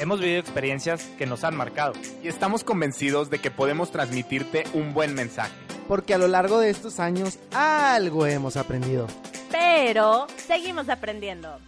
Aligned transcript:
Hemos 0.00 0.20
vivido 0.20 0.38
experiencias 0.38 1.02
que 1.18 1.26
nos 1.26 1.42
han 1.42 1.56
marcado. 1.56 1.92
Y 2.22 2.28
estamos 2.28 2.62
convencidos 2.62 3.30
de 3.30 3.40
que 3.40 3.50
podemos 3.50 3.90
transmitirte 3.90 4.64
un 4.72 4.94
buen 4.94 5.14
mensaje. 5.14 5.52
Porque 5.88 6.14
a 6.14 6.18
lo 6.18 6.28
largo 6.28 6.60
de 6.60 6.70
estos 6.70 7.00
años 7.00 7.38
algo 7.52 8.24
hemos 8.26 8.56
aprendido. 8.56 9.08
Pero 9.50 10.28
seguimos 10.36 10.88
aprendiendo. 10.88 11.58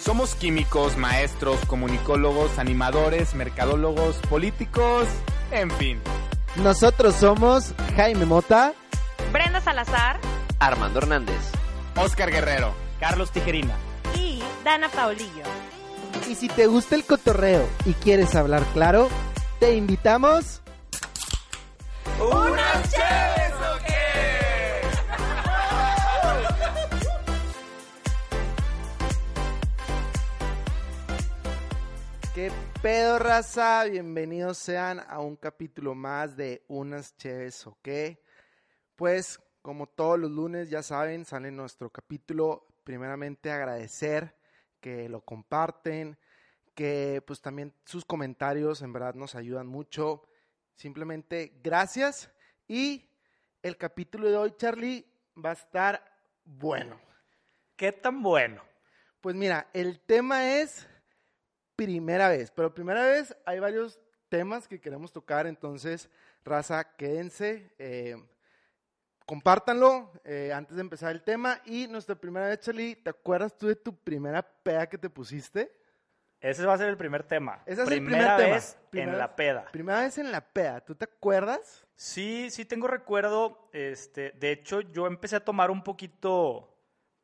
Somos 0.00 0.34
químicos, 0.34 0.96
maestros, 0.96 1.58
comunicólogos, 1.66 2.58
animadores, 2.58 3.34
mercadólogos, 3.34 4.16
políticos, 4.28 5.06
en 5.50 5.70
fin. 5.72 6.00
Nosotros 6.56 7.14
somos 7.16 7.74
Jaime 7.96 8.24
Mota, 8.26 8.74
Brenda 9.32 9.60
Salazar, 9.60 10.20
Armando 10.58 11.00
Hernández, 11.00 11.50
Oscar 11.96 12.30
Guerrero, 12.30 12.72
Carlos 13.00 13.30
Tijerina 13.30 13.74
y 14.16 14.42
Dana 14.62 14.88
Paulillo. 14.88 15.73
Y 16.26 16.36
si 16.36 16.48
te 16.48 16.66
gusta 16.66 16.94
el 16.94 17.04
cotorreo 17.04 17.68
y 17.84 17.92
quieres 17.92 18.34
hablar 18.34 18.64
claro, 18.72 19.08
te 19.60 19.74
invitamos... 19.74 20.62
¡Unas 22.18 22.90
chéves 22.90 23.52
o 23.52 23.78
qué! 23.86 23.94
¿Qué 32.34 32.50
pedo, 32.80 33.18
raza? 33.18 33.84
Bienvenidos 33.84 34.56
sean 34.56 35.00
a 35.06 35.20
un 35.20 35.36
capítulo 35.36 35.94
más 35.94 36.38
de 36.38 36.64
Unas 36.68 37.14
Cheves 37.18 37.66
o 37.66 37.76
qué. 37.82 38.24
Pues, 38.96 39.40
como 39.60 39.88
todos 39.88 40.18
los 40.18 40.30
lunes, 40.30 40.70
ya 40.70 40.82
saben, 40.82 41.26
sale 41.26 41.50
nuestro 41.50 41.90
capítulo. 41.90 42.66
Primeramente, 42.82 43.50
agradecer 43.50 44.34
que 44.84 45.08
lo 45.08 45.22
comparten, 45.22 46.18
que 46.74 47.22
pues 47.26 47.40
también 47.40 47.72
sus 47.86 48.04
comentarios 48.04 48.82
en 48.82 48.92
verdad 48.92 49.14
nos 49.14 49.34
ayudan 49.34 49.66
mucho. 49.66 50.28
Simplemente, 50.74 51.58
gracias. 51.62 52.30
Y 52.68 53.08
el 53.62 53.78
capítulo 53.78 54.28
de 54.28 54.36
hoy, 54.36 54.52
Charlie, 54.58 55.10
va 55.42 55.50
a 55.50 55.54
estar 55.54 56.04
bueno. 56.44 57.00
¿Qué 57.76 57.92
tan 57.92 58.22
bueno? 58.22 58.62
Pues 59.22 59.34
mira, 59.34 59.70
el 59.72 60.00
tema 60.00 60.58
es 60.58 60.86
primera 61.76 62.28
vez, 62.28 62.50
pero 62.50 62.74
primera 62.74 63.06
vez 63.06 63.34
hay 63.46 63.60
varios 63.60 63.98
temas 64.28 64.68
que 64.68 64.82
queremos 64.82 65.14
tocar, 65.14 65.46
entonces, 65.46 66.10
raza, 66.44 66.94
quédense, 66.98 67.72
eh, 67.78 68.22
compártanlo 69.26 70.12
eh, 70.24 70.52
antes 70.54 70.76
de 70.76 70.80
empezar 70.80 71.12
el 71.12 71.22
tema. 71.22 71.60
Y 71.64 71.86
nuestra 71.88 72.14
primera 72.14 72.48
vez, 72.48 72.60
Charlie, 72.60 72.96
¿te 72.96 73.10
acuerdas 73.10 73.56
tú 73.56 73.66
de 73.68 73.76
tu 73.76 73.94
primera 73.96 74.42
peda 74.42 74.88
que 74.88 74.98
te 74.98 75.10
pusiste? 75.10 75.72
Ese 76.40 76.66
va 76.66 76.74
a 76.74 76.78
ser 76.78 76.88
el 76.88 76.96
primer 76.98 77.22
tema. 77.22 77.62
Ese 77.64 77.82
es 77.82 77.88
el 77.90 78.02
Primera 78.04 78.18
primer 78.18 78.36
tema. 78.36 78.54
vez 78.54 78.76
Primera 78.90 79.12
en 79.12 79.18
la 79.18 79.34
peda. 79.36 79.64
Primera 79.72 80.00
vez 80.00 80.18
en 80.18 80.30
la 80.30 80.42
peda, 80.42 80.80
¿tú 80.82 80.94
te 80.94 81.04
acuerdas? 81.06 81.86
Sí, 81.96 82.50
sí 82.50 82.66
tengo 82.66 82.86
recuerdo. 82.86 83.70
Este, 83.72 84.32
de 84.32 84.50
hecho, 84.52 84.82
yo 84.82 85.06
empecé 85.06 85.36
a 85.36 85.44
tomar 85.44 85.70
un 85.70 85.82
poquito, 85.82 86.76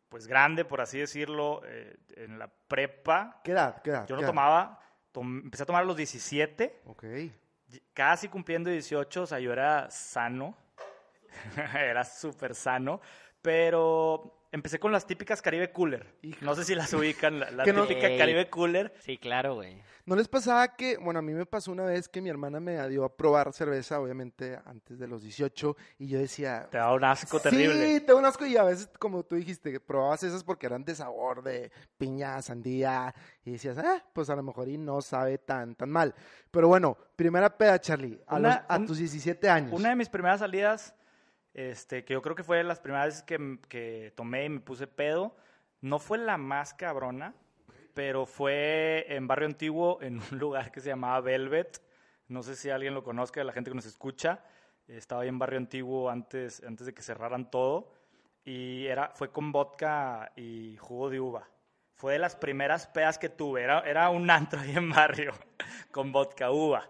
pues 0.08 0.26
grande, 0.26 0.64
por 0.64 0.80
así 0.80 0.98
decirlo, 0.98 1.60
eh, 1.66 1.98
en 2.16 2.38
la 2.38 2.48
prepa. 2.48 3.42
¿Qué 3.44 3.52
edad? 3.52 3.82
¿Qué 3.82 3.90
edad? 3.90 4.06
Yo 4.06 4.16
¿Qué 4.16 4.22
no 4.22 4.28
tomaba, 4.28 4.80
tom- 5.12 5.40
empecé 5.44 5.64
a 5.64 5.66
tomar 5.66 5.82
a 5.82 5.86
los 5.86 5.96
17, 5.98 6.80
Ok. 6.86 7.04
casi 7.92 8.28
cumpliendo 8.28 8.70
18, 8.70 9.22
o 9.24 9.26
sea, 9.26 9.38
yo 9.38 9.52
era 9.52 9.90
sano, 9.90 10.56
era 11.74 12.04
súper 12.04 12.54
sano, 12.54 13.00
pero 13.42 14.36
empecé 14.52 14.78
con 14.80 14.90
las 14.92 15.06
típicas 15.06 15.40
Caribe 15.42 15.70
Cooler. 15.70 16.14
Hijo. 16.22 16.44
No 16.44 16.54
sé 16.56 16.64
si 16.64 16.74
las 16.74 16.92
ubican, 16.92 17.38
la, 17.38 17.50
la 17.52 17.64
no- 17.64 17.86
típica 17.86 18.08
Ey. 18.08 18.18
Caribe 18.18 18.50
Cooler. 18.50 18.92
Sí, 19.00 19.16
claro, 19.18 19.54
güey. 19.54 19.80
¿No 20.06 20.16
les 20.16 20.26
pasaba 20.26 20.74
que, 20.76 20.96
bueno, 20.96 21.20
a 21.20 21.22
mí 21.22 21.32
me 21.32 21.46
pasó 21.46 21.70
una 21.70 21.84
vez 21.84 22.08
que 22.08 22.20
mi 22.20 22.30
hermana 22.30 22.58
me 22.58 22.88
dio 22.88 23.04
a 23.04 23.16
probar 23.16 23.52
cerveza, 23.52 24.00
obviamente 24.00 24.58
antes 24.64 24.98
de 24.98 25.06
los 25.06 25.22
18, 25.22 25.76
y 25.98 26.08
yo 26.08 26.18
decía, 26.18 26.66
Te 26.70 26.78
da 26.78 26.92
un 26.92 27.04
asco 27.04 27.38
terrible. 27.38 27.86
Sí, 27.86 28.00
te 28.00 28.06
da 28.12 28.16
un 28.18 28.24
asco 28.24 28.44
y 28.44 28.56
a 28.56 28.64
veces, 28.64 28.90
como 28.98 29.22
tú 29.24 29.36
dijiste, 29.36 29.78
probabas 29.78 30.22
esas 30.24 30.42
porque 30.42 30.66
eran 30.66 30.84
de 30.84 30.96
sabor, 30.96 31.42
de 31.44 31.70
piña, 31.96 32.42
sandía, 32.42 33.14
y 33.44 33.52
decías, 33.52 33.78
ah, 33.78 34.04
pues 34.12 34.30
a 34.30 34.36
lo 34.36 34.42
mejor 34.42 34.68
y 34.68 34.78
no 34.78 35.00
sabe 35.00 35.38
tan, 35.38 35.76
tan 35.76 35.90
mal. 35.90 36.12
Pero 36.50 36.66
bueno, 36.66 36.96
primera 37.14 37.56
peda, 37.56 37.78
Charlie, 37.80 38.20
a, 38.26 38.36
Una- 38.36 38.48
los- 38.48 38.64
a 38.68 38.76
un- 38.78 38.86
tus 38.86 38.98
17 38.98 39.48
años. 39.48 39.72
Una 39.72 39.90
de 39.90 39.96
mis 39.96 40.08
primeras 40.08 40.40
salidas, 40.40 40.92
este, 41.54 42.04
que 42.04 42.14
yo 42.14 42.22
creo 42.22 42.36
que 42.36 42.44
fue 42.44 42.62
las 42.64 42.80
primeras 42.80 43.06
veces 43.06 43.22
que, 43.22 43.58
que 43.68 44.12
tomé 44.14 44.44
y 44.44 44.48
me 44.48 44.60
puse 44.60 44.86
pedo, 44.86 45.34
no 45.80 45.98
fue 45.98 46.18
la 46.18 46.36
más 46.36 46.74
cabrona, 46.74 47.34
pero 47.94 48.26
fue 48.26 49.06
en 49.08 49.26
Barrio 49.26 49.46
Antiguo, 49.46 49.98
en 50.02 50.20
un 50.32 50.38
lugar 50.38 50.70
que 50.70 50.80
se 50.80 50.88
llamaba 50.88 51.20
Velvet. 51.20 51.82
No 52.28 52.42
sé 52.42 52.54
si 52.56 52.70
alguien 52.70 52.94
lo 52.94 53.02
conozca, 53.02 53.40
de 53.40 53.44
la 53.44 53.52
gente 53.52 53.70
que 53.70 53.74
nos 53.74 53.86
escucha. 53.86 54.44
Estaba 54.86 55.22
ahí 55.22 55.28
en 55.28 55.38
Barrio 55.38 55.58
Antiguo 55.58 56.10
antes, 56.10 56.62
antes 56.64 56.86
de 56.86 56.94
que 56.94 57.02
cerraran 57.02 57.50
todo. 57.50 57.92
Y 58.44 58.86
era, 58.86 59.10
fue 59.14 59.30
con 59.30 59.52
vodka 59.52 60.32
y 60.36 60.76
jugo 60.78 61.10
de 61.10 61.20
uva. 61.20 61.48
Fue 61.94 62.14
de 62.14 62.18
las 62.18 62.36
primeras 62.36 62.86
pedas 62.86 63.18
que 63.18 63.28
tuve. 63.28 63.62
Era, 63.62 63.80
era 63.80 64.08
un 64.10 64.30
antro 64.30 64.60
ahí 64.60 64.72
en 64.74 64.90
barrio 64.90 65.32
con 65.90 66.12
vodka 66.12 66.50
uva. 66.50 66.88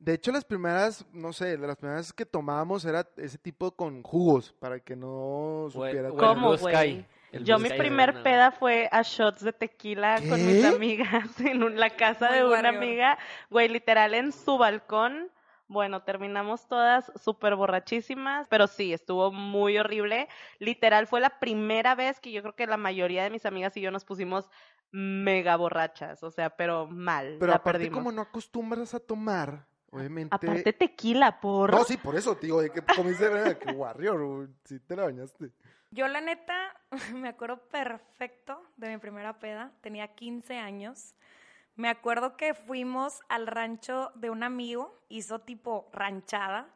De 0.00 0.14
hecho, 0.14 0.32
las 0.32 0.46
primeras, 0.46 1.04
no 1.12 1.30
sé, 1.34 1.58
de 1.58 1.66
las 1.66 1.76
primeras 1.76 2.10
que 2.14 2.24
tomábamos 2.24 2.86
era 2.86 3.06
ese 3.18 3.36
tipo 3.36 3.70
con 3.76 4.02
jugos, 4.02 4.54
para 4.58 4.80
que 4.80 4.96
no 4.96 5.68
supiera. 5.70 6.08
¿Cómo, 6.08 6.56
güey? 6.56 7.06
Yo 7.44 7.58
mi 7.58 7.68
primer 7.68 8.22
peda 8.22 8.50
fue 8.50 8.88
a 8.90 9.02
shots 9.02 9.44
de 9.44 9.52
tequila 9.52 10.16
con 10.26 10.44
mis 10.46 10.64
amigas 10.64 11.38
en 11.40 11.62
un- 11.62 11.78
la 11.78 11.90
casa 11.90 12.28
Muy 12.30 12.38
de 12.38 12.44
una 12.44 12.70
amiga, 12.70 13.18
güey, 13.50 13.68
literal 13.68 14.14
en 14.14 14.32
su 14.32 14.56
balcón. 14.56 15.30
Bueno, 15.68 16.02
terminamos 16.02 16.66
todas 16.66 17.12
súper 17.22 17.54
borrachísimas, 17.54 18.48
pero 18.48 18.66
sí, 18.66 18.92
estuvo 18.94 19.30
muy 19.30 19.76
horrible. 19.78 20.28
Literal, 20.58 21.06
fue 21.06 21.20
la 21.20 21.38
primera 21.38 21.94
vez 21.94 22.18
que 22.20 22.32
yo 22.32 22.40
creo 22.42 22.56
que 22.56 22.66
la 22.66 22.78
mayoría 22.78 23.22
de 23.22 23.30
mis 23.30 23.44
amigas 23.46 23.76
y 23.76 23.80
yo 23.82 23.90
nos 23.92 24.04
pusimos 24.06 24.50
mega 24.90 25.54
borrachas, 25.56 26.22
o 26.24 26.30
sea, 26.32 26.50
pero 26.56 26.86
mal, 26.88 27.36
Pero 27.38 27.52
la 27.52 27.58
aparte, 27.58 27.78
perdimos. 27.78 27.98
como 27.98 28.12
no 28.12 28.22
acostumbras 28.22 28.94
a 28.94 28.98
tomar, 28.98 29.66
obviamente. 29.90 30.34
Aparte 30.34 30.72
tequila, 30.72 31.40
por... 31.40 31.72
No, 31.72 31.84
sí, 31.84 31.96
por 31.96 32.16
eso, 32.16 32.36
tío, 32.36 32.58
de 32.58 32.70
que 32.70 32.82
comiste, 32.82 33.28
¿verdad? 33.28 33.58
que 33.58 33.72
warrior, 33.72 34.48
sí 34.64 34.80
te 34.80 34.96
la 34.96 35.04
bañaste. 35.04 35.50
Yo 35.90 36.06
la 36.06 36.20
neta 36.20 36.80
me 37.14 37.28
acuerdo 37.28 37.68
perfecto 37.68 38.62
de 38.76 38.90
mi 38.90 38.98
primera 38.98 39.38
peda, 39.38 39.72
tenía 39.80 40.08
15 40.14 40.56
años. 40.56 41.14
Me 41.76 41.88
acuerdo 41.88 42.36
que 42.36 42.54
fuimos 42.54 43.20
al 43.28 43.46
rancho 43.46 44.12
de 44.14 44.30
un 44.30 44.42
amigo, 44.42 44.98
hizo 45.08 45.40
tipo 45.40 45.88
ranchada 45.92 46.68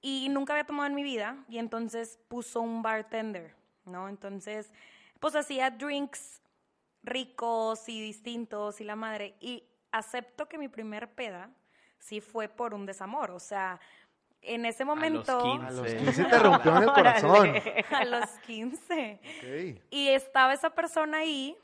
y 0.00 0.28
nunca 0.28 0.54
había 0.54 0.64
tomado 0.64 0.88
en 0.88 0.94
mi 0.94 1.02
vida 1.02 1.44
y 1.48 1.58
entonces 1.58 2.18
puso 2.28 2.60
un 2.60 2.82
bartender, 2.82 3.54
¿no? 3.84 4.08
Entonces, 4.08 4.72
pues 5.20 5.36
hacía 5.36 5.70
drinks 5.70 6.42
ricos 7.02 7.88
y 7.88 8.00
distintos 8.00 8.80
y 8.80 8.84
la 8.84 8.96
madre 8.96 9.36
y 9.40 9.62
acepto 9.92 10.48
que 10.48 10.58
mi 10.58 10.68
primer 10.68 11.14
peda 11.14 11.50
sí 12.04 12.20
fue 12.20 12.48
por 12.48 12.74
un 12.74 12.84
desamor, 12.86 13.30
o 13.30 13.38
sea, 13.40 13.80
en 14.42 14.66
ese 14.66 14.84
momento 14.84 15.42
15. 15.42 15.66
A 15.66 15.70
los 15.70 15.90
Sí. 15.90 15.96
15 15.96 16.24
te 16.26 16.38
rompió 16.38 16.76
en 16.76 16.82
el 16.82 16.92
corazón. 16.92 17.30
Órale. 17.30 17.84
a 17.90 18.04
los 18.04 18.28
15 18.46 19.20
Ok. 19.38 19.82
y 19.90 20.08
estaba 20.08 20.52
esa 20.52 20.70
persona 20.70 21.18
ahí 21.18 21.56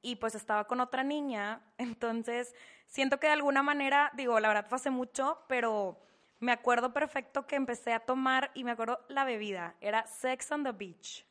y 0.00 0.16
pues 0.16 0.36
estaba 0.36 0.64
con 0.68 0.80
otra 0.80 1.02
niña, 1.02 1.60
entonces 1.78 2.54
siento 2.86 3.18
que 3.18 3.26
de 3.26 3.32
alguna 3.32 3.64
manera, 3.64 4.12
digo, 4.14 4.38
la 4.38 4.46
verdad 4.48 4.66
fue 4.68 4.76
hace 4.76 4.90
mucho, 4.90 5.42
pero 5.48 5.98
me 6.38 6.52
acuerdo 6.52 6.92
perfecto 6.92 7.48
que 7.48 7.56
empecé 7.56 7.92
a 7.92 7.98
tomar 8.00 8.52
y 8.54 8.62
me 8.62 8.70
acuerdo 8.70 9.00
la 9.08 9.24
bebida, 9.24 9.74
era 9.80 10.06
Sex 10.06 10.52
on 10.52 10.62
the 10.62 10.70
Beach. 10.70 11.26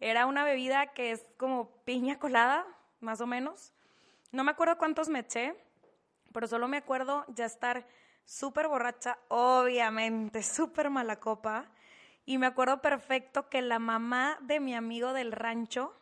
Era 0.00 0.26
una 0.26 0.42
bebida 0.42 0.88
que 0.88 1.12
es 1.12 1.24
como 1.36 1.70
piña 1.84 2.18
colada, 2.18 2.66
más 3.00 3.20
o 3.20 3.26
menos. 3.28 3.72
No 4.32 4.42
me 4.42 4.50
acuerdo 4.50 4.76
cuántos 4.78 5.08
me 5.08 5.20
eché, 5.20 5.54
pero 6.32 6.46
solo 6.48 6.66
me 6.68 6.76
acuerdo 6.78 7.24
ya 7.28 7.44
estar 7.46 7.86
súper 8.28 8.68
borracha, 8.68 9.18
obviamente, 9.28 10.42
súper 10.42 10.90
mala 10.90 11.18
copa. 11.18 11.64
Y 12.26 12.36
me 12.36 12.46
acuerdo 12.46 12.82
perfecto 12.82 13.48
que 13.48 13.62
la 13.62 13.78
mamá 13.78 14.38
de 14.42 14.60
mi 14.60 14.74
amigo 14.74 15.14
del 15.14 15.32
rancho 15.32 15.94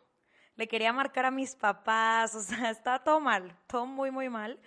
le 0.57 0.67
quería 0.67 0.91
marcar 0.91 1.25
a 1.25 1.31
mis 1.31 1.55
papás, 1.55 2.35
o 2.35 2.41
sea, 2.41 2.69
estaba 2.69 3.03
todo 3.03 3.21
mal, 3.21 3.57
todo 3.67 3.85
muy, 3.85 4.11
muy 4.11 4.27
mal. 4.27 4.59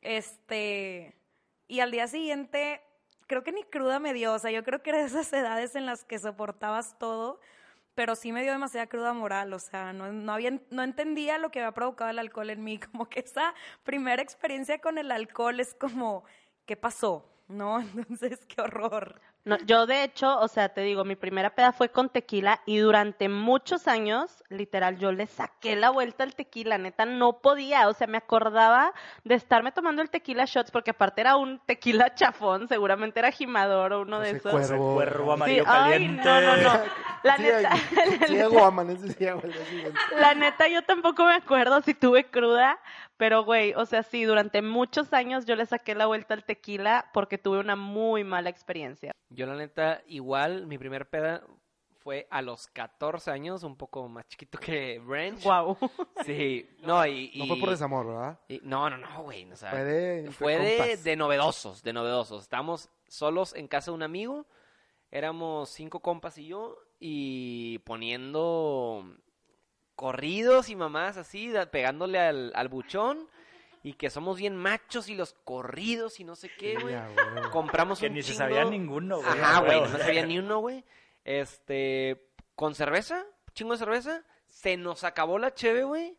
Este, 0.00 1.16
y 1.66 1.80
al 1.80 1.90
día 1.90 2.06
siguiente, 2.06 2.80
creo 3.26 3.42
que 3.42 3.50
ni 3.50 3.64
cruda 3.64 3.98
me 3.98 4.14
dio, 4.14 4.34
o 4.34 4.38
sea, 4.38 4.52
yo 4.52 4.62
creo 4.62 4.82
que 4.82 4.90
era 4.90 5.00
de 5.00 5.06
esas 5.06 5.32
edades 5.32 5.74
en 5.74 5.86
las 5.86 6.04
que 6.04 6.20
soportabas 6.20 6.96
todo, 6.98 7.40
pero 7.94 8.14
sí 8.14 8.30
me 8.30 8.42
dio 8.42 8.52
demasiada 8.52 8.86
cruda 8.86 9.12
moral, 9.12 9.52
o 9.52 9.58
sea, 9.58 9.92
no, 9.92 10.12
no, 10.12 10.32
había, 10.32 10.60
no 10.70 10.82
entendía 10.82 11.38
lo 11.38 11.50
que 11.50 11.60
había 11.60 11.72
provocado 11.72 12.10
el 12.10 12.18
alcohol 12.20 12.50
en 12.50 12.62
mí, 12.62 12.78
como 12.92 13.08
que 13.08 13.20
esa 13.20 13.54
primera 13.82 14.22
experiencia 14.22 14.80
con 14.80 14.98
el 14.98 15.10
alcohol 15.10 15.58
es 15.58 15.74
como, 15.74 16.24
¿qué 16.72 16.76
pasó? 16.78 17.22
¿No? 17.48 17.80
Entonces, 17.96 18.46
qué 18.46 18.62
horror. 18.62 19.20
No, 19.44 19.58
yo 19.66 19.84
de 19.86 20.04
hecho, 20.04 20.38
o 20.38 20.46
sea, 20.48 20.68
te 20.70 20.80
digo, 20.82 21.04
mi 21.04 21.16
primera 21.16 21.50
peda 21.54 21.72
fue 21.72 21.90
con 21.90 22.08
tequila 22.08 22.60
y 22.64 22.78
durante 22.78 23.28
muchos 23.28 23.88
años, 23.88 24.42
literal, 24.48 24.96
yo 24.98 25.10
le 25.12 25.26
saqué 25.26 25.74
la 25.76 25.90
vuelta 25.90 26.22
al 26.24 26.34
tequila, 26.34 26.78
neta, 26.78 27.04
no 27.04 27.40
podía, 27.42 27.88
o 27.88 27.92
sea, 27.92 28.06
me 28.06 28.16
acordaba 28.18 28.94
de 29.24 29.34
estarme 29.34 29.70
tomando 29.72 30.00
el 30.00 30.08
tequila 30.10 30.44
shots 30.46 30.70
porque 30.70 30.92
aparte 30.92 31.20
era 31.22 31.36
un 31.36 31.58
tequila 31.66 32.14
chafón, 32.14 32.68
seguramente 32.68 33.18
era 33.18 33.32
gimador 33.32 33.92
o 33.92 34.02
uno 34.02 34.20
de 34.20 34.28
Ese 34.28 34.36
esos. 34.38 34.52
cuervo. 34.52 34.94
Cuervo 34.94 35.24
Sí, 35.26 35.32
amarillo 35.32 35.64
ay, 35.66 35.90
caliente. 35.92 36.24
no, 36.24 36.40
no, 36.40 36.56
no. 36.56 36.80
La 37.24 37.36
neta, 37.36 37.70
la 40.20 40.34
neta, 40.34 40.68
yo 40.68 40.82
tampoco 40.82 41.24
me 41.24 41.34
acuerdo 41.34 41.82
si 41.82 41.94
tuve 41.94 42.30
cruda, 42.30 42.78
pero 43.16 43.44
güey, 43.44 43.74
o 43.74 43.86
sea, 43.86 44.02
sí, 44.02 44.24
durante 44.24 44.62
muchos 44.62 45.12
años 45.12 45.46
yo 45.46 45.56
le 45.56 45.66
saqué 45.66 45.94
la 45.94 46.06
vuelta 46.06 46.34
al 46.34 46.44
tequila 46.44 47.10
porque 47.12 47.38
tuve 47.38 47.58
una 47.58 47.76
muy 47.76 48.24
mala 48.24 48.50
experiencia. 48.50 49.12
Yo 49.30 49.46
la 49.46 49.54
neta, 49.56 50.02
igual, 50.06 50.66
mi 50.66 50.78
primer 50.78 51.08
peda 51.08 51.42
fue 52.00 52.26
a 52.30 52.42
los 52.42 52.66
14 52.66 53.30
años, 53.30 53.62
un 53.62 53.76
poco 53.76 54.08
más 54.08 54.26
chiquito 54.26 54.58
que 54.58 54.98
Branch. 54.98 55.40
Wow. 55.44 55.76
Sí, 56.26 56.68
no, 56.80 57.06
y... 57.06 57.32
No 57.36 57.46
fue 57.46 57.58
por 57.58 57.70
desamor, 57.70 58.06
¿verdad? 58.06 58.38
y- 58.48 58.60
no, 58.64 58.90
no, 58.90 58.96
no, 58.96 59.22
güey, 59.22 59.50
o 59.50 59.56
sea, 59.56 59.70
Fue 59.70 59.84
de, 59.84 60.30
fue 60.32 60.58
de, 60.58 60.96
de 60.96 61.16
novedosos, 61.16 61.82
de 61.82 61.92
novedosos. 61.92 62.42
Estábamos 62.42 62.90
solos 63.08 63.54
en 63.54 63.68
casa 63.68 63.90
de 63.90 63.94
un 63.94 64.02
amigo, 64.02 64.46
éramos 65.12 65.70
cinco 65.70 66.00
compas 66.00 66.38
y 66.38 66.46
yo, 66.46 66.76
y 66.98 67.78
poniendo 67.80 69.04
corridos 70.02 70.68
y 70.68 70.74
mamás 70.74 71.16
así, 71.16 71.52
da- 71.52 71.66
pegándole 71.70 72.18
al, 72.18 72.50
al 72.56 72.66
buchón, 72.68 73.28
y 73.84 73.92
que 73.92 74.10
somos 74.10 74.36
bien 74.36 74.56
machos 74.56 75.08
y 75.08 75.14
los 75.14 75.34
corridos 75.44 76.18
y 76.18 76.24
no 76.24 76.34
sé 76.34 76.50
qué, 76.58 76.74
güey. 76.74 76.96
Compramos 77.52 78.00
Que 78.00 78.08
un 78.08 78.14
ni 78.14 78.22
se 78.24 78.34
sabía 78.34 78.64
ninguno, 78.64 79.18
güey. 79.18 79.28
Ajá, 79.28 79.60
güey, 79.60 79.80
no 79.80 79.98
sabía 79.98 80.26
ni 80.26 80.40
uno, 80.40 80.58
güey. 80.58 80.84
Este, 81.22 82.26
con 82.56 82.74
cerveza, 82.74 83.24
chingo 83.54 83.74
de 83.74 83.78
cerveza, 83.78 84.24
se 84.48 84.76
nos 84.76 85.04
acabó 85.04 85.38
la 85.38 85.54
cheve, 85.54 85.84
güey. 85.84 86.18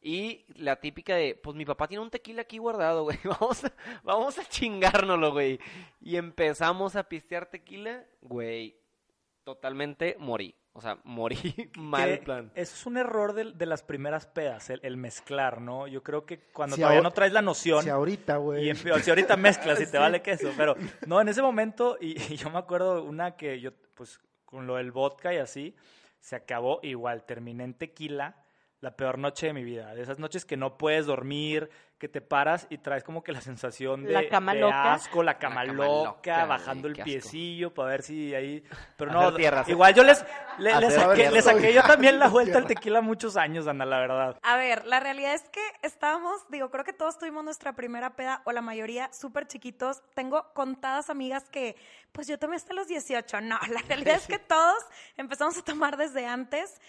Y 0.00 0.44
la 0.54 0.76
típica 0.76 1.16
de, 1.16 1.34
pues 1.34 1.56
mi 1.56 1.64
papá 1.64 1.88
tiene 1.88 2.04
un 2.04 2.10
tequila 2.10 2.42
aquí 2.42 2.58
guardado, 2.58 3.02
güey. 3.02 3.18
Vamos 3.24 3.64
a, 3.64 3.72
vamos 4.04 4.38
a 4.38 4.44
chingárnoslo, 4.44 5.32
güey. 5.32 5.58
Y 6.00 6.16
empezamos 6.18 6.94
a 6.94 7.08
pistear 7.08 7.46
tequila, 7.46 8.04
güey. 8.20 8.76
Totalmente 9.42 10.14
morí. 10.20 10.54
O 10.76 10.80
sea, 10.80 10.98
morí 11.04 11.38
mal 11.76 12.08
Que 12.08 12.16
plan. 12.18 12.50
Eso 12.54 12.74
es 12.74 12.86
un 12.86 12.96
error 12.96 13.32
de, 13.32 13.52
de 13.52 13.66
las 13.66 13.82
primeras 13.82 14.26
pedas, 14.26 14.70
el, 14.70 14.80
el 14.82 14.96
mezclar, 14.96 15.60
¿no? 15.60 15.86
Yo 15.86 16.02
creo 16.02 16.26
que 16.26 16.40
cuando 16.52 16.74
Si 16.74 16.82
todavía 16.82 17.00
no 17.00 17.12
traes 17.12 17.32
la 17.32 17.42
noción. 17.42 17.84
Si 17.84 17.90
ahorita, 17.90 18.38
güey. 18.38 18.74
Si 18.74 19.10
ahorita 19.10 19.36
mezclas 19.36 19.80
y 19.80 19.86
te 19.86 19.98
vale 19.98 20.20
queso, 20.20 20.50
pero 20.56 20.74
no, 21.06 21.20
en 21.20 21.28
ese 21.28 21.42
momento, 21.42 21.96
y, 22.00 22.20
y 22.32 22.36
yo 22.36 22.50
me 22.50 22.58
acuerdo 22.58 23.04
una 23.04 23.36
que 23.36 23.60
yo, 23.60 23.70
pues 23.94 24.20
con 24.44 24.66
lo 24.66 24.76
del 24.76 24.90
vodka 24.90 25.32
y 25.32 25.38
así, 25.38 25.76
se 26.18 26.36
acabó 26.36 26.80
igual, 26.82 27.24
terminé 27.24 27.64
en 27.64 27.74
tequila, 27.74 28.43
la 28.84 28.94
peor 28.94 29.18
noche 29.18 29.46
de 29.46 29.54
mi 29.54 29.64
vida, 29.64 29.94
de 29.94 30.02
esas 30.02 30.18
noches 30.18 30.44
que 30.44 30.58
no 30.58 30.76
puedes 30.76 31.06
dormir, 31.06 31.70
que 31.98 32.06
te 32.06 32.20
paras 32.20 32.66
y 32.68 32.76
traes 32.76 33.02
como 33.02 33.24
que 33.24 33.32
la 33.32 33.40
sensación 33.40 34.04
de, 34.04 34.12
La 34.12 34.28
cama 34.28 34.52
de 34.52 34.60
loca. 34.60 34.92
asco, 34.92 35.22
la 35.22 35.38
cama, 35.38 35.64
cama 35.64 35.72
loca, 35.72 36.04
loca, 36.04 36.44
bajando 36.44 36.88
el 36.88 36.96
piecillo 36.96 37.72
para 37.72 37.88
ver 37.88 38.02
si 38.02 38.34
ahí... 38.34 38.62
Pero 38.98 39.10
Hacer 39.10 39.22
no, 39.22 39.34
tierra, 39.34 39.64
igual 39.68 39.94
yo 39.94 40.04
les, 40.04 40.22
le, 40.58 40.78
le 40.78 40.86
hacer 40.86 41.00
saqué, 41.00 41.30
le 41.30 41.40
saqué 41.40 41.72
yo 41.72 41.82
también 41.82 42.18
la 42.18 42.28
vuelta 42.28 42.58
al 42.58 42.66
tequila 42.66 43.00
muchos 43.00 43.38
años, 43.38 43.66
Ana, 43.66 43.86
la 43.86 44.00
verdad. 44.00 44.38
A 44.42 44.56
ver, 44.58 44.84
la 44.84 45.00
realidad 45.00 45.32
es 45.32 45.48
que 45.48 45.62
estábamos, 45.82 46.46
digo, 46.50 46.70
creo 46.70 46.84
que 46.84 46.92
todos 46.92 47.18
tuvimos 47.18 47.42
nuestra 47.42 47.72
primera 47.72 48.16
peda, 48.16 48.42
o 48.44 48.52
la 48.52 48.60
mayoría 48.60 49.10
súper 49.14 49.46
chiquitos. 49.46 50.02
Tengo 50.14 50.52
contadas 50.52 51.08
amigas 51.08 51.48
que, 51.48 51.74
pues 52.12 52.26
yo 52.26 52.38
tomé 52.38 52.56
hasta 52.56 52.74
los 52.74 52.86
18. 52.86 53.40
No, 53.40 53.58
la 53.70 53.80
realidad 53.88 54.16
es 54.16 54.26
que 54.26 54.38
todos 54.38 54.84
empezamos 55.16 55.56
a 55.56 55.64
tomar 55.64 55.96
desde 55.96 56.26
antes. 56.26 56.82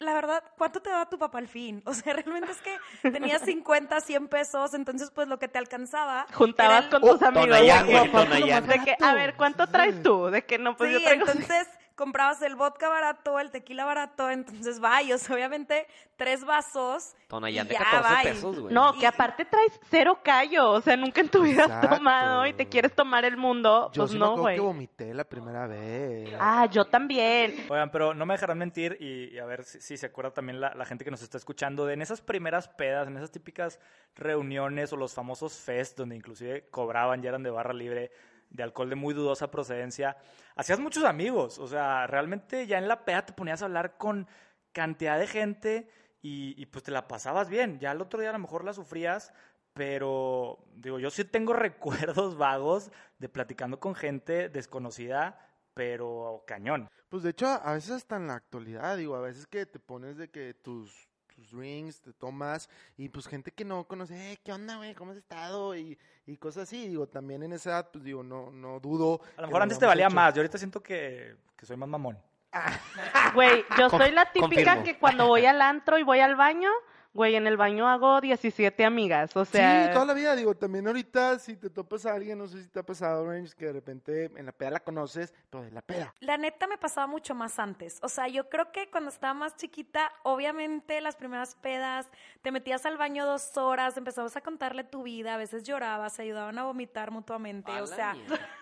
La 0.00 0.14
verdad, 0.14 0.42
¿cuánto 0.56 0.80
te 0.80 0.88
daba 0.90 1.08
tu 1.08 1.18
papá 1.18 1.38
al 1.38 1.46
fin? 1.46 1.82
O 1.86 1.92
sea, 1.94 2.14
realmente 2.14 2.50
es 2.52 2.60
que 2.62 3.10
tenías 3.10 3.42
50, 3.42 4.00
100 4.00 4.28
pesos, 4.28 4.74
entonces 4.74 5.10
pues 5.14 5.28
lo 5.28 5.38
que 5.38 5.46
te 5.48 5.58
alcanzaba. 5.58 6.26
Juntabas 6.32 6.84
el- 6.84 6.90
con 6.90 7.00
tus 7.02 7.22
amigos. 7.22 7.46
Tonayán, 7.48 7.86
de 7.86 7.92
güey, 7.98 8.10
Tonayán. 8.10 8.66
De 8.66 8.78
que, 8.80 8.96
a 9.00 9.14
ver, 9.14 9.34
¿cuánto 9.36 9.66
traes 9.66 10.02
tú? 10.02 10.26
De 10.30 10.42
que 10.44 10.58
no, 10.58 10.76
pues 10.76 10.90
sí, 10.90 10.98
yo 10.98 11.04
traigo... 11.04 11.26
entonces 11.26 11.68
comprabas 12.00 12.40
el 12.40 12.56
vodka 12.56 12.88
barato, 12.88 13.38
el 13.38 13.50
tequila 13.50 13.84
barato, 13.84 14.30
entonces 14.30 14.80
vayos, 14.80 15.28
obviamente 15.30 15.86
tres 16.16 16.44
vasos. 16.46 17.14
Tonayán 17.28 17.66
y 17.66 17.68
de 17.68 17.74
ya, 17.74 17.80
14 17.90 18.14
bye. 18.14 18.22
pesos, 18.32 18.58
güey. 18.60 18.74
No, 18.74 18.94
Y- 18.94 19.00
que 19.00 19.06
aparte 19.06 19.44
traes 19.44 19.78
cero 19.90 20.18
callo, 20.24 20.70
o 20.72 20.80
sea, 20.80 20.96
nunca 20.96 21.20
en 21.20 21.28
tu 21.28 21.42
vida 21.42 21.64
has 21.64 21.88
tomado 21.90 22.46
y 22.46 22.54
te 22.54 22.66
quieres 22.68 22.94
tomar 22.94 23.24
el 23.26 23.36
mundo, 23.36 23.90
Yo 23.92 24.02
pues 24.02 24.12
sí 24.12 24.18
no, 24.18 24.36
güey. 24.36 24.54
que 24.54 24.60
vomité 24.62 25.12
la 25.12 25.24
primera 25.24 25.66
vez. 25.66 26.30
Ah, 26.40 26.66
yo 26.66 26.86
también. 26.86 27.66
Oigan, 27.68 27.90
pero 27.90 28.14
no 28.14 28.24
me 28.24 28.32
dejarán 28.34 28.56
mentir 28.58 28.96
y, 28.98 29.34
y 29.34 29.38
a 29.38 29.44
ver 29.44 29.64
si, 29.64 29.80
si 29.82 29.96
se 29.98 30.06
acuerda 30.06 30.30
también 30.32 30.58
la, 30.60 30.74
la 30.74 30.86
gente 30.86 31.04
que 31.04 31.10
nos 31.10 31.20
está 31.22 31.36
escuchando 31.36 31.84
de 31.84 31.92
en 31.94 32.00
esas 32.02 32.22
primeras 32.22 32.66
pedas, 32.68 33.06
en 33.08 33.16
esas 33.18 33.30
típicas 33.30 33.78
reuniones 34.16 34.92
o 34.92 34.96
los 34.96 35.14
famosos 35.14 35.54
fest 35.60 35.98
donde 35.98 36.16
inclusive 36.16 36.68
cobraban, 36.70 37.22
ya 37.22 37.28
eran 37.30 37.42
de 37.42 37.50
barra 37.50 37.72
libre, 37.72 38.10
de 38.50 38.62
alcohol 38.62 38.90
de 38.90 38.96
muy 38.96 39.14
dudosa 39.14 39.50
procedencia. 39.50 40.16
Hacías 40.56 40.80
muchos 40.80 41.04
amigos, 41.04 41.58
o 41.58 41.66
sea, 41.66 42.06
realmente 42.06 42.66
ya 42.66 42.78
en 42.78 42.88
la 42.88 43.04
peda 43.04 43.24
te 43.26 43.32
ponías 43.32 43.62
a 43.62 43.66
hablar 43.66 43.96
con 43.96 44.26
cantidad 44.72 45.18
de 45.18 45.26
gente 45.26 45.88
y, 46.22 46.60
y, 46.60 46.66
pues 46.66 46.84
te 46.84 46.90
la 46.90 47.08
pasabas 47.08 47.48
bien. 47.48 47.78
Ya 47.78 47.92
el 47.92 48.00
otro 48.00 48.20
día 48.20 48.30
a 48.30 48.34
lo 48.34 48.38
mejor 48.38 48.64
la 48.64 48.74
sufrías, 48.74 49.32
pero 49.72 50.58
digo, 50.74 50.98
yo 50.98 51.10
sí 51.10 51.24
tengo 51.24 51.52
recuerdos 51.54 52.36
vagos 52.36 52.90
de 53.18 53.28
platicando 53.28 53.80
con 53.80 53.94
gente 53.94 54.48
desconocida, 54.48 55.38
pero 55.74 56.44
cañón. 56.46 56.88
Pues 57.08 57.22
de 57.22 57.30
hecho, 57.30 57.46
a 57.46 57.72
veces 57.72 57.92
hasta 57.92 58.16
en 58.16 58.26
la 58.26 58.34
actualidad, 58.34 58.96
digo, 58.96 59.16
a 59.16 59.20
veces 59.20 59.46
que 59.46 59.66
te 59.66 59.78
pones 59.78 60.16
de 60.16 60.30
que 60.30 60.54
tus, 60.54 61.09
tus 61.40 61.52
drinks, 61.52 62.00
te 62.00 62.12
tomas, 62.12 62.68
y 62.98 63.08
pues 63.08 63.26
gente 63.26 63.50
que 63.50 63.64
no 63.64 63.84
conoce, 63.84 64.32
eh, 64.32 64.38
¿qué 64.44 64.52
onda, 64.52 64.76
güey? 64.76 64.94
¿Cómo 64.94 65.12
has 65.12 65.16
estado? 65.16 65.74
Y, 65.74 65.98
y 66.26 66.36
cosas 66.36 66.64
así, 66.64 66.88
digo, 66.88 67.06
también 67.06 67.42
en 67.42 67.54
esa 67.54 67.70
edad, 67.70 67.90
pues 67.90 68.04
digo, 68.04 68.22
no, 68.22 68.50
no 68.50 68.78
dudo. 68.78 69.20
A 69.36 69.42
lo 69.42 69.46
mejor 69.46 69.62
antes 69.62 69.78
te 69.78 69.86
valía 69.86 70.06
hecho. 70.06 70.14
más, 70.14 70.34
yo 70.34 70.40
ahorita 70.40 70.58
siento 70.58 70.82
que, 70.82 71.36
que 71.56 71.66
soy 71.66 71.76
más 71.76 71.88
mamón. 71.88 72.18
Güey, 73.34 73.64
yo 73.78 73.88
soy 73.88 74.10
la 74.10 74.30
típica 74.32 74.74
confirmo. 74.74 74.84
que 74.84 74.98
cuando 74.98 75.28
voy 75.28 75.46
al 75.46 75.62
antro 75.62 75.98
y 75.98 76.02
voy 76.02 76.18
al 76.20 76.34
baño, 76.34 76.70
güey, 77.12 77.34
en 77.34 77.46
el 77.46 77.56
baño 77.56 77.88
hago 77.88 78.20
17 78.20 78.84
amigas, 78.84 79.36
o 79.36 79.44
sea... 79.44 79.86
sí, 79.86 79.92
toda 79.92 80.04
la 80.04 80.14
vida, 80.14 80.36
digo, 80.36 80.54
también 80.54 80.86
ahorita 80.86 81.38
si 81.38 81.56
te 81.56 81.68
topas 81.68 82.06
a 82.06 82.14
alguien, 82.14 82.38
no 82.38 82.46
sé 82.46 82.62
si 82.62 82.68
te 82.68 82.78
ha 82.78 82.82
pasado, 82.84 83.26
Range, 83.26 83.52
que 83.56 83.66
de 83.66 83.72
repente 83.72 84.30
en 84.36 84.46
la 84.46 84.52
peda 84.52 84.70
la 84.70 84.80
conoces, 84.80 85.34
pero 85.50 85.64
de 85.64 85.70
la 85.72 85.82
peda. 85.82 86.14
La 86.20 86.36
neta 86.36 86.66
me 86.66 86.78
pasaba 86.78 87.06
mucho 87.06 87.34
más 87.34 87.58
antes. 87.58 87.98
O 88.02 88.08
sea, 88.08 88.28
yo 88.28 88.48
creo 88.48 88.70
que 88.70 88.90
cuando 88.90 89.10
estaba 89.10 89.34
más 89.34 89.56
chiquita, 89.56 90.12
obviamente 90.22 91.00
las 91.00 91.16
primeras 91.16 91.56
pedas, 91.56 92.08
te 92.42 92.52
metías 92.52 92.86
al 92.86 92.96
baño 92.96 93.26
dos 93.26 93.56
horas, 93.56 93.96
empezabas 93.96 94.36
a 94.36 94.40
contarle 94.40 94.84
tu 94.84 95.02
vida, 95.02 95.34
a 95.34 95.36
veces 95.36 95.64
llorabas, 95.64 96.12
se 96.14 96.22
ayudaban 96.22 96.58
a 96.58 96.64
vomitar 96.64 97.10
mutuamente. 97.10 97.72
A 97.72 97.82
O 97.82 97.86
sea, 97.86 98.14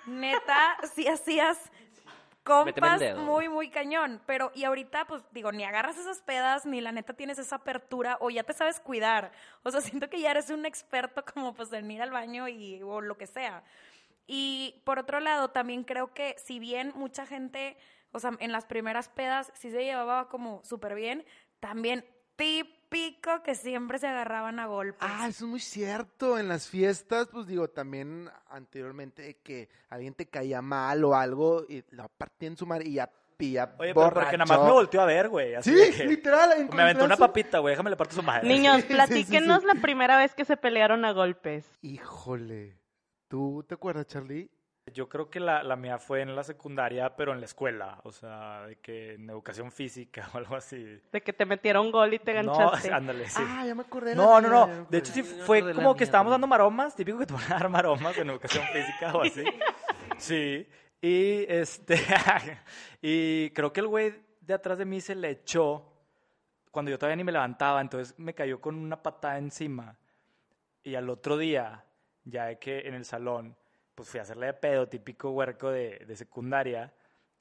neta, 0.06 0.76
sí 0.94 1.06
hacías 1.06 1.70
compas 2.48 3.16
muy, 3.16 3.48
muy 3.48 3.68
cañón. 3.70 4.20
Pero, 4.26 4.50
y 4.54 4.64
ahorita, 4.64 5.06
pues 5.06 5.22
digo, 5.32 5.52
ni 5.52 5.64
agarras 5.64 5.98
esas 5.98 6.22
pedas, 6.22 6.66
ni 6.66 6.80
la 6.80 6.92
neta 6.92 7.12
tienes 7.12 7.38
esa 7.38 7.56
apertura, 7.56 8.16
o 8.20 8.30
ya 8.30 8.42
te 8.42 8.52
sabes 8.52 8.80
cuidar. 8.80 9.32
O 9.62 9.70
sea, 9.70 9.80
siento 10.02 10.08
que 10.08 10.20
ya 10.20 10.30
eres 10.30 10.50
un 10.50 10.66
experto 10.66 11.24
como 11.24 11.54
pues 11.54 11.72
en 11.72 11.90
ir 11.90 12.02
al 12.02 12.10
baño 12.10 12.48
y, 12.48 12.82
o 12.82 13.00
lo 13.00 13.16
que 13.16 13.26
sea. 13.26 13.62
Y 14.26 14.82
por 14.84 14.98
otro 14.98 15.20
lado, 15.20 15.50
también 15.50 15.84
creo 15.84 16.12
que 16.12 16.34
si 16.38 16.58
bien 16.58 16.92
mucha 16.94 17.26
gente, 17.26 17.76
o 18.12 18.20
sea, 18.20 18.32
en 18.40 18.52
las 18.52 18.66
primeras 18.66 19.08
pedas 19.08 19.50
sí 19.54 19.70
se 19.70 19.84
llevaba 19.84 20.28
como 20.28 20.62
súper 20.64 20.94
bien, 20.94 21.24
también 21.60 22.04
típico 22.88 23.42
que 23.42 23.54
siempre 23.54 23.98
se 23.98 24.06
agarraban 24.06 24.58
a 24.58 24.66
golpes. 24.66 25.00
Ah, 25.00 25.26
eso 25.28 25.44
es 25.44 25.50
muy 25.50 25.60
cierto. 25.60 26.38
En 26.38 26.48
las 26.48 26.68
fiestas, 26.68 27.28
pues 27.28 27.46
digo, 27.46 27.68
también 27.68 28.28
anteriormente 28.50 29.38
que 29.42 29.68
alguien 29.90 30.14
te 30.14 30.26
caía 30.26 30.62
mal 30.62 31.04
o 31.04 31.14
algo 31.14 31.64
y 31.68 31.84
la 31.90 32.08
partía 32.08 32.48
en 32.48 32.56
su 32.56 32.66
madre 32.66 32.88
y 32.88 32.94
ya 32.94 33.10
pilla 33.36 33.72
Oye, 33.78 33.94
pero 33.94 34.12
porque 34.12 34.36
nada 34.36 34.46
más 34.46 34.50
me 34.50 34.56
borracho. 34.56 34.74
volteó 34.74 35.00
a 35.00 35.06
ver, 35.06 35.28
güey. 35.28 35.54
Sí, 35.62 35.74
que- 35.96 36.04
literal. 36.06 36.52
en 36.60 36.68
Me 36.74 36.82
aventó 36.82 37.04
una 37.04 37.16
papita, 37.16 37.58
güey. 37.60 37.72
Déjame 37.72 37.90
le 37.90 37.96
parto 37.96 38.14
su 38.16 38.22
madre. 38.22 38.48
Niños, 38.48 38.76
Sí, 38.76 38.82
sí, 38.82 38.88
sí, 38.88 38.94
platíquenos 38.94 39.60
sí. 39.60 39.66
la 39.66 39.74
primera 39.80 40.16
vez 40.16 40.34
que 40.34 40.44
se 40.44 40.56
pelearon 40.56 41.04
a 41.04 41.12
golpes. 41.12 41.64
Híjole. 41.82 42.76
¿Tú 43.28 43.64
te 43.68 43.74
acuerdas, 43.74 44.06
Charlie? 44.06 44.50
Yo 44.92 45.08
creo 45.08 45.30
que 45.30 45.40
la, 45.40 45.62
la 45.62 45.76
mía 45.76 45.98
fue 45.98 46.22
en 46.22 46.34
la 46.34 46.42
secundaria, 46.44 47.14
pero 47.16 47.32
en 47.32 47.40
la 47.40 47.46
escuela. 47.46 48.00
O 48.04 48.12
sea, 48.12 48.66
de 48.66 48.76
que 48.76 49.14
en 49.14 49.28
educación 49.30 49.70
física 49.72 50.28
o 50.34 50.38
algo 50.38 50.56
así. 50.56 51.00
De 51.12 51.20
que 51.20 51.32
te 51.32 51.46
metieron 51.46 51.90
gol 51.90 52.14
y 52.14 52.18
te 52.18 52.42
No, 52.42 52.54
ganchaste. 52.54 52.92
ándale, 52.92 53.28
sí. 53.28 53.42
Ah, 53.44 53.64
ya 53.66 53.74
me 53.74 53.82
acordé. 53.82 54.14
No, 54.14 54.40
no, 54.40 54.66
mía, 54.66 54.76
no. 54.76 54.86
De 54.90 54.98
hecho, 54.98 55.12
sí 55.12 55.22
fue 55.22 55.60
como 55.74 55.94
que 55.94 56.00
mía 56.00 56.04
estábamos 56.04 56.30
dando 56.30 56.46
maromas, 56.46 56.94
típico 56.94 57.18
que 57.18 57.26
te 57.26 57.34
van 57.34 57.44
a 57.44 57.58
dar 57.58 57.68
maromas 57.68 58.16
en 58.18 58.30
educación 58.30 58.64
física 58.72 59.12
o 59.14 59.22
así. 59.22 59.44
Sí. 60.18 60.68
Y 61.00 61.44
este. 61.48 61.96
y 63.00 63.50
creo 63.50 63.72
que 63.72 63.80
el 63.80 63.86
güey 63.86 64.14
de 64.40 64.54
atrás 64.54 64.78
de 64.78 64.84
mí 64.84 65.00
se 65.00 65.14
le 65.14 65.30
echó 65.30 65.92
cuando 66.70 66.90
yo 66.90 66.98
todavía 66.98 67.16
ni 67.16 67.24
me 67.24 67.32
levantaba, 67.32 67.80
entonces 67.80 68.16
me 68.18 68.34
cayó 68.34 68.60
con 68.60 68.74
una 68.76 69.02
patada 69.02 69.38
encima. 69.38 69.96
Y 70.82 70.94
al 70.94 71.10
otro 71.10 71.36
día, 71.36 71.84
ya 72.24 72.46
de 72.46 72.58
que 72.58 72.80
en 72.80 72.94
el 72.94 73.04
salón, 73.04 73.56
pues 73.98 74.08
fui 74.10 74.20
a 74.20 74.22
hacerle 74.22 74.46
de 74.46 74.54
pedo, 74.54 74.88
típico 74.88 75.30
huerco 75.30 75.70
de, 75.70 76.04
de 76.06 76.14
secundaria. 76.14 76.92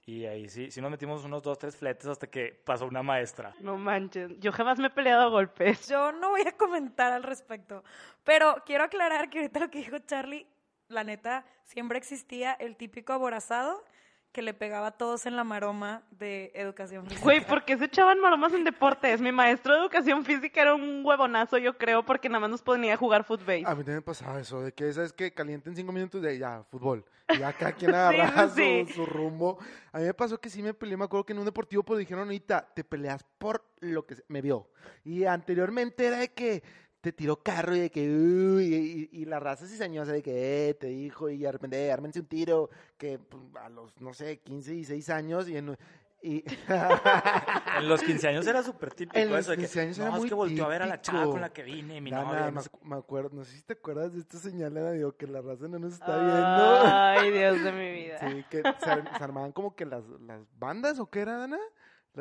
Y 0.08 0.26
ahí 0.26 0.50
sí, 0.50 0.72
sí 0.72 0.82
nos 0.82 0.90
metimos 0.90 1.24
unos 1.24 1.44
dos, 1.44 1.60
tres 1.60 1.78
fletes 1.78 2.08
hasta 2.08 2.26
que 2.26 2.60
pasó 2.66 2.88
una 2.88 3.04
maestra. 3.04 3.54
No 3.60 3.78
manches, 3.78 4.40
yo 4.40 4.52
jamás 4.52 4.80
me 4.80 4.88
he 4.88 4.90
peleado 4.90 5.22
a 5.22 5.30
golpes. 5.30 5.88
Yo 5.88 6.12
no 6.14 6.32
voy 6.32 6.42
a 6.48 6.54
comentar 6.54 7.14
al 7.14 7.22
respecto, 7.22 7.84
pero 8.24 8.64
quiero 8.66 8.86
aclarar 8.86 9.30
que 9.30 9.38
ahorita 9.38 9.60
lo 9.60 9.70
que 9.70 9.78
dijo 9.78 10.00
Charlie, 10.00 10.48
la 10.88 11.04
neta, 11.04 11.46
siempre 11.64 12.00
existía 12.00 12.54
el 12.54 12.76
típico 12.76 13.14
aborazado 13.14 13.84
que 14.31 14.41
le 14.43 14.53
pegaba 14.53 14.88
a 14.88 14.91
todos 14.91 15.25
en 15.25 15.36
la 15.36 15.43
maroma 15.43 16.03
de 16.12 16.51
educación 16.53 17.05
física. 17.05 17.24
Güey, 17.24 17.41
¿por 17.46 17.65
qué 17.65 17.75
se 17.77 17.86
echaban 17.86 18.19
maromas 18.19 18.53
en 18.53 18.63
deportes? 18.63 19.19
Mi 19.19 19.31
maestro 19.31 19.74
de 19.74 19.79
educación 19.79 20.24
física 20.25 20.62
era 20.62 20.75
un 20.75 21.01
huevonazo, 21.03 21.57
yo 21.57 21.75
creo, 21.77 22.03
porque 22.05 22.29
nada 22.29 22.41
más 22.41 22.50
nos 22.51 22.62
ponía 22.62 22.93
a 22.93 22.98
jugar 22.98 23.24
fútbol. 23.24 23.63
A 23.65 23.74
mí 23.74 23.77
también 23.77 23.96
me 23.96 24.01
pasaba 24.03 24.39
eso, 24.39 24.62
de 24.62 24.72
que 24.74 24.93
sabes 24.93 25.12
que 25.12 25.34
calienten 25.34 25.75
cinco 25.75 25.91
minutos 25.91 26.22
de 26.22 26.38
ya, 26.38 26.63
fútbol. 26.69 27.03
Y 27.29 27.39
ya 27.39 27.51
cada 27.53 27.72
quien 27.74 27.96
agarraba 27.96 28.48
sí, 28.50 28.84
sí. 28.86 28.93
Su, 28.93 28.93
su 28.93 29.05
rumbo. 29.07 29.57
A 29.91 29.98
mí 30.00 30.05
me 30.05 30.13
pasó 30.13 30.39
que 30.39 30.50
sí 30.51 30.62
me 30.62 30.74
peleé, 30.75 30.98
me 30.98 31.05
acuerdo 31.05 31.25
que 31.25 31.34
en 31.34 31.39
un 31.39 31.46
deportivo 31.46 31.81
pues 31.81 31.98
dijeron 32.00 32.25
ahorita, 32.25 32.69
te 32.75 32.84
peleas 32.84 33.24
por 33.39 33.63
lo 33.79 34.05
que 34.05 34.15
se- 34.15 34.24
me 34.27 34.41
vio. 34.41 34.69
Y 35.03 35.25
anteriormente 35.25 36.05
era 36.05 36.17
de 36.17 36.31
que 36.31 36.62
te 37.08 37.14
tiró 37.14 37.38
carro 37.42 37.74
y 37.74 37.80
de 37.80 37.90
que, 37.90 38.02
uy, 38.10 39.10
y, 39.14 39.22
y 39.22 39.26
la 39.26 39.40
raza 39.40 39.66
cizañosa 39.66 40.12
de 40.12 40.22
que, 40.22 40.70
eh, 40.70 40.74
te 40.74 40.88
dijo, 40.88 41.30
y 41.30 41.38
de 41.38 41.52
repente, 41.52 41.86
eh, 41.86 41.90
ármense 41.92 42.20
un 42.20 42.26
tiro, 42.26 42.70
que 42.98 43.18
pues, 43.18 43.42
a 43.64 43.70
los, 43.70 44.00
no 44.02 44.14
sé, 44.14 44.40
15, 44.40 44.72
16 44.74 45.10
años, 45.10 45.48
y 45.48 45.56
en... 45.56 45.78
Y... 46.22 46.44
En 47.78 47.88
los 47.88 48.02
15 48.02 48.28
años 48.30 48.48
era 48.48 48.64
súper 48.64 48.92
típico 48.94 49.18
En 49.20 49.30
los 49.30 49.40
eso 49.42 49.52
de 49.52 49.58
que, 49.58 49.64
15 49.64 49.82
años 49.82 49.98
no, 50.00 50.04
era 50.06 50.14
es 50.16 50.20
muy 50.20 50.28
que 50.30 50.36
volteó 50.36 50.66
a 50.66 50.68
ver 50.68 50.82
a 50.82 50.86
la 50.88 51.00
chava 51.00 51.20
típico. 51.20 51.32
con 51.32 51.42
la 51.42 51.54
que 51.54 51.64
vine, 51.64 52.02
mi 52.02 52.10
Nada, 52.12 52.24
novia. 52.24 52.40
nada, 52.40 52.52
no 52.52 52.56
me, 52.58 52.62
sé 52.64 52.70
me 52.84 52.96
acuerdo, 52.96 53.30
no 53.34 53.44
sé 53.46 53.52
si 53.56 53.62
te 53.62 53.74
acuerdas 53.74 54.14
de 54.14 54.20
esta 54.20 54.38
señal 54.40 54.94
digo, 54.94 55.16
que 55.16 55.28
la 55.28 55.42
raza 55.42 55.68
no 55.68 55.78
nos 55.80 55.94
está 55.94 56.18
viendo. 56.18 56.82
Ay, 56.86 57.32
Dios 57.32 57.64
de 57.64 57.72
mi 57.72 57.92
vida. 58.04 58.20
Sí, 58.20 58.44
que 58.50 58.58
se, 58.58 59.18
se 59.18 59.24
armaban 59.24 59.52
como 59.54 59.76
que 59.76 59.86
las, 59.86 60.04
las 60.26 60.42
bandas 60.60 61.00
o 61.00 61.06
qué 61.10 61.20
era, 61.22 61.38
Dana? 61.38 61.60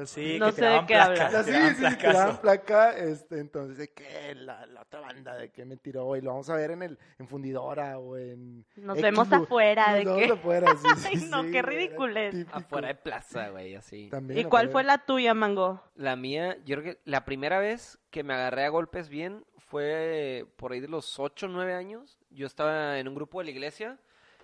Sí, 0.04 0.38
No 0.38 0.46
que 0.46 0.52
sé 0.52 0.64
de 0.66 0.84
qué 0.86 0.94
hablas. 0.96 1.32
las- 1.32 1.46
sí, 1.46 1.52
sí, 1.52 1.74
placas. 1.80 1.98
tiraban 1.98 2.36
placa, 2.42 2.98
este, 2.98 3.38
entonces 3.40 3.78
de 3.78 3.88
que 3.92 4.34
la, 4.34 4.66
la 4.66 4.82
otra 4.82 5.00
banda 5.00 5.34
de 5.36 5.50
que 5.50 5.64
me 5.64 5.76
tiró 5.78 6.14
y 6.16 6.20
lo 6.20 6.30
vamos 6.32 6.50
a 6.50 6.56
ver 6.56 6.72
en 6.72 6.82
el 6.82 6.98
en 7.18 7.28
fundidora 7.28 7.98
o 7.98 8.16
en 8.18 8.66
Nos 8.76 8.96
X 8.98 9.02
vemos 9.02 9.32
afuera, 9.32 9.86
Nos 9.86 9.94
de 9.98 10.04
vemos 10.04 10.22
que- 10.26 10.32
afuera, 10.32 10.70
sí, 10.76 10.88
sí, 10.98 11.08
Ay, 11.22 11.28
no, 11.30 11.42
sí, 11.44 11.50
qué 11.52 11.62
ridiculez. 11.62 12.46
Afuera 12.52 12.88
de 12.88 12.94
plaza, 12.96 13.48
güey, 13.48 13.74
así. 13.74 14.08
También 14.10 14.40
¿Y 14.40 14.44
cuál 14.44 14.68
fue 14.68 14.84
la 14.84 14.98
tuya, 14.98 15.32
Mango? 15.32 15.82
La 15.94 16.16
mía, 16.16 16.58
yo 16.66 16.76
creo 16.80 16.94
que 16.94 17.00
la 17.04 17.24
primera 17.24 17.58
vez 17.58 17.98
que 18.10 18.22
me 18.22 18.34
agarré 18.34 18.64
a 18.64 18.68
golpes 18.68 19.08
bien 19.08 19.44
fue 19.58 20.46
por 20.56 20.72
ahí 20.72 20.80
de 20.80 20.88
los 20.88 21.18
8 21.18 21.46
o 21.46 21.48
9 21.48 21.74
años. 21.74 22.18
Yo 22.30 22.46
estaba 22.46 22.98
en 22.98 23.08
un 23.08 23.14
grupo 23.14 23.38
de 23.40 23.46
la 23.46 23.50
iglesia, 23.50 23.98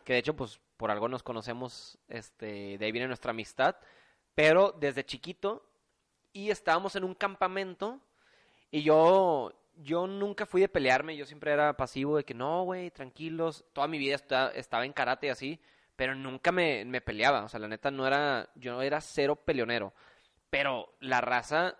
que 0.05 0.15
de 0.15 0.19
hecho, 0.19 0.35
pues, 0.35 0.61
por 0.77 0.91
algo 0.91 1.09
nos 1.09 1.23
conocemos, 1.23 1.97
este, 2.09 2.77
de 2.77 2.85
ahí 2.85 2.91
viene 2.93 3.07
nuestra 3.07 3.31
amistad, 3.31 3.77
pero 4.35 4.73
desde 4.73 5.05
chiquito, 5.05 5.65
y 6.33 6.51
estábamos 6.51 6.97
en 6.97 7.05
un 7.05 7.15
campamento, 7.15 8.01
y 8.71 8.83
yo, 8.83 9.53
yo 9.77 10.07
nunca 10.07 10.47
fui 10.47 10.61
de 10.62 10.69
pelearme, 10.69 11.17
yo 11.17 11.27
siempre 11.27 11.53
era 11.53 11.77
pasivo 11.77 12.17
de 12.17 12.25
que 12.25 12.35
no, 12.35 12.65
güey, 12.65 12.91
tranquilos, 12.91 13.65
toda 13.73 13.89
mi 13.89 13.99
vida 13.99 14.15
esta- 14.17 14.51
estaba 14.53 14.85
en 14.87 14.93
karate 14.93 15.27
y 15.29 15.31
así, 15.31 15.61
pero 15.97 16.15
nunca 16.15 16.53
me, 16.53 16.85
me 16.85 17.01
peleaba, 17.01 17.45
o 17.45 17.49
sea, 17.49 17.61
la 17.61 17.69
neta 17.69 17.91
no 17.91 18.07
era, 18.07 18.49
yo 18.57 18.83
era 18.83 19.01
cero 19.01 19.37
peleonero. 19.37 19.93
Pero 20.51 20.95
la 21.01 21.21
raza 21.21 21.77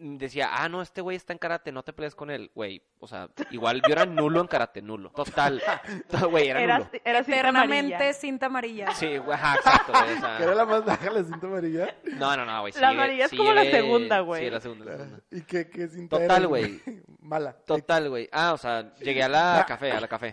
decía, 0.00 0.48
ah, 0.52 0.68
no, 0.68 0.80
este 0.82 1.00
güey 1.00 1.16
está 1.16 1.32
en 1.32 1.38
karate, 1.38 1.72
no 1.72 1.82
te 1.82 1.92
pelees 1.92 2.14
con 2.14 2.30
él, 2.30 2.50
güey. 2.54 2.82
O 3.00 3.06
sea, 3.08 3.28
igual 3.50 3.82
yo 3.86 3.92
era 3.92 4.06
nulo 4.06 4.40
en 4.40 4.46
karate, 4.46 4.80
nulo. 4.82 5.10
Total. 5.10 5.62
To- 6.10 6.30
Güey, 6.30 6.48
era 6.48 6.62
Eras, 6.62 6.78
nulo. 6.86 7.00
eras 7.04 7.26
cinta 7.26 7.48
amarilla. 7.48 8.12
cinta 8.12 8.46
amarilla. 8.46 8.90
Sí, 8.94 9.18
güey, 9.18 9.32
ajá, 9.34 9.56
exacto, 9.56 9.92
güey. 9.92 10.14
o 10.16 10.20
sea, 10.20 10.36
Que 10.36 10.42
era 10.44 10.54
la 10.54 10.64
más 10.64 10.84
baja 10.84 11.10
la 11.10 11.24
cinta 11.24 11.46
amarilla. 11.46 11.94
No, 12.16 12.36
no, 12.36 12.44
no, 12.46 12.60
güey. 12.60 12.72
sí 12.72 12.80
La 12.80 12.88
amarilla 12.90 13.24
es 13.24 13.30
sí 13.30 13.36
como 13.36 13.52
la 13.52 13.64
segunda, 13.64 14.20
güey. 14.20 14.44
Sí, 14.44 14.50
la 14.50 14.60
segunda, 14.60 14.84
la 14.84 14.96
segunda. 14.98 15.20
¿Y 15.30 15.40
qué, 15.42 15.68
qué 15.68 15.88
cinta 15.88 16.18
Total, 16.18 16.38
era? 16.38 16.46
güey. 16.46 16.80
Mala. 17.20 17.52
Total, 17.64 18.08
güey. 18.08 18.28
Ah, 18.32 18.52
o 18.52 18.56
sea, 18.58 18.94
llegué 19.00 19.22
a 19.22 19.28
la 19.28 19.64
café, 19.66 19.92
a 19.92 20.00
la 20.00 20.08
café. 20.08 20.32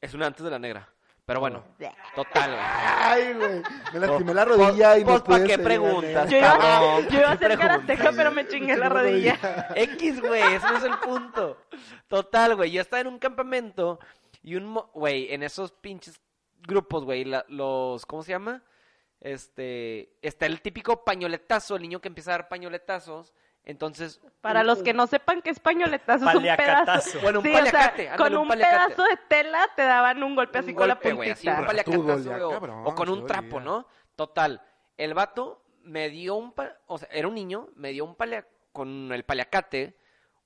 Es 0.00 0.14
una 0.14 0.26
antes 0.26 0.42
de 0.44 0.50
la 0.50 0.58
negra. 0.58 0.88
Pero 1.30 1.38
bueno, 1.38 1.62
total, 2.16 2.50
güey. 2.50 2.60
Ay, 2.64 3.32
güey. 3.34 3.62
Me 3.92 4.00
lastimé 4.00 4.34
la 4.34 4.44
rodilla 4.44 4.98
y 4.98 5.04
no 5.04 5.06
pues, 5.10 5.20
¿pa' 5.20 5.26
pude 5.26 5.42
qué 5.44 5.48
seguir, 5.50 5.64
preguntas? 5.64 6.28
Yo 6.28 6.38
iba, 6.38 6.58
Cabrón, 6.58 7.08
yo 7.08 7.18
iba 7.20 7.30
a 7.30 7.38
¿qué 7.38 7.46
hacer 7.46 7.58
preguntas? 7.58 8.14
pero 8.16 8.30
me 8.32 8.48
chingué 8.48 8.76
la 8.76 8.88
rodilla. 8.88 9.68
X, 9.76 10.20
güey, 10.20 10.42
ese 10.54 10.66
no 10.66 10.78
es 10.78 10.82
el 10.82 10.98
punto. 10.98 11.56
Total, 12.08 12.56
güey, 12.56 12.72
yo 12.72 12.80
estaba 12.82 13.00
en 13.02 13.06
un 13.06 13.20
campamento 13.20 14.00
y 14.42 14.56
un, 14.56 14.64
mo- 14.64 14.90
güey, 14.92 15.32
en 15.32 15.44
esos 15.44 15.70
pinches 15.70 16.20
grupos, 16.66 17.04
güey, 17.04 17.24
la- 17.24 17.44
los, 17.46 18.04
¿cómo 18.06 18.24
se 18.24 18.32
llama? 18.32 18.64
Este, 19.20 20.16
está 20.22 20.46
el 20.46 20.60
típico 20.62 21.04
pañoletazo, 21.04 21.76
el 21.76 21.82
niño 21.82 22.00
que 22.00 22.08
empieza 22.08 22.32
a 22.32 22.38
dar 22.38 22.48
pañoletazos, 22.48 23.34
entonces... 23.64 24.20
Para 24.40 24.60
un- 24.60 24.66
los 24.66 24.82
que 24.82 24.92
no 24.94 25.06
sepan 25.06 25.42
qué 25.42 25.50
es 25.50 25.60
pañoletazo, 25.60 26.28
es 26.28 26.34
un 26.34 26.42
pedazo. 26.42 26.56
Paliacatazo. 26.56 27.20
Bueno, 27.20 27.38
un 27.40 27.44
Sí, 27.44 27.50
o 27.50 27.52
sea, 27.54 27.62
paliacate, 27.64 28.08
ándale, 28.08 28.30
con 28.30 28.40
un 28.42 28.48
paliacate. 28.48 28.94
pedazo 28.94 29.04
de 29.04 29.16
tela 29.28 29.68
te 29.76 29.82
daban 29.82 30.22
un 30.22 30.34
golpe 30.36 30.58
así 30.58 30.74
con 30.74 30.88
la 30.88 30.94
golpe, 30.94 31.12
güey, 31.12 31.30
así, 31.30 31.44
puntita. 31.46 31.60
un 31.60 31.66
paliacatazo, 31.66 32.48
o- 32.48 32.50
cabrón, 32.50 32.82
o 32.86 32.94
con 32.94 33.08
un 33.08 33.26
trapo. 33.26 33.60
¿no? 33.60 33.86
Total, 34.16 34.62
el 34.96 35.14
vato 35.14 35.62
me 35.82 36.08
dio 36.10 36.34
un, 36.36 36.54
o 36.86 36.98
sea, 36.98 37.08
era 37.12 37.28
un 37.28 37.34
niño, 37.34 37.68
me 37.76 37.90
dio 37.90 38.04
un 38.04 38.14
palia, 38.14 38.46
con 38.72 39.10
el 39.12 39.24
paliacate, 39.24 39.96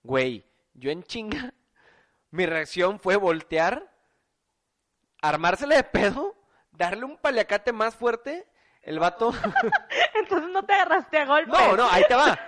güey, 0.02 0.44
yo 0.75 0.90
en 0.90 1.02
chinga, 1.02 1.52
mi 2.30 2.47
reacción 2.47 2.99
fue 3.00 3.16
voltear, 3.16 3.90
armársela 5.23 5.76
de 5.76 5.85
pedo, 5.85 6.35
darle 6.73 7.04
un 7.04 7.16
paliacate 7.18 7.73
más 7.73 7.94
fuerte, 7.94 8.47
el 8.83 8.99
vato... 8.99 9.33
Entonces 10.14 10.50
no 10.50 10.64
te 10.64 10.73
agarraste 10.73 11.18
a 11.18 11.25
golpes. 11.26 11.49
No, 11.52 11.76
no, 11.76 11.88
ahí 11.90 12.04
te 12.09 12.14
va. 12.14 12.38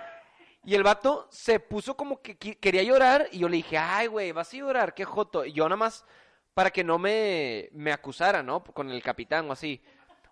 Y 0.67 0.75
el 0.75 0.83
vato 0.83 1.29
se 1.31 1.61
puso 1.61 1.95
como 1.95 2.21
que 2.21 2.35
quería 2.37 2.83
llorar 2.83 3.29
y 3.31 3.39
yo 3.39 3.47
le 3.47 3.55
dije, 3.55 3.77
ay, 3.77 4.07
güey, 4.07 4.33
vas 4.33 4.53
a 4.53 4.57
llorar, 4.57 4.93
qué 4.93 5.05
joto. 5.05 5.45
Y 5.45 5.53
yo 5.53 5.63
nada 5.63 5.77
más, 5.77 6.05
para 6.53 6.71
que 6.71 6.83
no 6.83 6.99
me, 6.99 7.69
me 7.71 7.93
acusara, 7.93 8.43
¿no? 8.43 8.61
Con 8.61 8.91
el 8.91 9.01
capitán 9.01 9.49
o 9.49 9.53
así. 9.53 9.81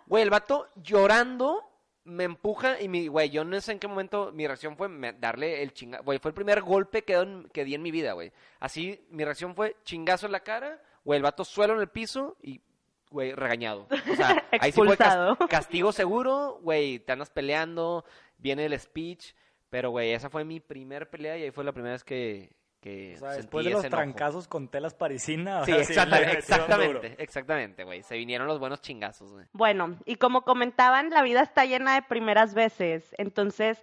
Güey, 0.08 0.24
el 0.24 0.30
vato 0.30 0.68
llorando 0.75 1.63
me 2.04 2.25
empuja 2.25 2.82
y 2.82 2.89
mi, 2.89 3.08
güey, 3.08 3.30
yo 3.30 3.46
no 3.46 3.60
sé 3.62 3.72
en 3.72 3.80
qué 3.80 3.88
momento 3.88 4.34
mi 4.34 4.46
reacción 4.46 4.75
fue 4.75 4.89
me- 4.89 5.13
darle 5.13 5.63
el 5.63 5.72
chingazo. 5.74 6.04
Güey, 6.04 6.20
fue 6.20 6.32
el 6.32 6.36
primer 6.36 6.62
golpe 6.62 7.06
que, 7.06 7.13
do- 7.15 7.48
que 7.54 7.63
di 7.63 7.74
en 7.74 7.82
mi 7.82 7.92
vida, 7.92 8.12
güey. 8.12 8.34
Así, 8.60 9.06
mi 9.12 9.24
reacción 9.24 9.56
fue 9.56 9.77
chingazo 9.86 10.25
en 10.25 10.34
la 10.34 10.42
cara, 10.42 10.82
güey, 11.06 11.15
el 11.15 11.24
vato 11.24 11.46
suelo 11.46 11.75
en 11.75 11.80
el 11.80 11.88
piso 11.88 12.36
y, 12.44 12.60
güey, 13.10 13.32
regañado. 13.32 13.88
O 14.12 14.15
sea, 14.18 14.46
ahí 14.60 14.74
sí 14.74 14.82
fue 14.82 14.98
castigo 15.48 15.94
seguro, 15.94 16.60
güey, 16.62 17.00
te 17.00 17.13
andas 17.13 17.30
peleando, 17.30 18.04
viene 18.38 18.65
el 18.65 18.77
speech, 18.77 19.34
pero 19.69 19.89
güey, 19.91 20.13
esa 20.13 20.29
fue 20.29 20.43
mi 20.45 20.60
primer 20.60 21.10
pelea 21.10 21.38
y 21.38 21.43
ahí 21.43 21.51
fue 21.51 21.63
la 21.63 21.72
primera 21.72 21.93
vez 21.93 22.03
que, 22.03 22.51
que 22.81 23.13
O 23.15 23.19
sea, 23.19 23.29
sentí 23.29 23.41
después 23.43 23.65
de 23.65 23.72
los 23.72 23.86
trancazos 23.89 24.48
con 24.48 24.67
telas 24.69 24.93
parisinas. 24.93 25.65
Sí, 25.65 25.72
o 25.74 25.75
sea, 25.75 25.84
exacta- 25.84 26.19
le 26.19 26.25
metieron 26.27 26.38
exactamente, 26.38 27.15
exactamente, 27.24 27.84
güey. 27.84 28.03
Se 28.03 28.15
vinieron 28.15 28.48
los 28.48 28.60
buenos 28.60 28.81
chingazos, 28.81 29.31
güey. 29.34 29.45
Bueno, 29.53 29.98
y 30.05 30.15
como 30.15 30.43
comentaban, 30.43 31.10
la 31.10 31.24
vida 31.24 31.41
está 31.41 31.65
llena 31.65 31.95
de 31.95 32.03
primeras 32.03 32.53
veces. 32.53 33.13
Entonces, 33.17 33.81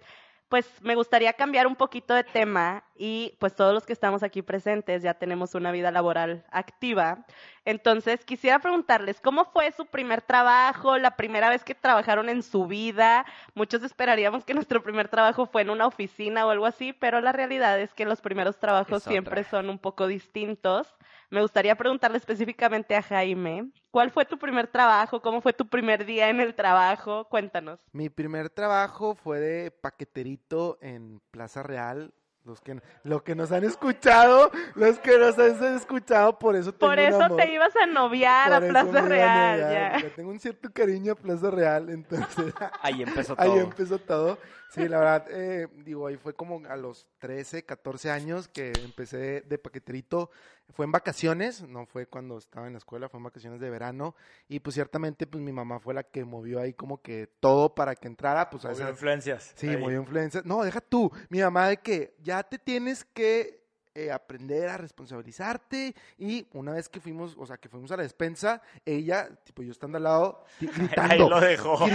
pues 0.53 0.67
me 0.83 0.93
gustaría 0.93 1.33
cambiar 1.33 1.65
un 1.65 1.75
poquito 1.75 2.13
de 2.13 2.23
tema 2.23 2.83
y 2.95 3.35
pues 3.39 3.55
todos 3.55 3.73
los 3.73 3.87
que 3.87 3.93
estamos 3.93 4.21
aquí 4.21 4.43
presentes 4.43 5.01
ya 5.01 5.15
tenemos 5.15 5.55
una 5.55 5.71
vida 5.71 5.89
laboral 5.89 6.45
activa. 6.51 7.25
Entonces, 7.65 8.23
quisiera 8.23 8.59
preguntarles, 8.59 9.19
¿cómo 9.19 9.45
fue 9.45 9.71
su 9.71 9.87
primer 9.87 10.21
trabajo, 10.21 10.99
la 10.99 11.15
primera 11.15 11.49
vez 11.49 11.63
que 11.63 11.73
trabajaron 11.73 12.29
en 12.29 12.43
su 12.43 12.67
vida? 12.67 13.25
Muchos 13.55 13.81
esperaríamos 13.81 14.45
que 14.45 14.53
nuestro 14.53 14.83
primer 14.83 15.07
trabajo 15.07 15.47
fue 15.47 15.63
en 15.63 15.71
una 15.71 15.87
oficina 15.87 16.45
o 16.45 16.51
algo 16.51 16.67
así, 16.67 16.93
pero 16.93 17.19
la 17.19 17.31
realidad 17.31 17.79
es 17.79 17.91
que 17.95 18.05
los 18.05 18.21
primeros 18.21 18.59
trabajos 18.59 19.01
siempre 19.01 19.43
son 19.45 19.71
un 19.71 19.79
poco 19.79 20.05
distintos. 20.05 20.93
Me 21.33 21.41
gustaría 21.41 21.75
preguntarle 21.75 22.19
específicamente 22.19 22.95
a 22.95 23.01
Jaime, 23.01 23.71
¿cuál 23.89 24.11
fue 24.11 24.23
tu 24.23 24.37
primer 24.37 24.67
trabajo? 24.67 25.19
¿Cómo 25.19 25.41
fue 25.41 25.51
tu 25.51 25.67
primer 25.67 26.05
día 26.05 26.29
en 26.29 26.39
el 26.39 26.53
trabajo? 26.53 27.25
Cuéntanos. 27.27 27.79
Mi 27.91 28.07
primer 28.09 28.51
trabajo 28.51 29.15
fue 29.15 29.39
de 29.39 29.71
paqueterito 29.71 30.77
en 30.79 31.19
Plaza 31.31 31.63
Real. 31.63 32.13
Los 32.45 32.59
que, 32.59 32.79
lo 33.03 33.23
que 33.23 33.35
nos 33.35 33.53
han 33.53 33.63
escuchado, 33.63 34.51
los 34.75 34.99
que 34.99 35.17
nos 35.17 35.39
han 35.39 35.75
escuchado, 35.77 36.37
por 36.37 36.57
eso 36.57 36.73
tengo 36.73 36.91
Por 36.91 36.99
un 36.99 37.05
eso 37.05 37.23
amor. 37.23 37.37
te 37.41 37.51
ibas 37.53 37.73
a 37.77 37.85
noviar 37.85 38.47
Por 38.49 38.53
a 38.53 38.57
eso 38.57 38.67
Plaza 38.67 38.89
iba 38.89 38.99
a 38.99 39.07
Real, 39.07 39.61
noviar, 39.61 40.01
ya. 40.03 40.09
Tengo 40.13 40.29
un 40.29 40.39
cierto 40.41 40.69
cariño 40.73 41.13
a 41.13 41.15
Plaza 41.15 41.49
Real, 41.49 41.89
entonces 41.89 42.53
Ahí 42.81 43.01
empezó 43.01 43.35
todo. 43.37 43.51
ahí 43.53 43.59
empezó 43.59 43.97
todo. 43.97 44.37
Sí, 44.71 44.89
la 44.89 44.99
verdad, 44.99 45.25
eh, 45.29 45.67
digo, 45.85 46.05
ahí 46.07 46.17
fue 46.17 46.33
como 46.33 46.61
a 46.67 46.75
los 46.75 47.07
13, 47.19 47.63
14 47.63 48.11
años 48.11 48.49
que 48.49 48.73
empecé 48.83 49.39
de 49.47 49.57
paqueterito. 49.57 50.29
Fue 50.71 50.85
en 50.85 50.91
vacaciones, 50.91 51.61
no 51.67 51.85
fue 51.85 52.07
cuando 52.07 52.37
estaba 52.37 52.65
en 52.67 52.73
la 52.73 52.77
escuela, 52.79 53.07
fue 53.09 53.19
en 53.19 53.25
vacaciones 53.25 53.59
de 53.59 53.69
verano. 53.69 54.15
Y 54.47 54.59
pues 54.59 54.73
ciertamente, 54.73 55.27
pues 55.27 55.43
mi 55.43 55.51
mamá 55.51 55.79
fue 55.79 55.93
la 55.93 56.03
que 56.03 56.25
movió 56.25 56.59
ahí 56.59 56.73
como 56.73 57.01
que 57.01 57.27
todo 57.39 57.75
para 57.75 57.95
que 57.95 58.07
entrara, 58.07 58.49
pues 58.49 58.65
a 58.65 58.69
Obvio, 58.69 58.79
esa- 58.81 58.89
influencias. 58.89 59.53
Sí, 59.55 59.67
ahí. 59.69 59.77
muy 59.77 59.93
influencia. 59.93 60.41
No, 60.45 60.63
deja 60.63 60.81
tú. 60.81 61.11
Mi 61.29 61.41
mamá 61.41 61.67
de 61.69 61.77
que 61.77 62.15
ya 62.23 62.41
te 62.43 62.57
tienes 62.57 63.05
que 63.05 63.62
eh, 63.95 64.11
aprender 64.11 64.69
a 64.69 64.77
responsabilizarte. 64.77 65.93
Y 66.17 66.47
una 66.53 66.73
vez 66.73 66.89
que 66.89 66.99
fuimos, 66.99 67.35
o 67.37 67.45
sea, 67.45 67.57
que 67.57 67.69
fuimos 67.69 67.91
a 67.91 67.97
la 67.97 68.03
despensa, 68.03 68.61
ella, 68.85 69.29
tipo 69.43 69.61
yo 69.63 69.71
estando 69.71 69.97
al 69.97 70.03
lado, 70.03 70.43
gritando. 70.59 71.13
Ahí 71.13 71.19
lo 71.19 71.39
dejó. 71.39 71.77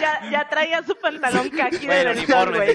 Ya, 0.00 0.30
ya 0.30 0.48
traía 0.48 0.82
su 0.82 0.94
pantalón 0.96 1.50
kaki 1.50 1.86
Bueno, 1.86 2.10
del 2.10 2.18
uniforme, 2.18 2.66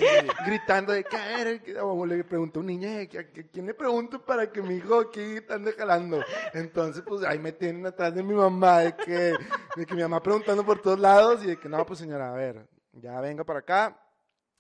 gritando 0.45 0.93
de 0.93 1.03
que, 1.03 1.17
a 1.17 1.25
ver, 1.43 1.61
que- 1.63 1.79
o 1.79 2.05
le 2.05 2.23
preguntó 2.23 2.59
a 2.59 2.61
un 2.61 2.67
niño, 2.67 2.87
eh, 2.87 3.09
¿a, 3.15 3.19
a 3.21 3.43
quién 3.51 3.65
le 3.65 3.73
pregunto 3.73 4.23
para 4.23 4.51
que 4.51 4.61
mi 4.61 4.75
hijo 4.75 4.99
aquí 4.99 5.37
ande 5.49 5.73
jalando? 5.73 6.23
Entonces, 6.53 7.03
pues 7.05 7.23
ahí 7.25 7.39
me 7.39 7.51
tienen 7.51 7.85
atrás 7.85 8.13
de 8.13 8.21
mi 8.23 8.33
mamá, 8.33 8.79
de 8.79 8.95
que, 8.95 9.33
de 9.75 9.85
que 9.85 9.93
mi 9.95 10.01
mamá 10.01 10.21
preguntando 10.21 10.65
por 10.65 10.81
todos 10.81 10.99
lados 10.99 11.43
y 11.43 11.47
de 11.47 11.57
que 11.57 11.67
no, 11.69 11.85
pues 11.85 11.99
señora, 11.99 12.29
a 12.31 12.35
ver, 12.35 12.67
ya 12.93 13.19
venga 13.21 13.43
para 13.43 13.59
acá. 13.59 13.97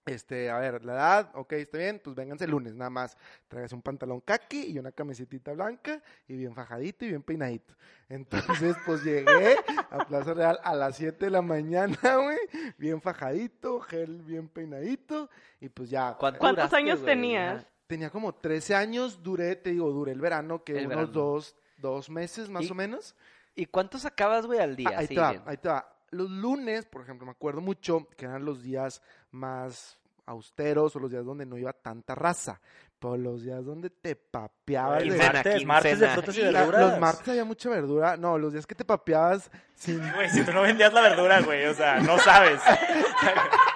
Este, 0.05 0.51
a 0.51 0.59
ver, 0.59 0.85
la 0.85 0.93
edad, 0.93 1.31
ok, 1.33 1.53
está 1.53 1.79
bien, 1.79 1.99
pues 2.03 2.15
vénganse 2.15 2.45
el 2.45 2.51
lunes, 2.51 2.75
nada 2.75 2.91
más. 2.91 3.17
Tráigase 3.47 3.73
un 3.73 3.81
pantalón 3.81 4.21
kaki 4.21 4.65
y 4.67 4.77
una 4.77 4.91
camisetita 4.91 5.53
blanca 5.53 5.99
y 6.27 6.35
bien 6.37 6.53
fajadito 6.53 7.05
y 7.05 7.09
bien 7.09 7.23
peinadito. 7.23 7.73
Entonces, 8.07 8.75
pues 8.85 9.03
llegué 9.03 9.55
a 9.89 10.05
Plaza 10.05 10.33
Real 10.35 10.59
a 10.63 10.75
las 10.75 10.95
7 10.97 11.25
de 11.25 11.31
la 11.31 11.41
mañana, 11.41 11.97
güey, 12.23 12.37
bien 12.77 13.01
fajadito, 13.01 13.79
gel 13.81 14.21
bien 14.21 14.47
peinadito 14.47 15.29
y 15.59 15.69
pues 15.69 15.89
ya. 15.89 16.15
¿Cuánto 16.19 16.39
¿Cuántos 16.39 16.65
duraste, 16.69 16.75
años 16.77 17.01
güey? 17.01 17.13
tenías? 17.15 17.65
Tenía 17.87 18.09
como 18.11 18.33
13 18.35 18.75
años, 18.75 19.23
duré, 19.23 19.55
te 19.55 19.71
digo, 19.71 19.89
duré 19.91 20.11
el 20.11 20.21
verano, 20.21 20.63
que 20.63 20.73
El 20.73 20.85
unos 20.85 20.89
verano. 20.89 21.07
dos, 21.11 21.55
dos 21.77 22.09
meses 22.11 22.47
más 22.49 22.65
Y- 22.65 22.71
o 22.71 22.75
menos. 22.75 23.15
¿Y 23.55 23.65
cuánto 23.65 23.97
sacabas, 23.97 24.45
güey, 24.45 24.59
al 24.59 24.75
día? 24.75 24.89
Ah, 24.93 24.99
ahí 24.99 25.07
Sí, 25.07 25.15
te 25.15 25.21
va, 25.21 25.31
bien. 25.31 25.43
ahí 25.47 25.57
te 25.57 25.69
va. 25.69 25.91
Los 26.11 26.29
lunes, 26.29 26.85
por 26.85 27.01
ejemplo, 27.01 27.25
me 27.25 27.31
acuerdo 27.31 27.61
mucho 27.61 28.07
que 28.15 28.25
eran 28.25 28.45
los 28.45 28.61
días 28.63 29.01
más 29.35 29.97
austeros 30.25 30.95
o 30.95 30.99
los 30.99 31.11
días 31.11 31.23
donde 31.25 31.45
no 31.45 31.57
iba 31.57 31.71
tanta 31.73 32.15
raza. 32.15 32.59
Pero 32.97 33.17
los 33.17 33.43
días 33.43 33.63
donde 33.65 33.89
te 33.89 34.15
papeabas 34.15 34.99
de... 34.99 35.03
Quincena, 35.09 35.33
martes, 35.33 35.65
martes 35.65 35.99
de 35.99 36.05
quincena. 36.07 36.13
frutas 36.13 36.37
y 36.37 36.41
La- 36.43 36.59
verduras. 36.61 36.81
los 36.91 36.99
martes 36.99 37.27
había 37.27 37.45
mucha 37.45 37.69
verdura. 37.69 38.17
No, 38.17 38.37
los 38.37 38.53
días 38.53 38.65
que 38.65 38.73
te 38.73 38.85
papeabas 38.85 39.51
sin... 39.75 39.99
Güey, 40.13 40.29
si 40.29 40.43
tú 40.43 40.53
no 40.53 40.61
vendías 40.61 40.93
la 40.93 41.01
verdura, 41.01 41.41
güey, 41.41 41.65
o 41.65 41.73
sea, 41.75 41.99
no 41.99 42.17
sabes. 42.19 42.59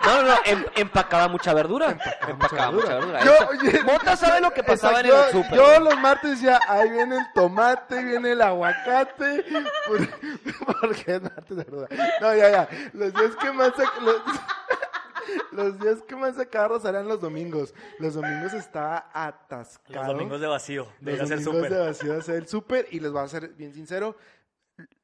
No, 0.06 0.24
no, 0.24 0.28
no, 0.30 0.36
em- 0.46 0.66
empacaba 0.76 1.28
mucha 1.28 1.54
verdura. 1.54 1.96
Empacaba, 2.28 2.72
mucha 2.72 2.96
verdura. 2.96 3.24
Yo, 3.24 3.32
oye, 3.50 3.84
Mota 3.84 4.16
sabe 4.16 4.42
lo 4.42 4.50
que 4.52 4.64
pasaba 4.64 5.02
Exacto, 5.02 5.20
en 5.20 5.26
el 5.28 5.44
súper. 5.44 5.58
Yo 5.60 5.80
los 5.82 6.00
martes 6.00 6.32
decía, 6.32 6.60
ahí 6.68 6.90
viene 6.90 7.18
el 7.18 7.26
tomate, 7.36 8.04
viene 8.04 8.32
el 8.32 8.42
aguacate. 8.42 9.46
por- 9.88 10.80
Porque 10.82 11.16
es 11.16 11.22
martes 11.22 11.50
de 11.58 11.64
verdura. 11.64 11.88
No, 12.22 12.34
ya, 12.34 12.50
ya. 12.50 12.70
Los 12.94 13.14
días 13.14 13.36
que 13.36 13.52
más 13.52 13.72
los, 14.02 14.16
los 15.52 15.80
días 15.80 16.02
que 16.04 16.16
más 16.16 16.36
sacaba 16.36 16.80
eran 16.88 17.08
los 17.08 17.20
domingos. 17.22 17.74
Los 18.00 18.14
domingos 18.16 18.54
estaba 18.54 19.10
atascado. 19.14 19.96
Los 20.06 20.08
domingos 20.08 20.42
de 20.42 20.48
vacío, 20.48 20.88
de 21.00 21.18
Los 21.18 21.30
domingos 21.30 21.70
de 21.70 21.80
vacío 21.80 22.14
de 22.14 22.20
hacer 22.20 22.36
el 22.36 22.48
súper. 22.48 22.88
Y 22.92 23.00
les 23.00 23.12
voy 23.12 23.24
a 23.24 23.28
ser 23.28 23.50
bien 23.50 23.74
sincero. 23.74 24.16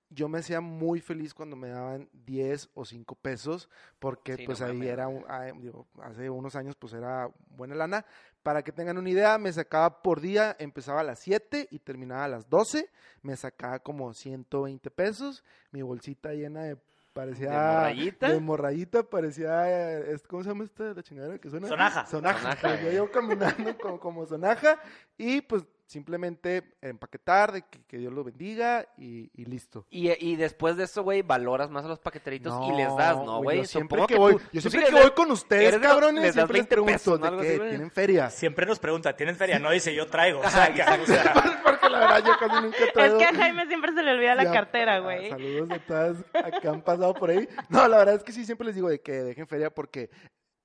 Yo 0.09 0.29
me 0.29 0.37
hacía 0.39 0.61
muy 0.61 1.01
feliz 1.01 1.33
cuando 1.33 1.55
me 1.57 1.67
daban 1.69 2.07
10 2.13 2.69
o 2.73 2.85
5 2.85 3.15
pesos, 3.15 3.69
porque 3.99 4.37
Sí, 4.37 4.45
pues 4.45 4.61
no 4.61 4.67
ahí 4.67 4.87
era, 4.87 5.07
un- 5.09 5.25
ah, 5.27 5.47
digo, 5.59 5.87
hace 6.01 6.29
unos 6.29 6.55
años 6.55 6.75
pues 6.77 6.93
era 6.93 7.29
buena 7.49 7.75
lana. 7.75 8.05
Para 8.41 8.63
que 8.63 8.71
tengan 8.71 8.97
una 8.97 9.09
idea, 9.09 9.37
me 9.39 9.51
sacaba 9.51 10.01
por 10.03 10.21
día, 10.21 10.55
empezaba 10.59 11.01
a 11.01 11.03
las 11.03 11.19
7 11.19 11.67
y 11.71 11.79
terminaba 11.79 12.23
a 12.25 12.27
las 12.29 12.47
12, 12.49 12.89
me 13.23 13.35
sacaba 13.35 13.79
como 13.79 14.13
120 14.13 14.89
pesos, 14.91 15.43
mi 15.71 15.81
bolsita 15.81 16.31
llena 16.33 16.61
de, 16.63 16.77
parecía... 17.15 17.49
¿De 17.49 17.57
morrayita? 17.57 18.29
De 18.29 18.39
morrayita, 18.41 19.03
parecía, 19.03 19.69
eh, 19.69 20.13
es- 20.13 20.27
¿cómo 20.27 20.43
se 20.43 20.49
llama 20.49 20.65
esta, 20.65 20.83
la 20.93 21.01
chingadera 21.01 21.39
que 21.39 21.49
suena? 21.49 21.67
Sonaja. 21.67 22.05
Sonaja. 22.05 22.39
Sonaja, 22.39 22.61
Parecía 22.61 22.83
güey. 22.83 22.95
yo 22.97 23.09
caminando 23.11 23.77
como, 23.81 23.99
como 23.99 24.25
sonaja 24.25 24.77
y 25.17 25.41
pues 25.41 25.63
simplemente 25.87 26.73
empaquetar, 26.81 27.51
de 27.51 27.61
que, 27.61 27.79
que 27.85 27.97
Dios 27.99 28.11
lo 28.11 28.23
bendiga 28.23 28.87
y, 28.97 29.29
y 29.39 29.45
listo. 29.45 29.85
Y, 29.91 30.09
y 30.19 30.35
después 30.35 30.77
de 30.77 30.83
eso, 30.85 31.03
güey, 31.03 31.21
valoras 31.21 31.69
más 31.69 31.85
a 31.85 31.87
los 31.87 31.99
paqueteritos 31.99 32.53
y 32.67 32.71
les 32.75 32.93
das, 32.97 33.15
¿no, 33.17 33.41
güey? 33.43 33.59
Yo 33.59 33.65
siempre 33.65 34.03
que 34.07 34.17
voy, 34.17 34.33
tú- 34.33 34.41
yo 34.51 34.61
siempre 34.61 34.85
que 34.89 34.91
voy 34.91 35.11
con 35.11 35.29
ustedes, 35.31 35.77
cabrones, 35.77 36.23
les 36.23 36.35
das 36.35 36.47
siempre 36.47 36.57
les 36.57 36.67
20 36.67 36.69
pregunto 36.69 36.91
pesos, 36.93 37.19
¿no? 37.19 37.37
de 37.37 37.47
qué 37.47 37.69
tienen 37.69 37.91
feria. 37.91 38.29
Siempre 38.31 38.65
nos 38.65 38.79
pregunta, 38.79 39.15
¿tienen 39.15 39.35
feria? 39.35 39.59
No 39.59 39.69
dice, 39.71 39.93
yo 39.93 40.07
traigo. 40.07 40.39
O 40.39 40.49
sea, 40.49 40.73
la 41.89 41.99
verdad 41.99 42.23
yo 42.25 42.37
casi 42.39 42.61
nunca 42.61 42.77
Es 42.77 42.93
traigo. 42.93 43.17
que 43.17 43.25
a 43.25 43.33
Jaime 43.33 43.65
siempre 43.67 43.93
se 43.93 44.03
le 44.03 44.11
olvida 44.11 44.35
la 44.35 44.43
Ya, 44.45 44.51
cartera, 44.53 44.99
güey. 44.99 45.29
Saludos 45.29 45.69
a 45.71 45.79
todas 45.79 46.17
a 46.33 46.51
que 46.51 46.67
han 46.67 46.81
pasado 46.81 47.13
por 47.13 47.29
ahí. 47.29 47.47
No, 47.69 47.87
la 47.87 47.97
verdad 47.97 48.15
es 48.15 48.23
que 48.23 48.31
sí, 48.31 48.45
siempre 48.45 48.65
les 48.67 48.75
digo 48.75 48.89
de 48.89 49.01
que 49.01 49.11
dejen 49.23 49.47
feria 49.47 49.69
porque 49.69 50.09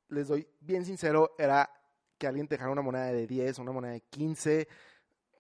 les 0.09 0.29
doy 0.29 0.47
bien 0.61 0.85
sincero, 0.85 1.35
era 1.39 1.71
que 2.19 2.27
alguien 2.27 2.47
te 2.49 2.55
dejara 2.57 2.71
una 2.73 2.83
moneda 2.83 3.07
de 3.07 3.27
10, 3.27 3.59
una 3.61 3.73
moneda 3.73 3.93
de 3.93 4.01
15, 4.03 4.69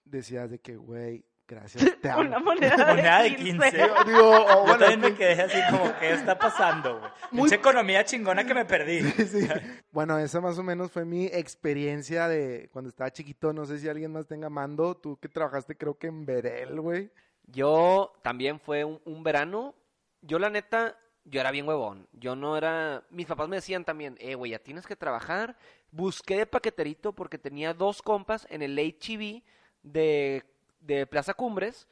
decías 0.04 0.50
de 0.50 0.58
que, 0.60 0.76
güey, 0.76 1.24
gracias, 1.50 2.00
te 2.00 2.10
amo. 2.10 2.22
Una 2.22 2.38
moneda 2.38 2.76
de 2.76 2.84
Moneda 2.84 3.22
de 3.22 3.36
15. 3.36 3.52
15. 3.52 3.76
Digo, 3.76 3.94
digo, 4.06 4.30
o 4.30 4.46
yo 4.46 4.60
bueno, 4.62 4.78
también 4.78 5.00
me 5.00 5.14
quedé 5.14 5.42
así 5.42 5.58
como, 5.70 5.98
¿qué 5.98 6.12
está 6.12 6.38
pasando, 6.38 6.98
güey? 6.98 7.10
Mucha 7.32 7.56
economía 7.56 8.04
chingona 8.04 8.44
que 8.44 8.54
me 8.54 8.64
perdí. 8.64 9.00
Sí. 9.30 9.46
Bueno, 9.92 10.18
esa 10.18 10.40
más 10.40 10.58
o 10.58 10.62
menos 10.62 10.90
fue 10.90 11.04
mi 11.04 11.26
experiencia 11.26 12.26
de 12.26 12.68
cuando 12.72 12.88
estaba 12.88 13.10
chiquito. 13.10 13.52
No 13.52 13.64
sé 13.66 13.78
si 13.78 13.88
alguien 13.88 14.12
más 14.12 14.26
tenga 14.26 14.48
mando. 14.48 14.96
Tú 14.96 15.18
que 15.18 15.28
trabajaste 15.28 15.76
creo 15.76 15.98
que 15.98 16.06
en 16.06 16.24
Berel, 16.24 16.80
güey. 16.80 17.10
Yo 17.46 18.12
también 18.22 18.58
fue 18.58 18.84
un, 18.84 19.00
un 19.04 19.22
verano. 19.22 19.74
Yo, 20.22 20.38
la 20.38 20.50
neta, 20.50 20.96
yo 21.24 21.40
era 21.40 21.50
bien 21.50 21.68
huevón. 21.68 22.08
Yo 22.12 22.34
no 22.34 22.56
era. 22.56 23.04
Mis 23.10 23.26
papás 23.26 23.48
me 23.48 23.56
decían 23.56 23.84
también, 23.84 24.16
eh, 24.20 24.34
güey, 24.34 24.52
ya 24.52 24.58
tienes 24.58 24.86
que 24.86 24.96
trabajar. 24.96 25.56
Busqué 25.90 26.38
de 26.38 26.46
paqueterito 26.46 27.12
porque 27.12 27.38
tenía 27.38 27.74
dos 27.74 28.02
compas 28.02 28.46
en 28.50 28.62
el 28.62 28.78
HEB 28.78 29.42
de, 29.82 30.44
de 30.80 31.06
Plaza 31.06 31.34
Cumbres 31.34 31.86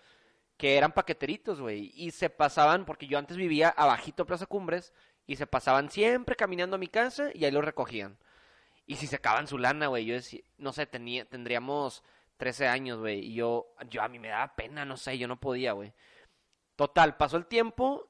que 0.59 0.77
eran 0.77 0.93
paqueteritos, 0.93 1.61
güey. 1.61 1.93
Y 1.95 2.11
se 2.11 2.31
pasaban, 2.31 2.85
porque 2.85 3.07
yo 3.07 3.17
antes 3.19 3.37
vivía 3.37 3.69
abajito 3.71 4.25
de 4.25 4.27
Plaza 4.27 4.47
Cumbres, 4.47 4.93
y 5.27 5.37
se 5.37 5.47
pasaban 5.47 5.91
siempre 5.91 6.37
caminando 6.37 6.77
a 6.77 6.79
mi 6.79 6.89
casa 6.89 7.31
y 7.35 7.45
ahí 7.45 7.51
los 7.51 7.65
recogían. 7.65 8.19
Y 8.87 8.97
si 8.97 9.07
sacaban 9.07 9.47
su 9.47 9.59
lana, 9.59 9.87
güey, 9.87 10.07
yo 10.07 10.15
decía, 10.15 10.41
no 10.57 10.73
sé, 10.73 10.87
tenía, 10.87 11.25
tendríamos 11.27 12.03
13 12.39 12.67
años, 12.67 12.99
güey, 12.99 13.21
y 13.21 13.35
yo, 13.35 13.75
yo 13.89 14.03
a 14.03 14.09
mí 14.09 14.19
me 14.19 14.29
daba 14.29 14.57
pena, 14.57 14.85
no 14.85 14.97
sé, 14.97 15.19
yo 15.19 15.29
no 15.29 15.39
podía, 15.39 15.73
güey. 15.73 15.93
Total, 16.77 17.17
pasó 17.17 17.37
el 17.37 17.47
tiempo 17.47 18.09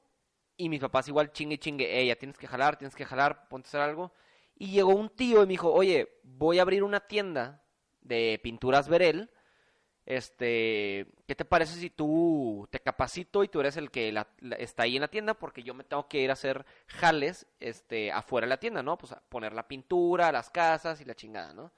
y 0.55 0.69
mis 0.69 0.79
papás 0.79 1.07
igual 1.07 1.31
chingue 1.31 1.59
chingue, 1.59 2.05
ya 2.05 2.15
tienes 2.15 2.37
que 2.37 2.47
jalar, 2.47 2.77
tienes 2.77 2.95
que 2.95 3.05
jalar, 3.05 3.47
ponte 3.47 3.67
a 3.67 3.69
hacer 3.69 3.81
algo. 3.81 4.13
Y 4.55 4.71
llegó 4.71 4.95
un 4.95 5.09
tío 5.09 5.43
y 5.43 5.45
me 5.45 5.51
dijo, 5.51 5.71
oye, 5.71 6.19
voy 6.23 6.59
a 6.59 6.63
abrir 6.63 6.83
una 6.83 7.01
tienda 7.01 7.63
de 8.01 8.39
pinturas 8.41 8.87
Verel, 8.87 9.29
este, 10.09 11.05
¿qué 11.27 11.35
te 11.35 11.45
parece 11.45 11.75
si 11.79 11.91
tú 11.91 12.67
te 12.71 12.79
capacito 12.79 13.43
y 13.43 13.47
tú 13.47 13.59
eres 13.59 13.77
el 13.77 13.91
que 13.91 14.11
la- 14.11 14.27
la- 14.39 14.55
está 14.57 14.83
ahí 14.83 14.95
en 14.95 15.01
la 15.01 15.07
tienda? 15.07 15.35
Porque 15.35 15.61
yo 15.63 15.73
me 15.75 15.83
tengo 15.83 16.07
que 16.09 16.19
ir 16.19 16.31
a 16.31 16.33
hacer 16.33 16.65
jales, 16.87 17.45
este, 17.59 18.11
afuera 18.11 18.45
de 18.45 18.49
la 18.49 18.59
tienda, 18.59 18.81
¿no? 18.83 18.97
Pues 18.97 19.11
a 19.13 19.21
poner 19.29 19.53
la 19.53 19.67
pintura, 19.67 20.31
las 20.31 20.49
casas 20.49 20.99
y 20.99 21.05
la 21.05 21.13
chingada, 21.15 21.53
¿no? 21.53 21.71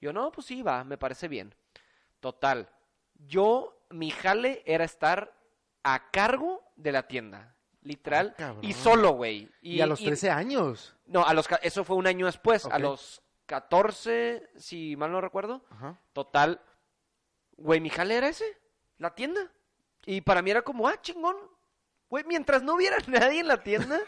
Yo, 0.00 0.12
no, 0.12 0.32
pues 0.32 0.46
sí, 0.46 0.62
va, 0.62 0.82
me 0.82 0.96
parece 0.98 1.28
bien. 1.28 1.54
Total, 2.20 2.68
yo, 3.26 3.76
mi 3.90 4.10
jale 4.10 4.62
era 4.66 4.84
estar 4.84 5.32
a 5.82 6.10
cargo 6.10 6.62
de 6.76 6.90
la 6.92 7.06
tienda, 7.06 7.54
literal, 7.82 8.34
Ah, 8.38 8.54
y 8.62 8.72
solo, 8.72 9.10
güey. 9.12 9.50
Y, 9.60 9.80
a 9.82 9.86
los 9.86 10.00
13 10.02 10.30
años. 10.30 10.96
No, 11.06 11.22
a 11.24 11.34
los, 11.34 11.46
eso 11.62 11.84
fue 11.84 11.96
un 11.96 12.06
año 12.06 12.24
después, 12.26 12.64
a 12.64 12.78
los 12.78 13.20
14, 13.46 14.48
si 14.56 14.96
mal 14.96 15.12
no 15.12 15.20
recuerdo. 15.20 15.62
Ajá. 15.70 15.98
Total, 16.14 16.60
güey, 17.56 17.80
mi 17.80 17.90
jale 17.90 18.16
era 18.16 18.28
ese, 18.28 18.44
la 18.98 19.14
tienda. 19.14 19.50
Y 20.06 20.20
para 20.20 20.42
mí 20.42 20.50
era 20.50 20.62
como, 20.62 20.88
ah, 20.88 21.00
chingón. 21.00 21.36
Güey, 22.08 22.24
mientras 22.24 22.62
no 22.62 22.74
hubiera 22.74 22.98
nadie 23.06 23.40
en 23.40 23.48
la 23.48 23.62
tienda, 23.62 24.00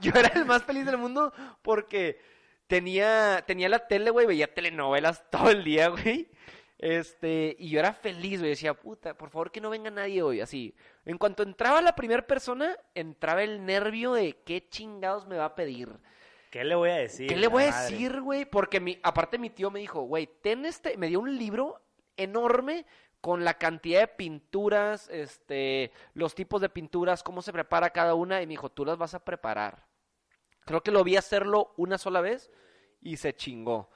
yo 0.00 0.12
era 0.14 0.28
el 0.28 0.44
más 0.44 0.64
feliz 0.64 0.86
del 0.86 0.98
mundo 0.98 1.32
porque 1.62 2.20
tenía, 2.66 3.44
tenía 3.46 3.68
la 3.68 3.86
tele, 3.86 4.10
güey, 4.10 4.26
veía 4.26 4.52
telenovelas 4.52 5.30
todo 5.30 5.50
el 5.50 5.62
día, 5.64 5.88
güey. 5.88 6.30
Este, 6.78 7.54
y 7.60 7.70
yo 7.70 7.78
era 7.78 7.92
feliz, 7.92 8.40
güey. 8.40 8.50
Decía, 8.50 8.74
puta, 8.74 9.16
por 9.16 9.30
favor 9.30 9.52
que 9.52 9.60
no 9.60 9.70
venga 9.70 9.90
nadie 9.90 10.22
hoy. 10.22 10.40
Así. 10.40 10.74
En 11.04 11.16
cuanto 11.16 11.44
entraba 11.44 11.80
la 11.80 11.94
primera 11.94 12.26
persona, 12.26 12.76
entraba 12.94 13.44
el 13.44 13.64
nervio 13.64 14.14
de 14.14 14.42
qué 14.44 14.68
chingados 14.68 15.28
me 15.28 15.36
va 15.36 15.44
a 15.44 15.54
pedir. 15.54 15.90
¿Qué 16.50 16.64
le 16.64 16.74
voy 16.74 16.90
a 16.90 16.96
decir? 16.96 17.28
¿Qué 17.28 17.36
le 17.36 17.46
voy 17.46 17.64
a 17.64 17.70
madre? 17.70 17.90
decir, 17.90 18.20
güey? 18.20 18.44
Porque 18.44 18.80
mi, 18.80 18.98
aparte 19.02 19.38
mi 19.38 19.48
tío 19.48 19.70
me 19.70 19.78
dijo, 19.78 20.02
güey, 20.02 20.28
ten 20.42 20.66
este, 20.66 20.96
me 20.96 21.06
dio 21.06 21.20
un 21.20 21.38
libro 21.38 21.80
enorme 22.16 22.86
con 23.20 23.44
la 23.44 23.54
cantidad 23.54 24.00
de 24.00 24.08
pinturas, 24.08 25.08
este, 25.08 25.92
los 26.14 26.34
tipos 26.34 26.60
de 26.60 26.68
pinturas, 26.68 27.22
cómo 27.22 27.40
se 27.40 27.52
prepara 27.52 27.90
cada 27.90 28.14
una, 28.14 28.42
y 28.42 28.46
me 28.46 28.52
dijo, 28.52 28.68
tú 28.68 28.84
las 28.84 28.98
vas 28.98 29.14
a 29.14 29.24
preparar. 29.24 29.86
Creo 30.64 30.82
que 30.82 30.90
lo 30.90 31.04
vi 31.04 31.16
hacerlo 31.16 31.72
una 31.76 31.98
sola 31.98 32.20
vez 32.20 32.50
y 33.00 33.16
se 33.16 33.34
chingó. 33.34 33.90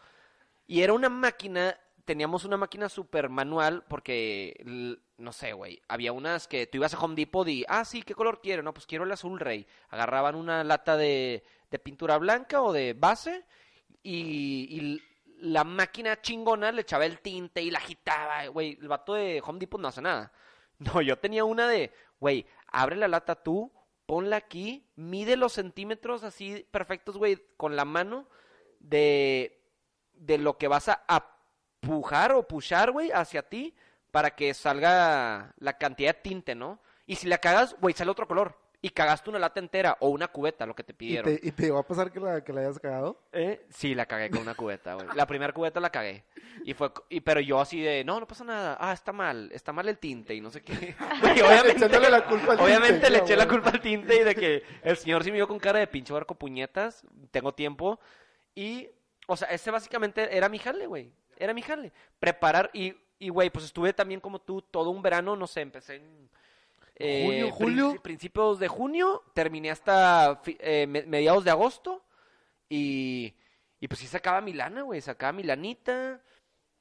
Y 0.69 0.83
era 0.83 0.93
una 0.93 1.09
máquina, 1.09 1.77
teníamos 2.05 2.45
una 2.45 2.57
máquina 2.57 2.89
super 2.89 3.29
manual 3.29 3.85
porque, 3.89 4.97
no 5.17 5.33
sé, 5.33 5.53
güey, 5.53 5.83
había 5.89 6.13
unas 6.13 6.47
que 6.47 6.69
tú 6.69 6.79
ibas 6.79 6.95
a 6.95 6.99
Home 6.99 7.17
Depot 7.17 7.47
y, 7.49 7.65
ah, 7.69 7.85
sí, 7.85 8.03
¿qué 8.03 8.15
color 8.15 8.41
quiero? 8.41 8.63
No, 8.63 8.73
pues 8.73 8.87
quiero 8.87 9.05
el 9.05 9.13
azul 9.13 9.41
rey. 9.41 9.67
Agarraban 9.89 10.37
una 10.37 10.63
lata 10.63 10.97
de, 10.97 11.45
de 11.71 11.79
pintura 11.81 12.19
blanca 12.19 12.63
o 12.63 12.73
de 12.73 12.95
base 12.95 13.45
y, 14.05 14.69
y 14.71 15.03
la 15.41 15.65
máquina 15.65 16.21
chingona 16.21 16.73
le 16.73 16.83
echaba 16.83 17.07
el 17.07 17.21
tinte 17.21 17.63
y 17.63 17.71
la 17.71 17.79
agitaba, 17.79 18.47
güey, 18.47 18.79
el 18.81 18.89
vato 18.89 19.15
de 19.15 19.43
Home 19.45 19.59
Depot 19.59 19.81
no 19.81 19.89
hace 19.89 20.03
nada. 20.03 20.33
No, 20.79 21.01
yo 21.01 21.19
tenía 21.19 21.45
una 21.45 21.69
de, 21.69 21.93
güey, 22.21 22.47
abre 22.67 22.97
la 22.97 23.09
lata 23.09 23.43
tú, 23.43 23.73
ponla 24.05 24.37
aquí, 24.37 24.87
mide 24.95 25.37
los 25.37 25.55
centímetros 25.55 26.23
así 26.23 26.67
perfectos, 26.71 27.17
güey, 27.17 27.43
con 27.57 27.77
la 27.77 27.85
mano 27.85 28.29
de, 28.79 29.63
de 30.13 30.39
lo 30.39 30.59
que 30.59 30.69
vas 30.69 30.89
a 30.89 31.03
apujar 31.07 32.33
o 32.33 32.47
pushar, 32.47 32.93
güey, 32.93 33.11
hacia 33.11 33.49
ti 33.49 33.75
para 34.11 34.35
que 34.35 34.55
salga 34.55 35.55
la 35.59 35.79
cantidad 35.79 36.15
de 36.15 36.21
tinte, 36.21 36.55
¿no? 36.55 36.81
Y 37.07 37.17
si 37.17 37.27
la 37.27 37.39
cagas, 37.39 37.77
güey, 37.81 37.95
sale 37.95 38.11
otro 38.11 38.27
color. 38.27 38.59
Y 38.83 38.91
cagaste 38.91 39.31
una 39.31 39.39
lata 39.39 39.59
entera 39.59 39.97
o 40.01 40.11
una 40.11 40.29
cubeta, 40.29 40.67
lo 40.67 40.75
que 40.75 40.85
te 40.85 40.93
¿Y 40.93 40.97
pidieron. 40.97 41.35
te, 41.35 41.49
¿Y 41.49 41.51
te 41.51 41.71
va 41.71 41.81
a 41.81 41.83
pasar 41.83 42.13
que 42.13 42.21
la, 42.21 42.45
que 42.45 42.53
la 42.53 42.61
hayas 42.61 42.79
cagado? 42.79 43.21
¿Eh? 43.33 43.67
Sí, 43.71 43.95
la 43.95 44.07
cagué 44.07 44.31
con 44.31 44.41
una 44.43 44.55
cubeta, 44.55 44.95
güey. 44.95 45.07
La 45.15 45.27
primera 45.27 45.53
cubeta 45.53 45.81
la 45.81 45.91
cagué. 45.91 46.25
Y 46.65 46.75
fue, 46.75 46.93
y, 47.09 47.21
pero 47.21 47.41
yo 47.41 47.61
así 47.61 47.81
de, 47.81 48.05
no, 48.05 48.21
no 48.21 48.27
pasa 48.27 48.45
nada. 48.45 48.77
Ah, 48.79 48.93
está 48.93 49.13
mal, 49.13 49.51
está 49.53 49.73
mal 49.73 49.89
el 49.89 49.99
tinte 49.99 50.35
y 50.35 50.41
no 50.41 50.51
sé 50.51 50.63
qué. 50.63 50.95
Obviamente, 51.23 51.73
Echándole 51.73 52.11
la 52.11 52.25
culpa 52.25 52.53
al 52.53 52.61
obviamente 52.61 52.93
tinte, 52.93 53.11
le 53.11 53.19
eché 53.19 53.37
la 53.37 53.49
culpa 53.49 53.71
al 53.71 53.81
tinte 53.81 54.21
y 54.21 54.25
de 54.25 54.35
que 54.35 54.63
el 54.83 54.97
señor 54.97 55.25
sí 55.25 55.31
me 55.31 55.37
vio 55.37 55.49
con 55.49 55.59
cara 55.59 55.79
de 55.79 55.87
pinche 55.87 56.13
barco 56.13 56.35
puñetas. 56.35 57.05
Tengo 57.31 57.53
tiempo. 57.53 57.99
Y, 58.55 58.89
o 59.27 59.37
sea, 59.37 59.49
ese 59.49 59.71
básicamente 59.71 60.37
era 60.37 60.49
mi 60.49 60.59
jale, 60.59 60.87
güey. 60.87 61.11
Era 61.39 61.55
mi 61.55 61.63
jale. 61.63 61.93
Preparar 62.19 62.71
y, 62.73 62.95
y, 63.19 63.31
güey, 63.31 63.51
pues 63.51 63.65
estuve 63.65 63.93
también 63.93 64.21
como 64.21 64.41
tú 64.41 64.63
todo 64.63 64.91
un 64.91 65.03
verano, 65.03 65.35
no 65.35 65.47
sé, 65.47 65.63
empecé 65.63 65.97
en... 65.97 66.31
eh, 66.99 67.25
¿Junio, 67.27 67.53
julio? 67.53 68.03
Principios 68.03 68.59
de 68.59 68.69
junio, 68.69 69.23
terminé 69.35 69.71
hasta 69.71 70.41
eh, 70.47 70.87
me- 70.89 71.03
mediados 71.05 71.45
de 71.45 71.51
agosto. 71.51 72.03
Y, 72.69 73.35
y 73.81 73.89
pues 73.89 74.01
sí 74.01 74.07
sacaba 74.07 74.41
mi 74.41 74.53
lana, 74.53 74.83
güey, 74.83 75.01
sacaba 75.01 75.33
mi 75.33 75.43
lanita. 75.43 76.21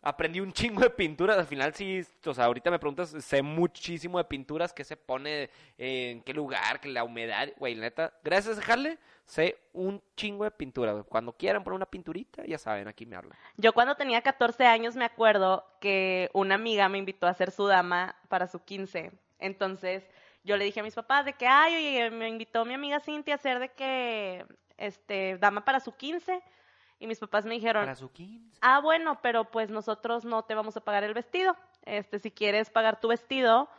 Aprendí 0.01 0.39
un 0.39 0.53
chingo 0.53 0.81
de 0.81 0.89
pinturas. 0.91 1.37
Al 1.37 1.47
final 1.47 1.73
sí, 1.73 2.01
o 2.25 2.33
sea, 2.33 2.45
ahorita 2.45 2.69
me 2.69 2.77
preguntas, 2.79 3.09
sé 3.23 3.41
muchísimo 3.41 4.19
de 4.19 4.23
pinturas, 4.25 4.71
qué 4.71 4.83
se 4.83 4.95
pone, 4.97 5.49
eh, 5.79 6.11
en 6.11 6.21
qué 6.21 6.31
lugar, 6.33 6.79
que 6.79 6.89
la 6.89 7.03
humedad, 7.03 7.49
güey, 7.57 7.73
la 7.75 7.81
neta. 7.81 8.13
Gracias 8.23 8.59
a 8.59 8.61
jale, 8.61 8.99
sé 9.25 9.57
un 9.73 10.01
chingo 10.15 10.43
de 10.43 10.51
pintura, 10.51 10.91
güey. 10.91 11.03
Cuando 11.05 11.33
quieran 11.33 11.63
poner 11.63 11.75
una 11.77 11.85
pinturita, 11.87 12.45
ya 12.45 12.59
saben, 12.59 12.87
aquí 12.87 13.07
me 13.07 13.15
hablan. 13.15 13.35
Yo 13.57 13.73
cuando 13.73 13.95
tenía 13.95 14.21
14 14.21 14.65
años 14.67 14.95
me 14.95 15.05
acuerdo 15.05 15.65
que 15.81 16.29
una 16.33 16.53
amiga 16.53 16.87
me 16.87 16.99
invitó 16.99 17.25
a 17.25 17.33
ser 17.33 17.49
su 17.49 17.65
dama 17.65 18.15
para 18.29 18.45
su 18.47 18.59
15. 18.63 19.11
Entonces 19.39 20.07
yo 20.43 20.57
le 20.57 20.65
dije 20.65 20.79
a 20.79 20.83
mis 20.83 20.95
papás 20.95 21.25
de 21.25 21.33
que, 21.33 21.47
ay, 21.47 21.75
oye, 21.75 22.11
me 22.11 22.29
invitó 22.29 22.65
mi 22.65 22.73
amiga 22.73 22.99
Cintia 22.99 23.35
a 23.35 23.39
ser 23.39 23.59
de 23.59 23.69
que, 23.69 24.45
este, 24.77 25.37
dama 25.37 25.65
para 25.65 25.79
su 25.79 25.93
15. 25.95 26.41
Y 26.99 27.07
mis 27.07 27.19
papás 27.19 27.45
me 27.45 27.55
dijeron, 27.55 27.83
Para 27.83 27.95
su 27.95 28.11
15. 28.11 28.59
ah, 28.61 28.79
bueno, 28.79 29.19
pero 29.21 29.51
pues 29.51 29.69
nosotros 29.69 30.23
no 30.23 30.43
te 30.43 30.55
vamos 30.55 30.77
a 30.77 30.81
pagar 30.81 31.03
el 31.03 31.13
vestido. 31.13 31.55
Este, 31.83 32.19
si 32.19 32.31
quieres 32.31 32.69
pagar 32.69 32.99
tu 32.99 33.09
vestido, 33.09 33.69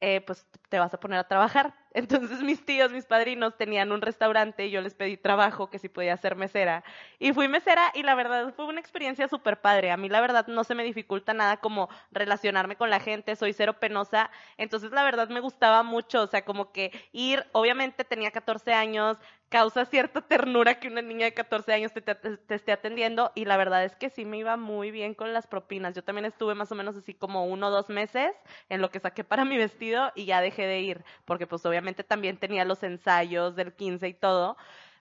eh, 0.00 0.20
pues 0.20 0.46
te 0.68 0.78
vas 0.78 0.94
a 0.94 1.00
poner 1.00 1.18
a 1.18 1.26
trabajar. 1.26 1.74
Entonces 1.92 2.42
mis 2.42 2.64
tíos, 2.64 2.92
mis 2.92 3.06
padrinos 3.06 3.56
tenían 3.56 3.92
un 3.92 4.00
restaurante 4.02 4.66
y 4.66 4.70
yo 4.70 4.80
les 4.80 4.94
pedí 4.94 5.16
trabajo, 5.16 5.70
que 5.70 5.78
si 5.78 5.88
podía 5.88 6.16
ser 6.16 6.36
mesera. 6.36 6.84
Y 7.18 7.32
fui 7.32 7.48
mesera 7.48 7.90
y 7.94 8.02
la 8.02 8.14
verdad 8.14 8.52
fue 8.54 8.66
una 8.66 8.80
experiencia 8.80 9.28
súper 9.28 9.60
padre. 9.60 9.90
A 9.90 9.96
mí 9.96 10.08
la 10.08 10.20
verdad 10.20 10.46
no 10.46 10.64
se 10.64 10.74
me 10.74 10.84
dificulta 10.84 11.34
nada 11.34 11.58
como 11.58 11.88
relacionarme 12.10 12.76
con 12.76 12.90
la 12.90 13.00
gente, 13.00 13.36
soy 13.36 13.52
cero 13.52 13.78
penosa. 13.80 14.30
Entonces 14.56 14.92
la 14.92 15.02
verdad 15.04 15.28
me 15.28 15.40
gustaba 15.40 15.82
mucho, 15.82 16.22
o 16.22 16.26
sea, 16.26 16.44
como 16.44 16.72
que 16.72 16.92
ir, 17.12 17.46
obviamente 17.52 18.04
tenía 18.04 18.30
14 18.30 18.72
años, 18.74 19.18
causa 19.48 19.84
cierta 19.86 20.20
ternura 20.20 20.78
que 20.78 20.88
una 20.88 21.00
niña 21.02 21.24
de 21.26 21.34
14 21.34 21.72
años 21.72 21.92
te, 21.92 22.02
te- 22.02 22.14
te 22.14 22.54
esté 22.54 22.72
atendiendo 22.72 23.32
y 23.34 23.46
la 23.46 23.56
verdad 23.56 23.84
es 23.84 23.96
que 23.96 24.10
sí 24.10 24.24
me 24.26 24.36
iba 24.38 24.56
muy 24.56 24.90
bien 24.90 25.14
con 25.14 25.32
las 25.32 25.46
propinas. 25.46 25.94
Yo 25.94 26.04
también 26.04 26.26
estuve 26.26 26.54
más 26.54 26.70
o 26.70 26.74
menos 26.74 26.96
así 26.96 27.14
como 27.14 27.46
uno 27.46 27.68
o 27.68 27.70
dos 27.70 27.88
meses 27.88 28.32
en 28.68 28.80
lo 28.82 28.90
que 28.90 29.00
saqué 29.00 29.24
para 29.24 29.44
mi 29.44 29.56
vestido 29.56 30.12
y 30.14 30.26
ya 30.26 30.40
dejé 30.40 30.66
de 30.66 30.80
ir, 30.80 31.04
porque 31.24 31.46
pues 31.46 31.64
obviamente 31.64 31.77
también 32.04 32.36
tenía 32.36 32.64
los 32.64 32.82
ensayos 32.82 33.56
del 33.56 33.72
15 33.74 34.08
y 34.08 34.14
todo, 34.14 34.56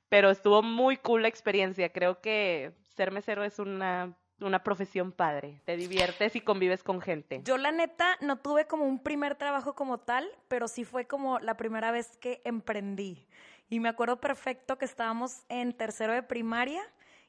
pero 0.09 0.29
estuvo 0.29 0.61
muy 0.63 0.97
cool 0.97 1.23
la 1.23 1.27
experiencia. 1.27 1.91
Creo 1.91 2.21
que 2.21 2.73
ser 2.95 3.11
mesero 3.11 3.43
es 3.43 3.59
una, 3.59 4.15
una 4.39 4.63
profesión 4.63 5.11
padre. 5.11 5.61
Te 5.65 5.77
diviertes 5.77 6.35
y 6.35 6.41
convives 6.41 6.83
con 6.83 7.01
gente. 7.01 7.41
Yo 7.43 7.57
la 7.57 7.71
neta 7.71 8.17
no 8.21 8.37
tuve 8.37 8.67
como 8.67 8.85
un 8.85 8.99
primer 8.99 9.35
trabajo 9.35 9.75
como 9.75 9.99
tal, 9.99 10.29
pero 10.47 10.67
sí 10.67 10.83
fue 10.83 11.05
como 11.05 11.39
la 11.39 11.57
primera 11.57 11.91
vez 11.91 12.17
que 12.17 12.41
emprendí. 12.45 13.27
Y 13.69 13.79
me 13.79 13.89
acuerdo 13.89 14.21
perfecto 14.21 14.77
que 14.77 14.85
estábamos 14.85 15.43
en 15.49 15.73
tercero 15.73 16.13
de 16.13 16.23
primaria 16.23 16.81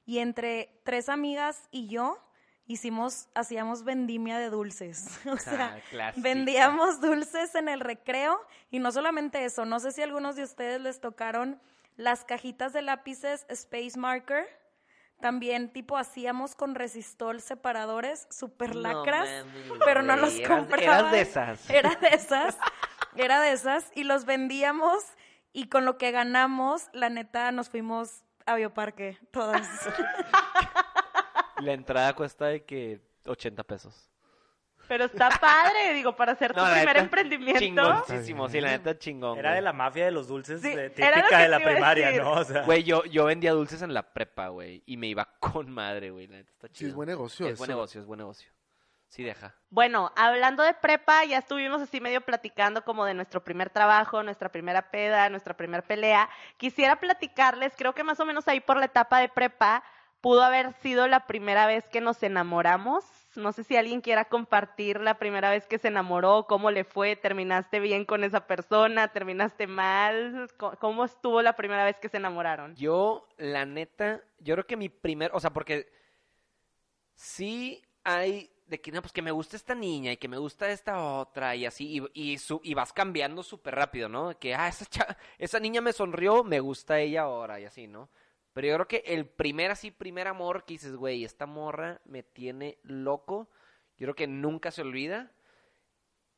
y 0.06 0.18
entre 0.18 0.80
tres 0.84 1.08
amigas 1.08 1.68
y 1.70 1.88
yo 1.88 2.18
hicimos, 2.68 3.28
hacíamos 3.34 3.82
vendimia 3.82 4.38
de 4.38 4.50
dulces. 4.50 5.18
O 5.26 5.36
sea, 5.36 5.80
Ah, 5.98 6.12
vendíamos 6.16 7.00
dulces 7.00 7.54
en 7.56 7.68
el 7.68 7.80
recreo 7.80 8.40
y 8.70 8.78
no 8.78 8.92
solamente 8.92 9.44
eso, 9.44 9.64
no 9.64 9.80
sé 9.80 9.90
si 9.90 10.02
a 10.02 10.04
algunos 10.04 10.36
de 10.36 10.44
ustedes 10.44 10.80
les 10.80 11.00
tocaron 11.00 11.60
las 11.96 12.24
cajitas 12.24 12.72
de 12.72 12.82
lápices 12.82 13.44
Space 13.48 13.98
Marker. 13.98 14.46
También 15.20 15.72
tipo 15.72 15.96
hacíamos 15.96 16.54
con 16.54 16.76
resistol 16.76 17.40
separadores, 17.40 18.28
super 18.30 18.76
lacras, 18.76 19.28
pero 19.84 20.02
no 20.02 20.14
los 20.14 20.38
compraban. 20.46 21.06
Eras 21.06 21.10
de 21.10 21.20
esas. 21.22 21.70
Era 21.70 21.94
de 21.96 22.08
esas, 22.08 22.56
era 23.16 23.40
de 23.40 23.50
esas 23.50 23.90
y 23.96 24.04
los 24.04 24.26
vendíamos 24.26 25.02
y 25.52 25.68
con 25.68 25.84
lo 25.84 25.98
que 25.98 26.12
ganamos, 26.12 26.88
la 26.92 27.08
neta, 27.08 27.50
nos 27.50 27.68
fuimos 27.68 28.22
a 28.46 28.54
Bioparque, 28.54 29.18
todas. 29.32 29.66
La 31.60 31.72
entrada 31.72 32.12
cuesta 32.14 32.46
de 32.46 32.64
que 32.64 33.00
80 33.26 33.62
pesos. 33.64 34.10
Pero 34.86 35.04
está 35.04 35.28
padre, 35.28 35.92
digo, 35.92 36.16
para 36.16 36.32
hacer 36.32 36.54
tu 36.54 36.60
No, 36.60 36.64
la 36.66 36.72
primer 36.76 36.88
neta, 36.94 37.00
emprendimiento. 37.00 37.58
Chingoncísimo, 37.60 38.48
sí, 38.48 38.58
la 38.60 38.70
neta 38.70 38.98
chingón. 38.98 39.38
Era 39.38 39.50
güey. 39.50 39.56
de 39.56 39.62
la 39.62 39.72
mafia 39.74 40.06
de 40.06 40.10
los 40.12 40.28
dulces 40.28 40.62
Sí, 40.62 40.74
de- 40.74 40.86
era 40.96 41.10
lo 41.10 41.22
típica 41.22 41.38
de 41.40 41.48
la 41.48 41.60
primaria, 41.60 42.06
decir. 42.06 42.22
¿no? 42.22 42.30
O 42.32 42.44
sea, 42.44 42.62
Güey, 42.62 42.84
yo, 42.84 43.04
yo 43.04 43.26
vendía 43.26 43.52
dulces 43.52 43.82
en 43.82 43.92
la 43.92 44.02
prepa, 44.14 44.48
güey, 44.48 44.82
y 44.86 44.96
me 44.96 45.08
iba 45.08 45.26
con 45.40 45.70
madre, 45.70 46.10
güey, 46.10 46.26
la 46.26 46.36
neta 46.38 46.50
está 46.52 46.68
Sí, 46.68 46.72
chido. 46.74 46.88
es 46.90 46.94
buen 46.94 47.08
negocio. 47.10 47.46
Es 47.48 47.58
buen 47.58 47.68
negocio, 47.68 48.00
es 48.00 48.06
buen 48.06 48.18
negocio. 48.18 48.50
Sí 49.08 49.22
deja. 49.24 49.54
Bueno, 49.68 50.10
hablando 50.16 50.62
de 50.62 50.72
prepa, 50.74 51.24
ya 51.24 51.38
estuvimos 51.38 51.82
así 51.82 52.00
medio 52.00 52.20
platicando 52.22 52.82
como 52.84 53.04
de 53.04 53.12
nuestro 53.14 53.42
primer 53.44 53.68
trabajo, 53.70 54.22
nuestra 54.22 54.50
primera 54.50 54.90
peda, 54.90 55.28
nuestra 55.28 55.54
primera 55.54 55.82
pelea. 55.82 56.30
Quisiera 56.56 56.96
platicarles, 57.00 57.74
creo 57.76 57.94
que 57.94 58.04
más 58.04 58.20
o 58.20 58.24
menos 58.26 58.48
ahí 58.48 58.60
por 58.60 58.76
la 58.78 58.84
etapa 58.86 59.18
de 59.18 59.28
prepa 59.28 59.82
pudo 60.20 60.42
haber 60.42 60.72
sido 60.74 61.06
la 61.08 61.26
primera 61.26 61.66
vez 61.66 61.88
que 61.88 62.00
nos 62.00 62.22
enamoramos. 62.22 63.04
No 63.36 63.52
sé 63.52 63.62
si 63.62 63.76
alguien 63.76 64.00
quiera 64.00 64.24
compartir 64.24 65.00
la 65.00 65.18
primera 65.18 65.50
vez 65.50 65.66
que 65.66 65.78
se 65.78 65.88
enamoró, 65.88 66.46
cómo 66.48 66.70
le 66.70 66.84
fue, 66.84 67.14
terminaste 67.14 67.78
bien 67.78 68.04
con 68.04 68.24
esa 68.24 68.46
persona, 68.46 69.08
terminaste 69.08 69.66
mal, 69.66 70.50
cómo 70.80 71.04
estuvo 71.04 71.40
la 71.42 71.54
primera 71.54 71.84
vez 71.84 71.98
que 72.00 72.08
se 72.08 72.16
enamoraron. 72.16 72.74
Yo, 72.74 73.28
la 73.36 73.64
neta, 73.64 74.22
yo 74.40 74.54
creo 74.54 74.66
que 74.66 74.76
mi 74.76 74.88
primer, 74.88 75.30
o 75.34 75.40
sea, 75.40 75.50
porque 75.52 75.88
sí 77.14 77.82
hay 78.04 78.50
de 78.66 78.80
que 78.80 78.92
no, 78.92 79.00
pues 79.00 79.12
que 79.12 79.22
me 79.22 79.30
gusta 79.30 79.56
esta 79.56 79.74
niña 79.74 80.12
y 80.12 80.16
que 80.18 80.28
me 80.28 80.36
gusta 80.36 80.70
esta 80.70 81.02
otra 81.02 81.56
y 81.56 81.64
así, 81.64 82.00
y, 82.14 82.32
y, 82.32 82.38
su- 82.38 82.60
y 82.62 82.74
vas 82.74 82.92
cambiando 82.92 83.42
súper 83.42 83.74
rápido, 83.74 84.08
¿no? 84.10 84.38
Que, 84.38 84.54
ah, 84.54 84.68
esa, 84.68 84.84
cha- 84.86 85.16
esa 85.38 85.58
niña 85.58 85.80
me 85.80 85.92
sonrió, 85.92 86.44
me 86.44 86.60
gusta 86.60 87.00
ella 87.00 87.22
ahora 87.22 87.58
y 87.60 87.64
así, 87.64 87.86
¿no? 87.86 88.10
Pero 88.58 88.66
yo 88.66 88.74
creo 88.74 88.88
que 88.88 89.14
el 89.14 89.24
primer, 89.24 89.70
así, 89.70 89.92
primer 89.92 90.26
amor 90.26 90.64
que 90.64 90.74
dices, 90.74 90.96
güey, 90.96 91.22
esta 91.22 91.46
morra 91.46 92.00
me 92.04 92.24
tiene 92.24 92.78
loco, 92.82 93.48
yo 93.96 94.06
creo 94.06 94.16
que 94.16 94.26
nunca 94.26 94.72
se 94.72 94.82
olvida. 94.82 95.30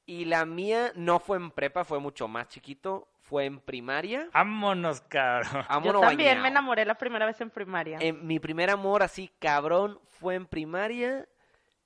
Y 0.05 0.27
la 0.27 0.45
mía 0.45 0.93
no 0.97 1.19
fue 1.19 1.39
en 1.39 1.51
prepa, 1.51 1.83
fue 1.83 1.99
mucho 1.99 2.29
más 2.29 2.49
chiquito, 2.49 3.09
fue 3.23 3.47
en 3.47 3.59
primaria. 3.59 4.29
vámonos, 4.35 5.01
cabrón. 5.01 5.65
Yo 5.83 5.99
también 5.99 6.43
me 6.43 6.49
enamoré 6.49 6.85
la 6.85 6.97
primera 6.99 7.25
vez 7.25 7.41
en 7.41 7.49
primaria. 7.49 7.97
Eh, 8.03 8.13
mi 8.13 8.39
primer 8.39 8.69
amor 8.69 9.03
así 9.03 9.33
cabrón 9.39 9.99
fue 10.05 10.35
en 10.35 10.45
primaria 10.45 11.27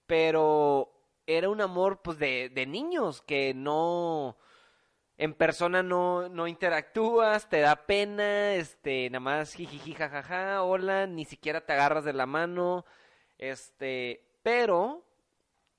pero 0.06 0.90
era 1.28 1.48
un 1.48 1.60
amor 1.60 2.02
pues 2.02 2.18
de, 2.18 2.50
de 2.52 2.66
niños 2.66 3.22
que 3.22 3.54
no 3.54 4.36
en 5.16 5.34
persona 5.34 5.82
no, 5.82 6.28
no 6.28 6.46
interactúas, 6.46 7.48
te 7.48 7.60
da 7.60 7.86
pena, 7.86 8.54
este, 8.54 9.08
nada 9.10 9.20
más 9.20 9.54
jijiji 9.54 9.94
jajaja, 9.94 10.62
hola, 10.62 11.06
ni 11.06 11.24
siquiera 11.24 11.60
te 11.64 11.72
agarras 11.72 12.04
de 12.04 12.12
la 12.12 12.26
mano, 12.26 12.84
este, 13.38 14.24
pero 14.42 15.04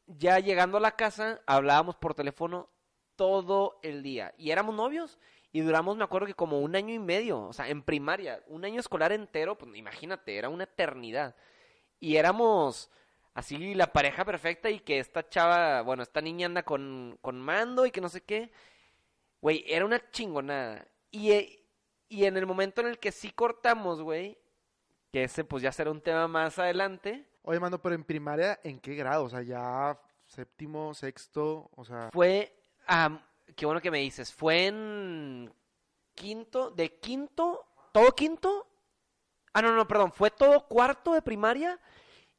ya 0.08 0.40
llegando 0.40 0.78
a 0.78 0.82
la 0.82 0.96
casa 0.96 1.42
hablábamos 1.46 1.96
por 1.96 2.14
teléfono 2.14 2.70
todo 3.16 3.80
el 3.82 4.04
día 4.04 4.34
y 4.38 4.52
éramos 4.52 4.76
novios 4.76 5.20
y 5.56 5.62
duramos, 5.62 5.96
me 5.96 6.04
acuerdo 6.04 6.28
que 6.28 6.34
como 6.34 6.60
un 6.60 6.76
año 6.76 6.94
y 6.94 7.00
medio, 7.00 7.40
o 7.44 7.54
sea, 7.54 7.70
en 7.70 7.82
primaria, 7.82 8.44
un 8.48 8.66
año 8.66 8.82
escolar 8.82 9.14
entero, 9.14 9.58
pues 9.58 9.74
imagínate, 9.74 10.38
era 10.38 10.50
una 10.50 10.66
eternidad. 10.66 11.34
Y 12.02 12.18
éramos 12.18 12.92
así 13.34 13.74
la 13.74 13.94
pareja 13.94 14.26
perfecta 14.26 14.70
y 14.70 14.82
que 14.82 15.00
esta 15.00 15.30
chava, 15.30 15.82
bueno, 15.82 16.04
esta 16.04 16.20
niña 16.20 16.48
anda 16.48 16.64
con, 16.64 17.18
con 17.22 17.40
mando 17.40 17.86
y 17.86 17.92
que 17.92 18.02
no 18.02 18.10
sé 18.10 18.20
qué. 18.20 18.52
Güey, 19.46 19.64
era 19.68 19.86
una 19.86 20.02
chingonada. 20.10 20.88
Y, 21.12 21.32
eh, 21.32 21.64
y 22.10 22.26
en 22.26 22.36
el 22.36 22.48
momento 22.48 22.82
en 22.82 22.88
el 22.88 22.98
que 22.98 23.12
sí 23.12 23.30
cortamos, 23.30 24.02
güey, 24.02 24.40
que 25.14 25.26
ese 25.26 25.44
pues 25.44 25.62
ya 25.62 25.72
será 25.72 25.92
un 25.92 26.02
tema 26.02 26.28
más 26.28 26.58
adelante, 26.58 27.30
Oye, 27.44 27.60
mando, 27.60 27.80
pero 27.80 27.94
en 27.94 28.04
primaria, 28.04 28.60
¿en 28.64 28.80
qué 28.80 28.96
grado? 28.96 29.26
O 29.26 29.30
sea, 29.30 29.44
ya 29.44 30.02
séptimo, 30.26 30.96
sexto, 30.96 31.70
o 31.76 31.86
sea... 31.86 32.10
fue, 32.12 32.58
ah, 32.88 33.22
qué 33.56 33.68
bueno 33.68 33.82
que 33.82 33.92
me 33.92 34.00
dices, 34.00 34.34
fue 34.34 34.66
en 34.66 35.54
quinto, 36.16 36.72
de 36.72 36.98
quinto, 36.98 37.68
todo 37.92 38.14
quinto, 38.14 38.68
ah, 39.54 39.62
no, 39.62 39.76
no, 39.76 39.88
perdón, 39.88 40.12
fue 40.12 40.32
todo 40.32 40.66
cuarto 40.68 41.14
de 41.14 41.22
primaria 41.22 41.80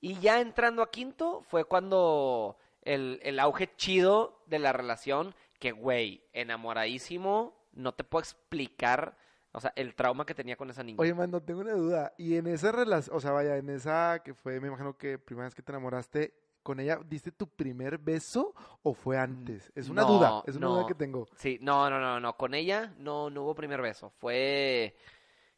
y 0.01 0.19
ya 0.19 0.41
entrando 0.41 0.83
a 0.83 0.91
quinto 0.91 1.43
fue 1.43 1.67
cuando 1.67 2.59
el, 2.83 3.21
el 3.23 3.39
auge 3.39 3.77
chido 3.77 4.43
de 4.47 4.59
la 4.59 4.73
relación, 4.73 5.37
que 5.59 5.73
güey, 5.73 6.25
enamoradísimo, 6.33 7.55
no 7.73 7.93
te 7.95 8.05
puedo 8.05 8.23
explicar, 8.23 9.17
o 9.53 9.61
sea, 9.61 9.73
el 9.77 9.95
trauma 9.95 10.27
que 10.27 10.35
tenía 10.35 10.57
con 10.57 10.71
esa 10.71 10.83
niña. 10.83 10.99
Oye, 11.01 11.15
mando, 11.15 11.43
tengo 11.43 11.61
una 11.61 11.73
duda. 11.73 12.13
Y 12.19 12.37
en 12.37 12.47
esa 12.47 12.73
relación, 12.73 13.17
o 13.17 13.21
sea, 13.21 13.31
vaya, 13.33 13.57
en 13.57 13.71
esa 13.71 14.21
que 14.25 14.35
fue, 14.35 14.61
me 14.61 14.69
imagino 14.69 14.97
que 14.97 15.19
primera 15.19 15.47
vez 15.47 15.55
que 15.55 15.63
te 15.63 15.73
enamoraste, 15.73 16.35
¿con 16.63 16.81
ella 16.81 16.99
diste 17.07 17.33
tu 17.33 17.49
primer 17.49 17.99
beso 17.99 18.55
o 18.83 18.93
fue 18.93 19.19
antes? 19.19 19.71
Es 19.75 19.89
una 19.89 20.03
No, 20.03 20.09
duda, 20.09 20.43
es 20.47 20.57
una 20.57 20.67
no. 20.67 20.75
duda 20.75 20.87
que 20.87 20.95
tengo. 20.95 21.27
Sí, 21.37 21.59
no, 21.63 21.89
no, 21.89 22.01
no, 22.01 22.19
no, 22.21 22.37
con 22.37 22.55
ella 22.55 22.93
no, 22.99 23.31
no 23.31 23.43
hubo 23.45 23.55
primer 23.55 23.81
beso, 23.81 24.11
fue, 24.11 24.95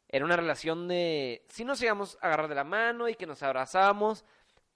era 0.07 0.23
una 0.25 0.35
relación 0.35 0.87
de, 0.87 1.45
sí 1.49 1.65
nos 1.65 1.81
íbamos 1.81 2.17
a 2.21 2.27
agarrar 2.27 2.47
de 2.47 2.55
la 2.55 2.63
mano 2.63 3.09
y 3.09 3.15
que 3.15 3.25
nos 3.27 3.41
abrazábamos, 3.43 4.23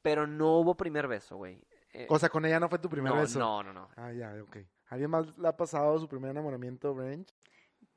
pero 0.01 0.27
no 0.27 0.57
hubo 0.59 0.75
primer 0.75 1.07
beso, 1.07 1.37
güey. 1.37 1.61
Eh, 1.93 2.07
O 2.09 2.17
sea, 2.17 2.29
con 2.29 2.43
ella 2.45 2.59
no 2.59 2.67
fue 2.67 2.79
tu 2.79 2.89
primer 2.89 3.13
no, 3.13 3.21
beso. 3.21 3.37
no, 3.39 3.61
no, 3.63 3.71
no. 3.71 3.89
Ah, 3.95 4.11
ya, 4.11 4.33
ok. 4.41 4.57
¿Alguien 4.87 5.09
más 5.09 5.37
le 5.37 5.47
ha 5.47 5.55
pasado 5.55 5.97
su 5.99 6.07
primer 6.07 6.31
enamoramiento, 6.31 6.93
Branch? 6.93 7.27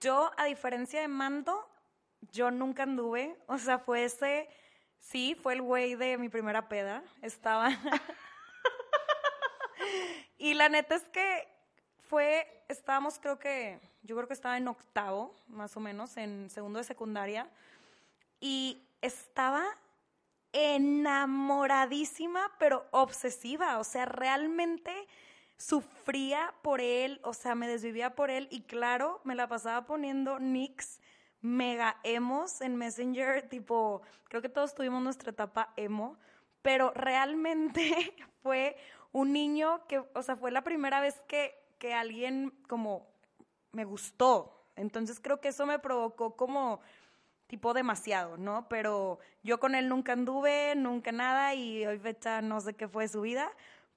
Yo, 0.00 0.30
a 0.36 0.44
diferencia 0.44 1.00
de 1.00 1.08
Mando, 1.08 1.68
yo 2.32 2.50
nunca 2.50 2.84
anduve. 2.84 3.36
O 3.46 3.58
sea, 3.58 3.78
fue 3.78 4.04
ese. 4.04 4.48
Sí, 4.98 5.36
fue 5.40 5.54
el 5.54 5.62
güey 5.62 5.94
de 5.94 6.18
mi 6.18 6.28
primera 6.28 6.68
peda. 6.68 7.02
Estaba. 7.22 7.70
y 10.38 10.54
la 10.54 10.68
neta 10.68 10.96
es 10.96 11.04
que 11.08 11.48
fue. 12.08 12.64
Estábamos, 12.68 13.18
creo 13.18 13.38
que. 13.38 13.80
Yo 14.02 14.16
creo 14.16 14.28
que 14.28 14.34
estaba 14.34 14.56
en 14.56 14.68
octavo, 14.68 15.34
más 15.48 15.76
o 15.76 15.80
menos, 15.80 16.16
en 16.16 16.48
segundo 16.50 16.78
de 16.78 16.84
secundaria. 16.84 17.48
Y 18.40 18.86
estaba 19.00 19.64
enamoradísima, 20.52 22.52
pero 22.58 22.86
obsesiva. 22.90 23.78
O 23.78 23.84
sea, 23.84 24.06
realmente 24.06 24.92
sufría 25.56 26.54
por 26.62 26.80
él, 26.80 27.20
o 27.22 27.32
sea, 27.32 27.54
me 27.54 27.68
desvivía 27.68 28.14
por 28.14 28.30
él 28.30 28.48
y 28.50 28.62
claro, 28.62 29.20
me 29.24 29.34
la 29.34 29.48
pasaba 29.48 29.86
poniendo 29.86 30.38
nicks 30.38 31.00
mega 31.40 31.96
emos 32.02 32.60
en 32.60 32.76
Messenger, 32.76 33.42
tipo, 33.48 34.02
creo 34.24 34.42
que 34.42 34.48
todos 34.48 34.74
tuvimos 34.74 35.02
nuestra 35.02 35.30
etapa 35.30 35.72
emo, 35.76 36.18
pero 36.62 36.92
realmente 36.94 38.14
fue 38.42 38.76
un 39.12 39.32
niño 39.32 39.86
que, 39.86 39.98
o 39.98 40.22
sea, 40.22 40.36
fue 40.36 40.50
la 40.50 40.62
primera 40.62 41.00
vez 41.00 41.20
que, 41.26 41.54
que 41.78 41.94
alguien 41.94 42.50
como 42.68 43.06
me 43.72 43.84
gustó. 43.84 44.52
Entonces 44.74 45.20
creo 45.20 45.40
que 45.40 45.48
eso 45.48 45.64
me 45.64 45.78
provocó 45.78 46.36
como 46.36 46.80
tipo 47.46 47.72
demasiado, 47.72 48.36
¿no? 48.36 48.68
Pero 48.68 49.20
yo 49.42 49.58
con 49.60 49.74
él 49.74 49.88
nunca 49.88 50.12
anduve, 50.12 50.74
nunca 50.76 51.12
nada 51.12 51.54
y 51.54 51.86
hoy 51.86 51.98
fecha 51.98 52.42
no 52.42 52.60
sé 52.60 52.74
qué 52.74 52.88
fue 52.88 53.08
su 53.08 53.22
vida, 53.22 53.50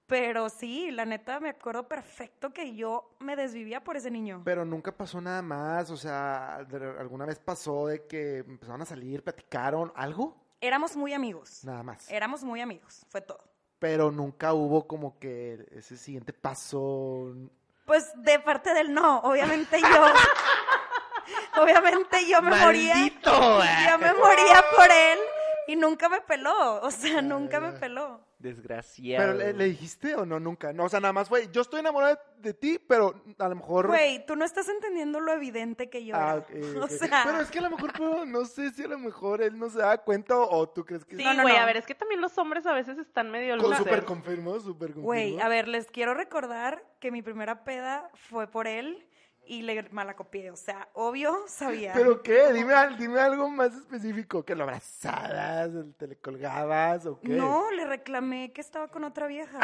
pero 0.10 0.50
sí, 0.50 0.89
la 0.89 1.06
neta 1.06 1.39
me 1.39 1.50
acuerdo 1.50 1.88
perfecto 1.88 2.50
que 2.50 2.76
yo 2.76 3.15
me 3.19 3.36
desvivía 3.36 3.84
por 3.84 3.95
ese 3.95 4.10
niño. 4.10 4.41
Pero 4.43 4.65
nunca 4.65 4.91
pasó 4.91 5.22
nada 5.22 5.43
más, 5.43 5.91
o 5.91 5.98
sea, 5.98 6.56
¿alguna 6.98 7.28
vez 7.28 7.38
pasó 7.38 7.86
de 7.86 8.08
que 8.08 8.39
empezaron 8.39 8.82
a 8.82 8.86
salir, 8.86 9.24
platicaron, 9.24 9.93
algo? 9.95 10.36
Éramos 10.60 10.98
muy 10.98 11.13
amigos. 11.13 11.63
Nada 11.63 11.84
más. 11.84 12.10
Éramos 12.10 12.43
muy 12.43 12.60
amigos, 12.60 13.06
fue 13.08 13.22
todo. 13.22 13.43
Pero 13.78 14.10
nunca 14.10 14.54
hubo 14.54 14.88
como 14.88 15.19
que 15.19 15.67
ese 15.72 15.95
siguiente 15.95 16.34
paso. 16.34 17.32
Pues 17.86 18.12
de 18.15 18.39
parte 18.39 18.74
del 18.74 18.91
no, 18.91 19.19
obviamente 19.19 19.80
yo. 19.80 20.06
obviamente 21.62 22.28
yo 22.28 22.41
me 22.41 22.50
moría. 22.50 22.95
Yo 23.24 24.00
me 24.00 24.13
moría 24.13 24.65
por 24.76 24.89
él 24.89 25.19
y 25.67 25.76
nunca 25.76 26.10
me 26.10 26.19
peló. 26.22 26.82
O 26.82 26.89
sea, 26.89 27.22
nunca 27.22 27.60
me 27.60 27.74
peló. 27.74 28.28
Desgraciado. 28.39 29.21
¿Pero 29.21 29.38
le, 29.38 29.54
le 29.54 29.65
dijiste 29.65 30.15
o 30.15 30.25
no? 30.25 30.39
Nunca. 30.39 30.71
No, 30.71 30.86
o 30.86 30.89
sea, 30.89 31.02
nada 31.02 31.12
más 31.12 31.28
fue, 31.28 31.49
yo 31.52 31.62
estoy 31.62 31.82
enamorado 31.82 32.17
de 32.38 32.54
ti, 32.54 32.80
pero 32.80 33.21
a 33.38 33.49
lo 33.49 33.56
mejor... 33.56 33.88
Güey, 33.88 34.25
tú 34.25 34.38
no 34.38 34.45
estás 34.45 34.69
entendiendo 34.69 35.19
lo 35.19 35.34
evidente 35.34 35.89
que 35.89 36.06
yo 36.06 36.15
Ah, 36.15 36.41
O 36.82 36.88
sea, 36.88 37.23
Pero 37.25 37.41
es 37.41 37.52
que 37.52 37.60
a 37.60 37.63
lo 37.63 37.69
mejor, 37.69 37.91
pero 37.91 38.25
no 38.25 38.45
sé 38.45 38.71
si 38.71 38.84
a 38.84 38.88
lo 38.88 38.97
mejor 38.97 39.41
él 39.41 39.60
no 39.60 39.69
se 39.69 39.80
da 39.80 39.97
cuenta 39.97 40.38
o, 40.38 40.69
tú 40.69 40.86
crees 40.86 41.04
que 41.04 41.17
Sí, 41.17 41.23
No, 41.23 41.34
no, 41.34 41.41
güey, 41.41 41.56
no. 41.56 41.62
a 41.62 41.65
ver, 41.65 41.75
es 41.75 41.86
que 41.86 41.95
también 41.95 42.21
los 42.21 42.38
hombres 42.38 42.65
a 42.65 42.73
veces 42.73 42.97
están 42.97 43.30
medio 43.30 43.58
Con 43.58 43.75
súper 43.75 44.06
confirmo, 44.06 44.58
súper 44.62 44.93
confirmo. 44.93 45.04
Güey, 45.04 45.38
a 45.41 45.49
ver, 45.49 45.67
les 45.67 45.88
quiero 45.88 46.13
recordar 46.13 46.82
que 47.02 47.12
mi 47.12 47.21
primera 47.21 47.65
peda 47.65 48.10
fue 48.13 48.47
por 48.47 48.67
él 48.67 49.06
y 49.50 49.64
le 49.64 49.84
malacopié. 49.92 50.52
O 50.52 50.56
sea, 50.56 50.88
obvio, 50.94 51.44
sabía. 51.48 51.92
¿Pero 51.94 52.22
qué? 52.22 52.54
Dime, 52.54 52.74
dime 52.98 53.20
algo 53.20 53.50
más 53.50 53.74
específico. 53.74 54.46
¿Que 54.46 54.56
lo 54.56 54.64
abrazabas, 54.64 55.72
te 55.98 56.08
le 56.08 56.16
colgabas 56.16 57.06
o 57.08 57.20
qué? 57.20 57.30
No, 57.30 57.70
le 57.72 57.86
reclamé 57.86 58.54
que 58.54 58.62
estaba 58.62 58.88
con 58.88 59.04
otra 59.04 59.28
vieja. 59.28 59.60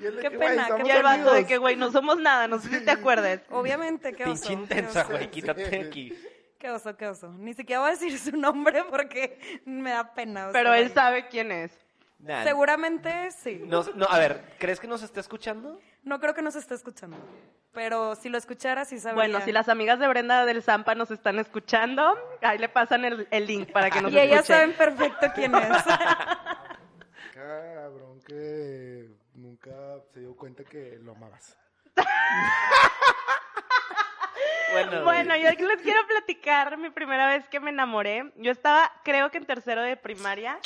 Y 0.00 0.06
él 0.06 0.16
de 0.16 0.22
qué 0.22 0.30
que, 0.30 0.38
pena, 0.38 0.64
qué 0.64 0.70
somos 0.72 0.88
Y 0.88 0.90
el 0.90 1.02
vato 1.02 1.32
de 1.32 1.46
que, 1.46 1.58
güey, 1.58 1.76
no 1.76 1.90
somos 1.90 2.18
nada, 2.18 2.48
no 2.48 2.58
sé 2.58 2.68
si 2.68 2.84
te 2.84 2.90
acuerdes. 2.90 3.42
Obviamente, 3.50 4.12
qué 4.14 4.24
oso. 4.24 4.32
Pinche 4.32 4.52
intensa, 4.52 5.04
güey. 5.04 5.30
Quítate 5.30 5.80
aquí. 5.80 6.12
Qué 6.58 6.70
oso, 6.70 6.96
qué 6.96 7.08
oso. 7.08 7.32
Ni 7.32 7.54
siquiera 7.54 7.80
voy 7.80 7.88
a 7.88 7.92
decir 7.92 8.16
su 8.18 8.36
nombre 8.36 8.84
porque 8.88 9.60
me 9.64 9.90
da 9.90 10.14
pena. 10.14 10.48
o 10.48 10.52
Pero 10.52 10.70
sea, 10.70 10.78
él 10.78 10.92
sabe 10.92 11.28
quién 11.28 11.50
es. 11.50 11.72
Nah, 12.18 12.44
Seguramente 12.44 13.30
sí. 13.30 13.62
no, 13.64 13.82
no, 13.94 14.06
a 14.06 14.18
ver, 14.18 14.44
¿crees 14.58 14.78
que 14.78 14.86
nos 14.86 15.02
está 15.02 15.20
escuchando? 15.20 15.80
No 16.02 16.18
creo 16.20 16.34
que 16.34 16.42
nos 16.42 16.56
esté 16.56 16.74
escuchando. 16.74 17.16
Pero 17.72 18.14
si 18.16 18.28
lo 18.28 18.38
escuchara, 18.38 18.84
sí 18.84 18.98
sabría. 18.98 19.14
Bueno, 19.14 19.40
si 19.44 19.52
las 19.52 19.68
amigas 19.68 19.98
de 20.00 20.08
Brenda 20.08 20.44
del 20.44 20.62
Zampa 20.62 20.94
nos 20.94 21.10
están 21.10 21.38
escuchando, 21.38 22.18
ahí 22.42 22.58
le 22.58 22.68
pasan 22.68 23.04
el, 23.04 23.28
el 23.30 23.46
link 23.46 23.70
para 23.70 23.90
que 23.90 24.00
nos 24.02 24.12
Y 24.12 24.18
ellas 24.18 24.40
escuchen. 24.48 24.74
saben 24.74 24.96
perfecto 24.96 25.26
quién 25.34 25.54
es. 25.54 25.68
Cabrón, 27.34 28.20
que 28.26 29.10
nunca 29.34 29.70
se 30.12 30.20
dio 30.20 30.34
cuenta 30.36 30.64
que 30.64 30.98
lo 31.00 31.12
amabas. 31.12 31.56
Bueno, 34.72 35.02
Bueno, 35.02 35.36
yo 35.36 35.48
aquí 35.48 35.64
les 35.64 35.82
quiero 35.82 36.06
platicar 36.06 36.76
mi 36.78 36.90
primera 36.90 37.26
vez 37.26 37.44
que 37.48 37.58
me 37.58 37.70
enamoré. 37.70 38.32
Yo 38.36 38.52
estaba, 38.52 38.92
creo 39.02 39.28
que 39.30 39.38
en 39.38 39.44
tercero 39.44 39.82
de 39.82 39.96
primaria. 39.96 40.60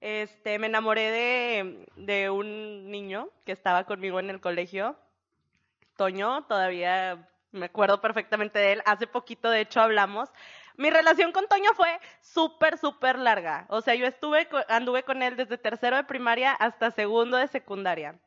Este, 0.00 0.58
me 0.58 0.66
enamoré 0.66 1.10
de, 1.10 1.86
de 1.96 2.30
un 2.30 2.90
niño 2.90 3.28
que 3.44 3.52
estaba 3.52 3.84
conmigo 3.84 4.20
en 4.20 4.30
el 4.30 4.40
colegio. 4.40 4.96
Toño, 5.96 6.44
todavía 6.44 7.28
me 7.52 7.66
acuerdo 7.66 8.00
perfectamente 8.00 8.58
de 8.58 8.72
él. 8.74 8.82
Hace 8.84 9.06
poquito, 9.06 9.50
de 9.50 9.60
hecho, 9.62 9.80
hablamos. 9.80 10.30
Mi 10.76 10.90
relación 10.90 11.32
con 11.32 11.48
Toño 11.48 11.72
fue 11.74 11.98
súper, 12.20 12.76
súper 12.76 13.18
larga. 13.18 13.64
O 13.68 13.80
sea, 13.80 13.94
yo 13.94 14.06
estuve, 14.06 14.46
anduve 14.68 15.04
con 15.04 15.22
él 15.22 15.36
desde 15.36 15.56
tercero 15.56 15.96
de 15.96 16.04
primaria 16.04 16.52
hasta 16.52 16.90
segundo 16.90 17.38
de 17.38 17.48
secundaria. 17.48 18.18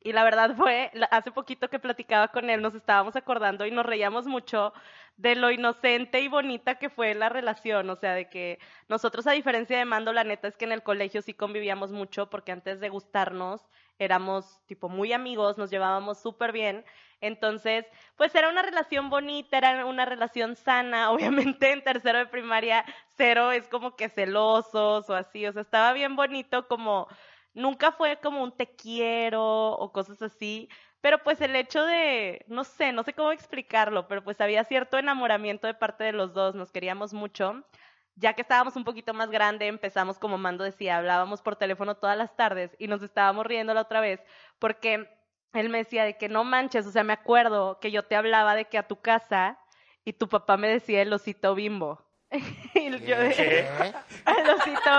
Y 0.00 0.12
la 0.12 0.22
verdad 0.22 0.54
fue, 0.54 0.92
hace 1.10 1.32
poquito 1.32 1.68
que 1.68 1.78
platicaba 1.78 2.28
con 2.28 2.50
él, 2.50 2.62
nos 2.62 2.74
estábamos 2.74 3.16
acordando 3.16 3.66
y 3.66 3.70
nos 3.70 3.84
reíamos 3.84 4.26
mucho 4.26 4.72
de 5.18 5.34
lo 5.34 5.50
inocente 5.50 6.20
y 6.20 6.28
bonita 6.28 6.76
que 6.76 6.88
fue 6.88 7.12
la 7.14 7.28
relación, 7.28 7.90
o 7.90 7.96
sea, 7.96 8.14
de 8.14 8.28
que 8.30 8.60
nosotros 8.88 9.26
a 9.26 9.32
diferencia 9.32 9.76
de 9.76 9.84
Mando, 9.84 10.12
la 10.12 10.22
neta 10.24 10.46
es 10.46 10.56
que 10.56 10.64
en 10.64 10.72
el 10.72 10.84
colegio 10.84 11.22
sí 11.22 11.34
convivíamos 11.34 11.90
mucho 11.90 12.30
porque 12.30 12.52
antes 12.52 12.78
de 12.80 12.88
gustarnos 12.88 13.60
éramos 13.98 14.62
tipo 14.66 14.88
muy 14.88 15.12
amigos, 15.12 15.58
nos 15.58 15.70
llevábamos 15.70 16.22
súper 16.22 16.52
bien, 16.52 16.84
entonces 17.20 17.84
pues 18.16 18.32
era 18.36 18.48
una 18.48 18.62
relación 18.62 19.10
bonita, 19.10 19.58
era 19.58 19.86
una 19.86 20.04
relación 20.04 20.54
sana, 20.54 21.10
obviamente 21.50 21.72
en 21.72 21.82
tercero 21.82 22.18
de 22.18 22.26
primaria 22.26 22.84
cero 23.16 23.50
es 23.50 23.68
como 23.68 23.96
que 23.96 24.08
celosos 24.08 25.10
o 25.10 25.14
así, 25.14 25.44
o 25.46 25.52
sea, 25.52 25.62
estaba 25.62 25.92
bien 25.94 26.14
bonito 26.14 26.68
como 26.68 27.08
nunca 27.54 27.90
fue 27.90 28.18
como 28.20 28.44
un 28.44 28.56
te 28.56 28.76
quiero 28.76 29.72
o 29.72 29.92
cosas 29.92 30.22
así, 30.22 30.68
pero 31.00 31.18
pues 31.22 31.40
el 31.40 31.54
hecho 31.56 31.84
de, 31.84 32.44
no 32.48 32.64
sé, 32.64 32.92
no 32.92 33.02
sé 33.02 33.12
cómo 33.14 33.32
explicarlo, 33.32 34.08
pero 34.08 34.22
pues 34.24 34.40
había 34.40 34.64
cierto 34.64 34.98
enamoramiento 34.98 35.66
de 35.66 35.74
parte 35.74 36.04
de 36.04 36.12
los 36.12 36.34
dos, 36.34 36.54
nos 36.54 36.72
queríamos 36.72 37.12
mucho. 37.14 37.64
Ya 38.16 38.34
que 38.34 38.42
estábamos 38.42 38.74
un 38.76 38.84
poquito 38.84 39.14
más 39.14 39.30
grande, 39.30 39.68
empezamos 39.68 40.18
como 40.18 40.38
Mando 40.38 40.64
decía, 40.64 40.96
hablábamos 40.98 41.40
por 41.40 41.56
teléfono 41.56 41.96
todas 41.96 42.18
las 42.18 42.34
tardes 42.36 42.74
y 42.78 42.88
nos 42.88 43.02
estábamos 43.02 43.46
riendo 43.46 43.74
la 43.74 43.82
otra 43.82 44.00
vez 44.00 44.20
porque 44.58 45.08
él 45.52 45.68
me 45.68 45.78
decía 45.78 46.04
de 46.04 46.16
que 46.18 46.28
no 46.28 46.44
manches, 46.44 46.86
o 46.86 46.90
sea, 46.90 47.04
me 47.04 47.12
acuerdo 47.12 47.78
que 47.80 47.90
yo 47.90 48.04
te 48.04 48.16
hablaba 48.16 48.54
de 48.56 48.66
que 48.66 48.78
a 48.78 48.88
tu 48.88 49.00
casa 49.00 49.58
y 50.04 50.14
tu 50.14 50.28
papá 50.28 50.56
me 50.56 50.68
decía 50.68 51.02
el 51.02 51.12
osito 51.12 51.54
bimbo. 51.54 52.07
y 52.74 52.90
yo 52.90 53.18
de, 53.18 53.66
el 54.26 54.50
osito 54.50 54.90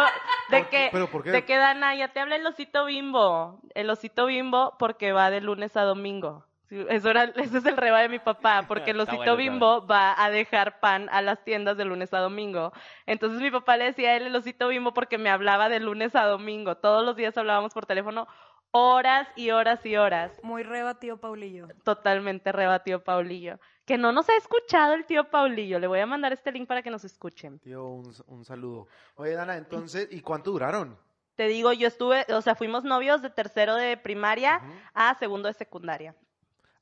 de 0.49 0.67
que 0.67 0.89
¿Pero 0.91 1.07
por 1.11 1.23
qué? 1.23 1.31
de 1.31 1.45
que 1.45 1.57
Dana 1.57 1.95
ya 1.95 2.07
te 2.07 2.19
habla 2.19 2.35
el 2.35 2.45
osito 2.45 2.85
bimbo 2.85 3.61
el 3.75 3.89
osito 3.89 4.25
bimbo 4.25 4.75
porque 4.79 5.11
va 5.11 5.29
de 5.29 5.41
lunes 5.41 5.77
a 5.77 5.83
domingo 5.83 6.49
eso 6.69 7.09
era 7.09 7.23
ese 7.35 7.57
es 7.57 7.65
el 7.65 7.77
reba 7.77 8.01
de 8.01 8.09
mi 8.09 8.19
papá 8.19 8.65
porque 8.67 8.91
el 8.91 8.99
osito 8.99 9.17
bueno, 9.17 9.35
bimbo 9.35 9.85
va 9.87 10.21
a 10.23 10.29
dejar 10.29 10.79
pan 10.79 11.09
a 11.11 11.21
las 11.21 11.43
tiendas 11.43 11.77
de 11.77 11.85
lunes 11.85 12.13
a 12.13 12.19
domingo. 12.19 12.71
Entonces 13.05 13.41
mi 13.41 13.49
papá 13.49 13.77
le 13.77 13.85
decía 13.85 14.09
a 14.11 14.15
él 14.15 14.27
el 14.27 14.35
osito 14.35 14.67
bimbo 14.67 14.93
porque 14.93 15.17
me 15.17 15.29
hablaba 15.29 15.69
de 15.69 15.79
lunes 15.79 16.15
a 16.15 16.25
domingo. 16.25 16.77
Todos 16.77 17.03
los 17.05 17.15
días 17.15 17.37
hablábamos 17.37 17.73
por 17.73 17.85
teléfono 17.85 18.27
horas 18.71 19.27
y 19.35 19.49
horas 19.49 19.83
y 19.85 19.97
horas. 19.97 20.31
Muy 20.43 20.61
reba, 20.63 20.99
tío 20.99 21.17
Paulillo. 21.17 21.67
totalmente 21.83 22.51
reba 22.51 22.83
tío 22.83 23.03
Paulillo 23.03 23.59
que 23.89 23.97
no 23.97 24.11
nos 24.11 24.29
ha 24.29 24.37
escuchado 24.37 24.93
el 24.93 25.03
tío 25.03 25.31
Paulillo 25.31 25.79
le 25.79 25.87
voy 25.87 25.99
a 25.99 26.05
mandar 26.05 26.31
este 26.31 26.51
link 26.51 26.67
para 26.67 26.83
que 26.83 26.91
nos 26.91 27.03
escuchen 27.05 27.57
Tío, 27.57 27.87
un, 27.87 28.13
un 28.27 28.45
saludo. 28.45 28.85
Oye, 29.15 29.33
Dana, 29.33 29.57
entonces, 29.57 30.07
¿y 30.11 30.21
cuánto 30.21 30.51
duraron? 30.51 30.95
Te 31.35 31.47
digo, 31.47 31.73
yo 31.73 31.87
estuve, 31.87 32.23
o 32.31 32.41
sea, 32.43 32.53
fuimos 32.53 32.83
novios 32.83 33.23
de 33.23 33.31
tercero 33.31 33.73
de 33.73 33.97
primaria 33.97 34.61
a 34.93 35.17
segundo 35.17 35.47
de 35.47 35.55
secundaria. 35.55 36.13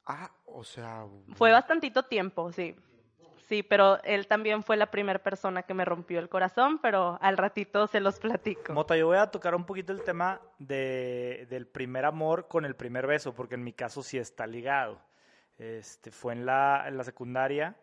Ah, 0.05 0.29
o 0.47 0.65
sea... 0.65 1.05
Fue 1.35 1.49
bastantito 1.49 2.03
tiempo, 2.03 2.51
sí. 2.51 2.75
Sí, 3.47 3.63
pero 3.63 4.03
él 4.03 4.27
también 4.27 4.61
fue 4.61 4.75
la 4.75 4.91
primera 4.91 5.19
persona 5.19 5.63
que 5.63 5.73
me 5.73 5.85
rompió 5.85 6.19
el 6.19 6.27
corazón, 6.27 6.77
pero 6.79 7.17
al 7.21 7.37
ratito 7.37 7.87
se 7.87 8.01
los 8.01 8.19
platico. 8.19 8.73
Mota, 8.73 8.97
yo 8.97 9.07
voy 9.07 9.17
a 9.17 9.27
tocar 9.27 9.55
un 9.55 9.65
poquito 9.65 9.93
el 9.93 10.03
tema 10.03 10.41
de, 10.59 11.47
del 11.49 11.67
primer 11.67 12.03
amor 12.03 12.49
con 12.49 12.65
el 12.65 12.75
primer 12.75 13.07
beso, 13.07 13.33
porque 13.33 13.55
en 13.55 13.63
mi 13.63 13.71
caso 13.71 14.03
sí 14.03 14.17
está 14.17 14.45
ligado. 14.45 14.99
Este, 15.57 16.11
fue 16.11 16.33
en 16.33 16.45
la, 16.45 16.85
en 16.87 16.97
la 16.97 17.03
secundaria, 17.03 17.75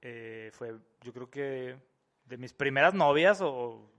eh, 0.00 0.50
fue 0.52 0.74
yo 1.02 1.12
creo 1.12 1.28
que 1.28 1.76
de 2.24 2.36
mis 2.36 2.52
primeras 2.52 2.94
novias, 2.94 3.40
o 3.40 3.90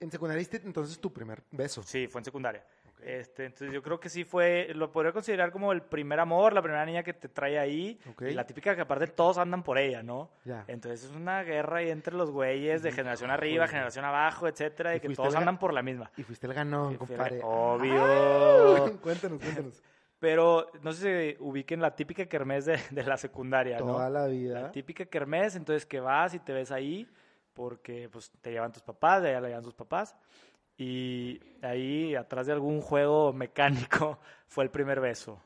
En 0.00 0.10
secundaria 0.10 0.44
entonces 0.64 0.98
tu 1.00 1.12
primer 1.12 1.42
beso. 1.52 1.82
sí, 1.82 2.06
fue 2.08 2.20
en 2.20 2.24
secundaria. 2.24 2.64
Este, 3.02 3.44
entonces 3.44 3.72
yo 3.72 3.82
creo 3.82 4.00
que 4.00 4.08
sí 4.08 4.24
fue, 4.24 4.72
lo 4.74 4.90
podría 4.90 5.12
considerar 5.12 5.52
como 5.52 5.70
el 5.70 5.82
primer 5.82 6.18
amor, 6.18 6.54
la 6.54 6.62
primera 6.62 6.84
niña 6.86 7.02
que 7.02 7.12
te 7.12 7.28
trae 7.28 7.58
ahí, 7.58 8.00
Ok. 8.10 8.22
y 8.22 8.32
la 8.32 8.46
típica 8.46 8.74
que 8.74 8.80
aparte 8.80 9.06
todos 9.08 9.36
andan 9.38 9.62
por 9.62 9.78
ella, 9.78 10.02
¿no? 10.02 10.30
Ya. 10.44 10.64
Entonces 10.66 11.04
es 11.04 11.10
una 11.14 11.42
guerra 11.44 11.78
ahí 11.78 11.90
entre 11.90 12.16
los 12.16 12.30
güeyes 12.30 12.82
de 12.82 12.90
generación 12.92 13.30
arriba, 13.30 13.64
Joder. 13.64 13.70
generación 13.70 14.04
abajo, 14.06 14.48
etcétera, 14.48 14.94
¿Y 14.94 14.96
y 14.96 15.00
que 15.00 15.08
todos 15.10 15.36
andan 15.36 15.58
por 15.58 15.74
la 15.74 15.82
misma. 15.82 16.10
Y 16.16 16.22
fuiste 16.22 16.46
el 16.46 16.54
ganón, 16.54 16.96
compadre. 16.96 17.40
Obvio. 17.44 18.98
cuéntanos, 19.02 19.40
cuéntanos. 19.40 19.82
Pero 20.18 20.70
no 20.82 20.92
sé 20.92 21.36
si 21.36 21.42
ubiquen 21.42 21.80
la 21.80 21.94
típica 21.94 22.26
kermés 22.26 22.64
de, 22.64 22.78
de 22.90 23.02
la 23.04 23.16
secundaria, 23.16 23.78
¿no? 23.78 23.86
Toda 23.86 24.10
la 24.10 24.26
vida. 24.26 24.62
La 24.62 24.72
típica 24.72 25.04
kermés, 25.04 25.56
entonces 25.56 25.84
que 25.86 26.00
vas 26.00 26.34
y 26.34 26.38
te 26.38 26.52
ves 26.52 26.70
ahí 26.70 27.08
porque 27.52 28.08
pues 28.10 28.30
te 28.40 28.50
llevan 28.50 28.72
tus 28.72 28.82
papás, 28.82 29.22
de 29.22 29.30
allá 29.30 29.40
le 29.40 29.48
llevan 29.48 29.64
tus 29.64 29.74
papás. 29.74 30.16
Y 30.78 31.40
ahí 31.62 32.14
atrás 32.14 32.46
de 32.46 32.52
algún 32.52 32.80
juego 32.82 33.32
mecánico 33.32 34.18
fue 34.46 34.64
el 34.64 34.70
primer 34.70 35.00
beso. 35.00 35.40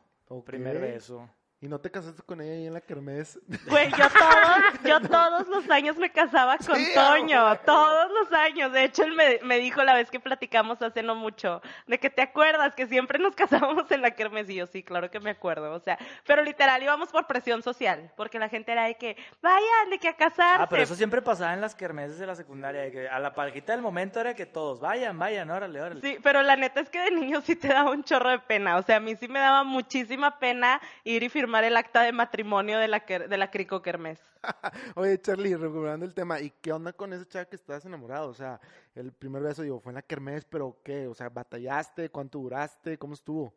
Primer 0.45 0.81
beso. 0.81 1.29
¿Y 1.63 1.69
no 1.69 1.79
te 1.79 1.91
casaste 1.91 2.23
con 2.23 2.41
ella 2.41 2.53
ahí 2.53 2.67
en 2.69 2.73
la 2.73 2.81
kermés? 2.81 3.39
Güey, 3.69 3.91
yo 3.91 4.09
todos, 4.09 4.83
yo 4.83 5.01
todos 5.07 5.47
los 5.49 5.69
años 5.69 5.95
me 5.99 6.11
casaba 6.11 6.57
con 6.57 6.77
Sí, 6.77 6.89
Toño, 6.95 7.55
todos 7.67 8.11
los 8.13 8.33
años. 8.33 8.73
De 8.73 8.85
hecho, 8.85 9.03
él 9.03 9.13
me, 9.13 9.41
me 9.43 9.59
dijo 9.59 9.85
la 9.85 9.93
vez 9.93 10.11
que 10.11 10.19
platicamos 10.19 10.81
hace 10.81 11.03
no 11.03 11.15
mucho, 11.15 11.61
de 11.87 12.01
que 12.01 12.09
te 12.09 12.23
acuerdas 12.23 12.75
que 12.75 12.87
siempre 12.87 13.19
nos 13.19 13.35
casábamos 13.37 13.91
en 13.91 14.01
la 14.01 14.13
kermés. 14.13 14.49
Y 14.49 14.55
yo, 14.55 14.67
sí, 14.67 14.83
claro 14.83 15.11
que 15.11 15.21
me 15.21 15.29
acuerdo. 15.29 15.71
O 15.75 15.81
sea, 15.81 15.99
pero 16.25 16.43
literal 16.43 16.83
íbamos 16.83 17.11
por 17.11 17.27
presión 17.27 17.63
social, 17.63 18.11
porque 18.17 18.39
la 18.39 18.49
gente 18.49 18.73
era 18.73 18.87
de 18.87 18.95
que, 18.95 19.19
vayan, 19.43 19.91
de 19.91 19.99
que 19.99 20.09
a 20.09 20.17
casarse. 20.17 20.63
Ah, 20.63 20.67
pero 20.67 20.83
eso 20.83 20.95
siempre 20.95 21.21
pasaba 21.21 21.53
en 21.53 21.61
las 21.61 21.75
kermeses 21.75 22.19
de 22.19 22.27
la 22.27 22.37
secundaria, 22.37 22.81
de 22.81 22.91
que 22.91 23.09
a 23.11 23.19
la 23.19 23.35
parejita 23.35 23.73
del 23.73 23.83
momento 23.83 24.19
era 24.19 24.33
que 24.33 24.47
todos, 24.47 24.81
vayan, 24.81 25.19
vayan, 25.19 25.51
órale, 25.51 25.79
órale. 25.79 26.01
Sí, 26.01 26.17
pero 26.23 26.43
la 26.43 26.57
neta 26.57 26.81
es 26.81 26.89
que 26.89 27.01
de 27.01 27.11
niño 27.11 27.43
sí 27.43 27.55
te 27.55 27.69
daba 27.69 27.91
un 27.91 28.03
chorro 28.03 28.31
de 28.31 28.39
pena. 28.39 28.79
O 28.79 28.83
sea, 28.83 28.97
a 28.97 29.01
mí 29.01 29.15
sí 29.17 29.29
me 29.29 29.41
daba 29.41 29.63
muchísima 29.63 30.39
pena 30.39 30.81
ir 31.05 31.23
y 31.23 31.29
firmar 31.29 31.50
el 31.59 31.77
acta 31.77 32.03
de 32.03 32.13
matrimonio 32.13 32.79
de 32.79 32.89
la, 32.89 33.01
de 33.01 33.37
la 33.37 33.51
Crico 33.51 33.83
Kermés. 33.83 34.21
Oye, 34.95 35.21
Charlie, 35.21 35.57
recuperando 35.57 36.07
el 36.07 36.15
tema, 36.15 36.41
¿y 36.41 36.51
qué 36.51 36.73
onda 36.73 36.93
con 36.93 37.13
esa 37.13 37.27
chava 37.27 37.45
que 37.45 37.57
estabas 37.57 37.85
enamorado? 37.85 38.29
O 38.29 38.35
sea, 38.35 38.61
el 38.95 39.13
primer 39.13 39.43
beso, 39.43 39.63
digo, 39.63 39.81
fue 39.81 39.91
en 39.91 39.97
la 39.97 40.03
kermés, 40.03 40.45
pero 40.45 40.81
¿qué? 40.83 41.07
O 41.07 41.15
sea, 41.15 41.29
¿batallaste? 41.29 42.11
¿Cuánto 42.11 42.39
duraste? 42.39 42.99
¿Cómo 42.99 43.15
estuvo? 43.15 43.55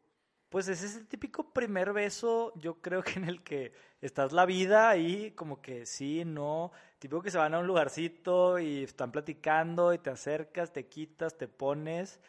Pues 0.49 0.67
ese 0.67 0.85
es 0.85 0.95
el 0.97 1.07
típico 1.07 1.51
primer 1.51 1.93
beso, 1.93 2.53
yo 2.55 2.79
creo 2.79 3.01
que 3.01 3.13
en 3.13 3.23
el 3.23 3.43
que 3.43 3.73
estás 4.01 4.33
la 4.33 4.45
vida 4.45 4.87
ahí, 4.87 5.31
como 5.31 5.63
que 5.63 5.87
sí, 5.87 6.25
no, 6.25 6.71
típico 6.99 7.23
que 7.23 7.31
se 7.31 7.39
van 7.39 7.55
a 7.55 7.59
un 7.59 7.65
lugarcito 7.65 8.59
y 8.59 8.83
están 8.83 9.11
platicando 9.11 9.95
y 9.95 9.97
te 9.97 10.11
acercas, 10.11 10.71
te 10.71 10.85
quitas, 10.87 11.39
te 11.39 11.47
pones 11.47 12.19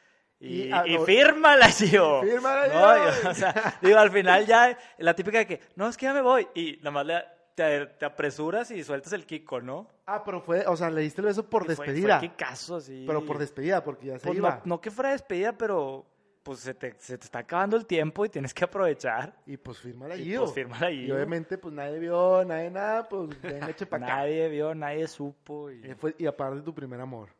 y, 0.44 0.62
Y 0.68 0.72
a 0.72 0.86
y 0.86 0.98
fírmala. 0.98 1.68
Fírmala, 1.72 2.66
No, 2.68 2.96
yo. 2.96 3.04
y- 3.22 3.26
o 3.28 3.34
sea, 3.34 3.78
digo, 3.80 3.98
al 3.98 4.10
final 4.10 4.46
ya, 4.46 4.76
la 4.98 5.14
típica 5.14 5.38
de 5.38 5.46
que, 5.46 5.60
no, 5.76 5.88
es 5.88 5.96
que 5.96 6.06
ya 6.06 6.14
me 6.14 6.22
voy, 6.22 6.46
y 6.54 6.76
nada 6.78 6.90
más 6.90 7.06
le- 7.06 7.24
te, 7.54 7.86
te 7.86 8.04
apresuras 8.04 8.70
y 8.72 8.82
sueltas 8.82 9.12
el 9.12 9.26
kiko, 9.26 9.60
¿no? 9.60 9.88
Ah, 10.06 10.22
pero 10.24 10.40
fue, 10.40 10.66
o 10.66 10.76
sea, 10.76 10.90
le 10.90 11.02
diste 11.02 11.20
el 11.20 11.26
beso 11.28 11.48
por 11.48 11.64
fue- 11.64 11.74
despedida. 11.76 12.18
Fue, 12.18 12.34
caso, 12.34 12.80
sí. 12.80 13.04
pero 13.06 13.24
por 13.24 13.38
despedida, 13.38 13.82
porque 13.84 14.06
ya 14.06 14.18
se 14.18 14.26
Pues 14.26 14.38
iba. 14.38 14.56
no, 14.56 14.62
no 14.64 14.80
que 14.80 14.90
fuera 14.90 15.10
despedida, 15.12 15.52
pero 15.56 16.04
pues 16.42 16.58
se 16.60 16.74
te, 16.74 16.94
se 16.98 17.16
te 17.16 17.24
está 17.24 17.38
acabando 17.38 17.76
el 17.76 17.86
tiempo 17.86 18.22
y 18.26 18.28
tienes 18.28 18.52
que 18.52 18.64
aprovechar. 18.64 19.34
Y 19.46 19.56
pues 19.56 19.78
fírmala 19.78 20.14
Gio. 20.16 20.40
pues, 20.42 20.52
fírmala 20.52 20.90
Y 20.90 21.10
obviamente, 21.10 21.56
pues 21.56 21.72
nadie 21.72 21.98
vio, 21.98 22.44
nadie 22.44 22.70
nada, 22.70 23.08
pues 23.08 23.30
venga, 23.40 23.70
eche 23.70 23.86
para 23.86 24.04
acá. 24.04 24.16
Nadie 24.16 24.48
vio, 24.50 24.74
nadie 24.74 25.06
supo. 25.08 25.70
Y... 25.70 25.86
Y, 25.90 25.94
fue- 25.94 26.14
y 26.18 26.26
aparte 26.26 26.60
tu 26.60 26.74
primer 26.74 27.00
amor. 27.00 27.30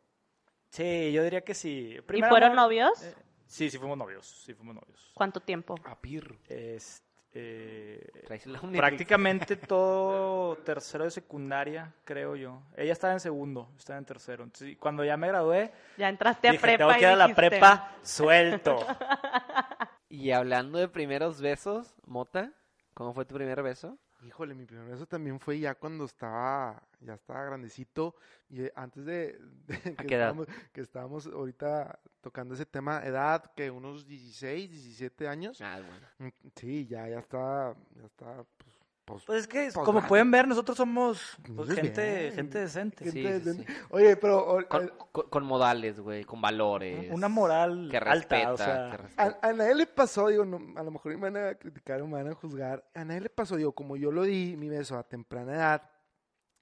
Sí, 0.75 1.11
yo 1.13 1.23
diría 1.23 1.41
que 1.41 1.53
sí. 1.53 1.97
¿Y 1.97 2.21
fueron 2.21 2.51
amor- 2.51 2.55
novios? 2.55 3.01
eh, 3.03 3.13
sí, 3.47 3.69
sí 3.69 3.77
fuimos 3.77 3.97
novios, 3.97 4.25
sí 4.25 4.53
fuimos 4.53 4.75
novios. 4.75 5.11
¿Cuánto 5.13 5.39
tiempo? 5.39 5.75
A 5.85 5.99
Pirro. 5.99 6.35
Este, 6.47 7.01
eh, 7.33 8.23
Traes 8.25 8.45
la 8.47 8.59
Omnitrix. 8.59 8.79
prácticamente 8.81 9.55
todo 9.57 10.57
tercero 10.57 11.03
de 11.05 11.11
secundaria, 11.11 11.93
creo 12.03 12.35
yo. 12.35 12.61
Ella 12.75 12.91
estaba 12.93 13.13
en 13.13 13.19
segundo, 13.19 13.69
estaba 13.77 13.99
en 13.99 14.05
tercero. 14.05 14.43
Entonces, 14.43 14.77
cuando 14.77 15.03
ya 15.05 15.15
me 15.17 15.27
gradué, 15.27 15.71
Ya 15.97 16.09
entraste 16.09 16.47
a 16.47 16.51
dije, 16.51 16.61
prepa 16.61 16.77
tengo 16.77 16.91
y 16.91 16.95
que 16.95 17.01
ir 17.01 17.07
a 17.07 17.15
la 17.15 17.35
prepa 17.35 17.91
suelto. 18.03 18.77
Y 20.07 20.31
hablando 20.31 20.77
de 20.77 20.87
primeros 20.87 21.41
besos, 21.41 21.93
Mota, 22.05 22.51
¿cómo 22.93 23.13
fue 23.13 23.25
tu 23.25 23.35
primer 23.35 23.61
beso? 23.63 23.97
Híjole, 24.25 24.55
mi 24.55 24.65
primer 24.65 24.87
beso 24.87 25.05
también 25.05 25.39
fue 25.39 25.59
ya 25.59 25.75
cuando 25.75 26.05
estaba, 26.05 26.81
ya 26.99 27.13
estaba 27.13 27.43
grandecito 27.45 28.15
y 28.49 28.63
eh, 28.63 28.73
antes 28.75 29.05
de, 29.05 29.39
de 29.67 29.95
que, 29.95 30.03
estábamos, 30.03 30.47
que 30.73 30.81
estábamos 30.81 31.27
ahorita 31.27 31.99
tocando 32.21 32.55
ese 32.55 32.65
tema, 32.65 33.05
edad 33.05 33.51
que 33.55 33.69
unos 33.69 34.07
16, 34.07 34.71
17 34.71 35.27
años. 35.27 35.61
Ah, 35.61 35.79
bueno. 35.79 36.07
Mm, 36.17 36.47
Sí, 36.55 36.87
ya, 36.87 37.07
ya 37.07 37.19
está, 37.19 37.75
ya 37.95 38.05
está, 38.05 38.43
pues, 38.57 38.74
pues, 39.05 39.23
Pues 39.25 39.41
es 39.41 39.47
que, 39.47 39.69
Pues 39.73 39.85
como 39.85 39.99
vale. 39.99 40.09
pueden 40.09 40.31
ver, 40.31 40.47
nosotros 40.47 40.75
somos 40.75 41.37
pues, 41.55 41.69
gente, 41.73 42.19
bien. 42.21 42.33
gente 42.33 42.59
decente. 42.59 43.03
gente 43.05 43.11
sí, 43.19 43.23
decente. 43.23 43.71
sí. 43.71 43.79
Oye, 43.91 44.17
pero 44.17 44.39
o- 44.39 44.67
Con, 44.67 44.85
eh, 44.85 44.89
con- 45.11 45.29
con 45.29 45.43
modales, 45.45 45.99
güey, 45.99 46.23
con 46.23 46.41
valores. 46.41 47.11
Una 47.11 47.27
moral 47.29 47.87
que 47.91 47.97
alta, 47.97 48.13
respeta, 48.13 48.53
o 48.53 48.57
sea, 48.57 48.89
que 48.91 48.97
respeta. 48.97 49.39
a, 49.41 49.49
a 49.49 49.53
nadie 49.53 49.75
le 49.75 49.85
pasó, 49.87 50.27
digo, 50.27 50.43
no, 50.43 50.59
a 50.79 50.83
lo 50.83 50.91
mejor 50.91 51.15
me 51.17 51.29
van 51.29 51.37
a 51.37 51.55
criticar 51.55 52.01
o 52.01 52.07
me 52.07 52.13
van 52.21 52.31
a 52.31 52.35
juzgar. 52.35 52.83
A 52.95 53.05
nadie 53.05 53.21
le 53.21 53.29
pasó, 53.29 53.55
digo, 53.55 53.73
como 53.73 53.95
yo 53.95 54.11
lo 54.11 54.23
di 54.23 54.55
mi 54.57 54.69
beso 54.69 54.97
a 54.97 55.03
temprana 55.03 55.53
edad, 55.53 55.89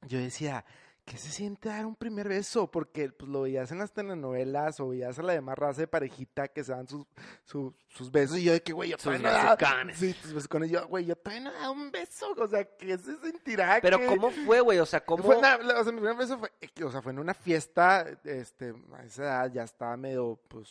yo 0.05 0.19
decía, 0.19 0.65
¿qué 1.05 1.17
se 1.17 1.29
siente 1.29 1.69
dar 1.69 1.85
un 1.85 1.95
primer 1.95 2.27
beso? 2.29 2.69
Porque 2.71 3.09
pues 3.09 3.29
lo 3.29 3.41
veías 3.41 3.71
en 3.71 3.79
las 3.79 3.91
telenovelas 3.91 4.79
o 4.79 4.89
veías 4.89 5.19
a 5.19 5.23
la 5.23 5.33
demás 5.33 5.57
raza 5.57 5.81
de 5.81 5.87
parejita 5.87 6.47
que 6.47 6.63
se 6.63 6.71
dan 6.71 6.87
sus, 6.87 7.05
su- 7.43 7.75
sus 7.89 8.11
besos 8.11 8.37
y 8.37 8.45
yo 8.45 8.53
de 8.53 8.61
que, 8.63 8.73
güey, 8.73 8.89
yo 8.91 8.97
Sus 8.97 9.03
todavía 9.21 9.43
no 9.43 9.55
besucones. 9.57 9.97
Sí, 9.97 10.13
sus 10.13 10.33
besucones. 10.33 10.71
Yo, 10.71 10.87
güey, 10.87 11.05
yo 11.05 11.15
todavía 11.15 11.43
no 11.45 11.53
dado 11.53 11.71
un 11.73 11.91
beso. 11.91 12.33
O 12.37 12.47
sea, 12.47 12.63
¿qué 12.77 12.97
se 12.97 13.17
sentirá? 13.17 13.79
Pero 13.81 13.99
que- 13.99 14.05
¿cómo 14.07 14.31
fue, 14.31 14.61
güey? 14.61 14.79
O 14.79 14.85
sea, 14.85 15.03
¿cómo...? 15.03 15.23
Fue 15.23 15.37
una- 15.37 15.55
o 15.57 15.83
sea, 15.83 15.91
mi 15.91 15.99
primer 15.99 16.15
beso 16.17 16.39
fue, 16.39 16.51
o 16.83 16.91
sea, 16.91 17.01
fue 17.01 17.11
en 17.11 17.19
una 17.19 17.33
fiesta, 17.33 18.05
este, 18.23 18.73
a 18.93 19.03
esa 19.03 19.23
edad 19.23 19.51
ya 19.51 19.63
estaba 19.63 19.97
medio, 19.97 20.39
pues, 20.47 20.69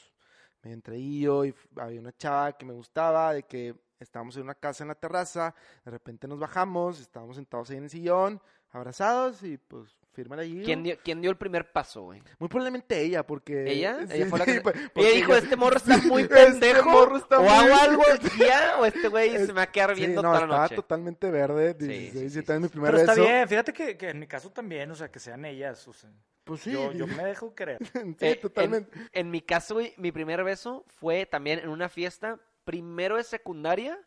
medio 0.63 0.75
entreído 0.75 1.45
y 1.45 1.55
había 1.77 2.01
una 2.01 2.17
chava 2.17 2.53
que 2.57 2.65
me 2.65 2.73
gustaba, 2.73 3.33
de 3.35 3.43
que 3.43 3.75
estábamos 4.01 4.37
en 4.37 4.43
una 4.45 4.55
casa 4.55 4.83
en 4.85 4.89
la 4.89 4.95
terraza, 4.95 5.55
de 5.85 5.91
repente 5.91 6.27
nos 6.27 6.39
bajamos, 6.41 7.01
estábamos 7.01 7.37
sentados 7.37 7.69
ahí 7.71 7.77
en 7.77 7.85
el 7.85 7.91
sillón, 7.91 8.41
abrazados 8.71 9.43
y 9.43 9.59
pues, 9.59 9.97
allí. 10.39 10.63
¿Quién 10.65 10.83
dio, 10.83 10.97
quién 11.03 11.21
dio 11.21 11.31
el 11.31 11.37
primer 11.37 11.71
paso, 11.73 12.03
güey? 12.03 12.23
Muy 12.39 12.49
probablemente 12.49 13.01
ella, 13.01 13.27
porque... 13.27 13.71
¿Ella? 13.71 13.99
sí, 14.07 14.13
¿Ella 14.17 14.27
fue 14.27 14.39
la 14.39 14.45
sí, 14.45 14.53
que...? 14.53 14.61
pues, 14.61 14.77
Ella 14.95 15.11
dijo, 15.17 15.35
este 15.35 15.57
morro 15.57 15.77
está 15.77 15.97
muy 15.99 16.23
Este 16.23 16.35
pendejo, 16.35 16.89
morro 16.91 17.17
está 17.17 17.39
o 17.39 17.43
muy- 17.43 17.51
hago 17.51 17.75
algo 17.81 18.03
ya, 18.39 18.77
o 18.81 18.85
este 18.87 19.09
güey 19.09 19.31
se 19.39 19.47
me 19.49 19.53
va 19.55 19.63
a 19.63 19.73
quedar 19.73 19.95
Sí, 19.95 20.01
viendo 20.01 20.23
no, 20.23 20.29
toda 20.29 20.41
la 20.41 20.45
estaba 20.47 20.63
noche. 20.63 20.75
totalmente 20.77 21.31
verde, 21.31 21.77
Sí, 21.79 21.87
16, 21.87 22.13
sí, 22.13 22.13
sí, 22.13 22.21
17 22.21 22.53
años, 22.53 22.63
mi 22.63 22.69
primer 22.69 22.91
Pero 22.91 23.01
está 23.01 23.15
beso. 23.15 23.25
bien, 23.27 23.49
fíjate 23.49 23.73
que, 23.73 23.97
que 23.97 24.09
en 24.11 24.19
mi 24.19 24.27
caso 24.27 24.51
también, 24.51 24.91
o 24.91 24.95
sea, 24.95 25.11
que 25.11 25.19
sean 25.19 25.45
ellas. 25.45 25.87
o 25.89 25.93
sea, 25.93 26.11
Pues 26.45 26.61
sí, 26.63 26.73
yo, 26.73 26.93
yo 26.93 27.07
me 27.07 27.25
dejo 27.25 27.55
creer. 27.55 27.79
sí, 27.93 28.17
Eh, 28.21 28.37
totalmente. 28.37 28.97
En, 28.99 29.09
en 29.13 29.31
mi 29.31 29.41
caso, 29.41 29.75
güey, 29.75 29.95
mi 29.97 30.13
primer 30.13 30.45
beso 30.45 30.85
fue 31.01 31.27
también 31.27 31.59
en 31.61 31.69
una 31.69 31.89
fiesta, 31.89 32.39
primero 32.65 33.17
de 33.17 33.25
secundaria, 33.25 33.99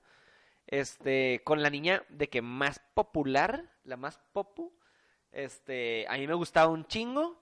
este, 0.67 1.41
con 1.43 1.61
la 1.61 1.69
niña 1.69 2.03
de 2.09 2.29
que 2.29 2.41
más 2.41 2.79
popular, 2.93 3.71
la 3.83 3.97
más 3.97 4.19
popu, 4.33 4.73
este, 5.35 6.05
a 6.09 6.13
mí 6.13 6.25
me 6.27 6.33
gustaba 6.33 6.71
un 6.71 6.85
chingo, 6.87 7.37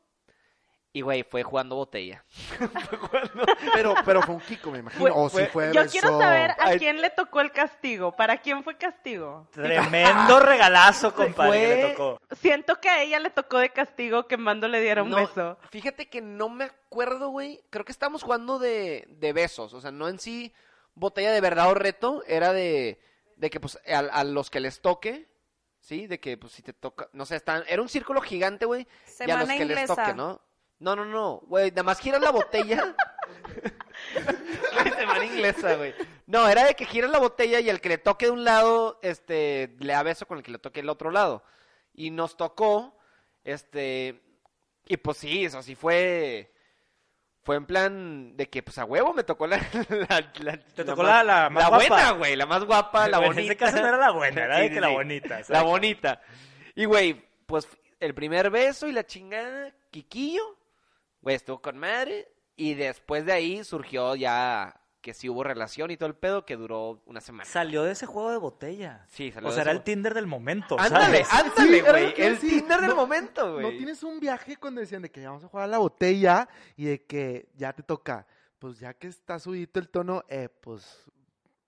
y 0.96 1.02
güey, 1.02 1.24
fue 1.24 1.42
jugando 1.42 1.76
botella. 1.76 2.24
Fue 2.60 2.98
jugando- 3.00 3.46
Pero, 3.74 3.96
pero 4.06 4.22
fue 4.22 4.36
un 4.36 4.42
Kiko, 4.42 4.70
me 4.70 4.78
imagino. 4.78 5.02
Fue- 5.02 5.10
o 5.12 5.28
sí 5.28 5.38
fue- 5.38 5.48
fue 5.48 5.72
Yo 5.74 5.82
beso- 5.82 5.92
quiero 5.92 6.20
saber 6.20 6.52
a 6.52 6.56
Ay. 6.60 6.78
quién 6.78 7.02
le 7.02 7.10
tocó 7.10 7.42
el 7.42 7.52
castigo. 7.52 8.12
¿Para 8.16 8.38
quién 8.38 8.64
fue 8.64 8.78
castigo? 8.78 9.48
Tremendo 9.52 10.40
regalazo, 10.40 11.16
compadre, 11.16 11.60
que 11.62 11.68
le 11.68 11.82
Fue- 11.82 11.92
tocó. 11.94 12.22
Siento 12.36 12.80
que 12.80 12.90
a 12.90 13.02
ella 13.02 13.18
le 13.20 13.32
tocó 13.32 13.58
de 13.58 13.70
castigo 13.72 14.28
que 14.28 14.38
Mando 14.38 14.68
le 14.68 14.82
diera 14.82 15.02
un 15.02 15.10
No, 15.10 15.16
beso. 15.18 15.58
Fíjate 15.72 16.10
que 16.10 16.22
no 16.22 16.48
me 16.50 16.66
acuerdo, 16.66 17.30
güey. 17.30 17.60
Creo 17.72 17.86
que 17.86 17.92
estábamos 17.92 18.22
jugando 18.22 18.60
de, 18.60 19.08
de 19.10 19.34
besos. 19.34 19.74
O 19.74 19.82
sea, 19.82 19.90
no 19.92 20.08
en 20.08 20.20
sí 20.20 20.54
botella 20.94 21.32
de 21.32 21.42
verdad 21.42 21.70
o 21.70 21.74
reto. 21.74 22.24
Era 22.28 22.54
de, 22.54 23.00
de 23.38 23.50
que, 23.50 23.60
pues, 23.60 23.80
a, 23.92 23.98
a 23.98 24.24
los 24.24 24.52
que 24.52 24.60
les 24.60 24.80
toque, 24.80 25.28
¿sí? 25.84 26.08
De 26.08 26.20
que, 26.20 26.38
pues, 26.38 26.54
si 26.54 26.64
te 26.64 26.74
toca, 26.74 27.10
no 27.14 27.26
sé, 27.26 27.36
están, 27.36 27.64
era 27.68 27.82
un 27.82 27.90
círculo 27.90 28.22
gigante, 28.22 28.66
güey. 28.66 28.88
Y 29.20 29.30
a 29.30 29.38
los 29.38 29.50
que 29.50 29.66
les 29.66 29.70
inglesa. 29.70 29.96
toque, 29.96 30.14
¿no? 30.16 30.42
No, 30.80 30.96
no, 30.96 31.06
no, 31.06 31.42
güey, 31.46 31.70
nada 31.70 31.84
más 31.84 32.00
giras 32.00 32.22
la 32.22 32.32
botella. 32.32 32.96
Semana 34.98 35.26
inglesa, 35.26 35.76
güey. 35.76 35.94
No, 36.26 36.50
era 36.50 36.66
de 36.66 36.76
que 36.76 36.86
giras 36.86 37.12
la 37.12 37.20
botella 37.20 37.60
y 37.60 37.70
el 37.70 37.80
que 37.80 37.90
le 37.90 37.98
toque 37.98 38.26
de 38.26 38.32
un 38.32 38.44
lado, 38.44 39.00
este, 39.02 39.76
le 39.80 39.94
da 39.94 40.04
beso 40.04 40.26
con 40.26 40.38
el 40.38 40.44
que 40.44 40.52
le 40.52 40.58
toque 40.58 40.82
del 40.82 40.90
otro 40.90 41.12
lado. 41.12 41.44
Y 41.94 42.10
nos 42.10 42.36
tocó, 42.36 42.98
este, 43.44 44.22
y 44.86 44.98
pues 44.98 45.18
sí, 45.18 45.46
eso 45.46 45.62
sí 45.62 45.76
fue, 45.76 46.53
fue 47.44 47.56
en 47.58 47.66
plan 47.66 48.38
de 48.38 48.50
que, 48.50 48.64
pues 48.64 48.78
a 48.78 48.86
huevo 48.86 49.14
me 49.14 49.24
tocó 49.24 49.48
la, 49.48 49.58
la, 50.10 50.32
la- 50.42 50.58
Te 50.58 50.84
tocó 50.86 51.04
la- 51.04 51.24
la 51.24 51.50
más 51.50 51.68
guapa. 51.70 51.78
buena, 51.88 52.12
güey, 52.12 52.36
la 52.36 52.46
más 52.46 52.64
guapa, 52.64 53.08
la 53.08 53.18
Bueno, 53.18 53.34
bonita. 53.34 53.42
En 53.42 53.52
este 53.52 53.58
caso 53.66 53.82
no 53.82 53.88
era 53.88 53.98
la 53.98 54.12
buena, 54.12 54.44
era 54.46 54.56
Sí, 54.58 54.62
de 54.64 54.68
sí, 54.70 54.74
que 54.76 54.82
la 54.82 54.88
bonita. 54.90 55.42
La 55.50 55.62
bonita. 55.64 56.22
Y, 56.76 56.86
güey, 56.86 57.22
pues 57.46 57.68
el 58.00 58.14
primer 58.14 58.50
beso 58.50 58.88
y 58.88 58.92
la 58.94 59.06
chingada, 59.06 59.74
Quiquillo, 59.92 60.58
güey, 61.22 61.36
estuvo 61.36 61.62
con 61.62 61.78
madre. 61.78 62.28
Y 62.56 62.76
después 62.76 63.26
de 63.26 63.34
ahí 63.34 63.64
surgió 63.64 64.16
ya 64.16 64.80
que 65.04 65.14
sí 65.14 65.30
hubo 65.30 65.44
relación 65.44 65.92
y 65.92 65.98
todo 65.98 66.08
el 66.08 66.16
pedo 66.16 66.46
que 66.46 66.56
duró 66.56 67.02
una 67.06 67.20
semana. 67.20 67.44
Salió 67.44 67.84
de 67.84 67.92
ese 67.92 68.06
juego 68.06 68.32
de 68.32 68.38
botella. 68.38 69.06
Sí, 69.10 69.32
salió 69.32 69.50
O 69.50 69.52
de 69.52 69.56
sea, 69.56 69.64
era 69.64 69.72
el 69.74 69.84
Tinder 69.84 70.14
del 70.14 70.26
momento, 70.26 70.80
Ándale, 70.80 71.26
¿sabes? 71.26 71.52
ándale, 71.52 71.82
güey. 71.82 72.14
El. 72.18 72.40
Tinder 72.40 72.80
del 72.80 72.96
momento, 72.96 73.54
güey. 73.54 73.64
¿No 73.66 73.78
tienes 73.78 74.02
un 74.02 74.20
viaje 74.22 74.56
cuando 74.56 74.80
decían 74.80 75.02
de 75.02 75.12
que 75.12 75.22
ya 75.22 75.28
vamos 75.28 75.44
a 75.44 75.50
jugar 75.50 75.66
a 75.66 75.68
la 75.68 75.78
botella 75.78 76.48
y 76.78 76.86
de 76.86 77.04
que 77.04 77.50
ya 77.56 77.74
te 77.74 77.84
toca? 77.84 78.26
Pues 78.60 78.80
ya 78.80 78.94
que 78.94 79.08
está 79.08 79.40
subito 79.40 79.78
el 79.82 79.90
tono, 79.90 80.24
eh, 80.30 80.48
pues 80.62 81.04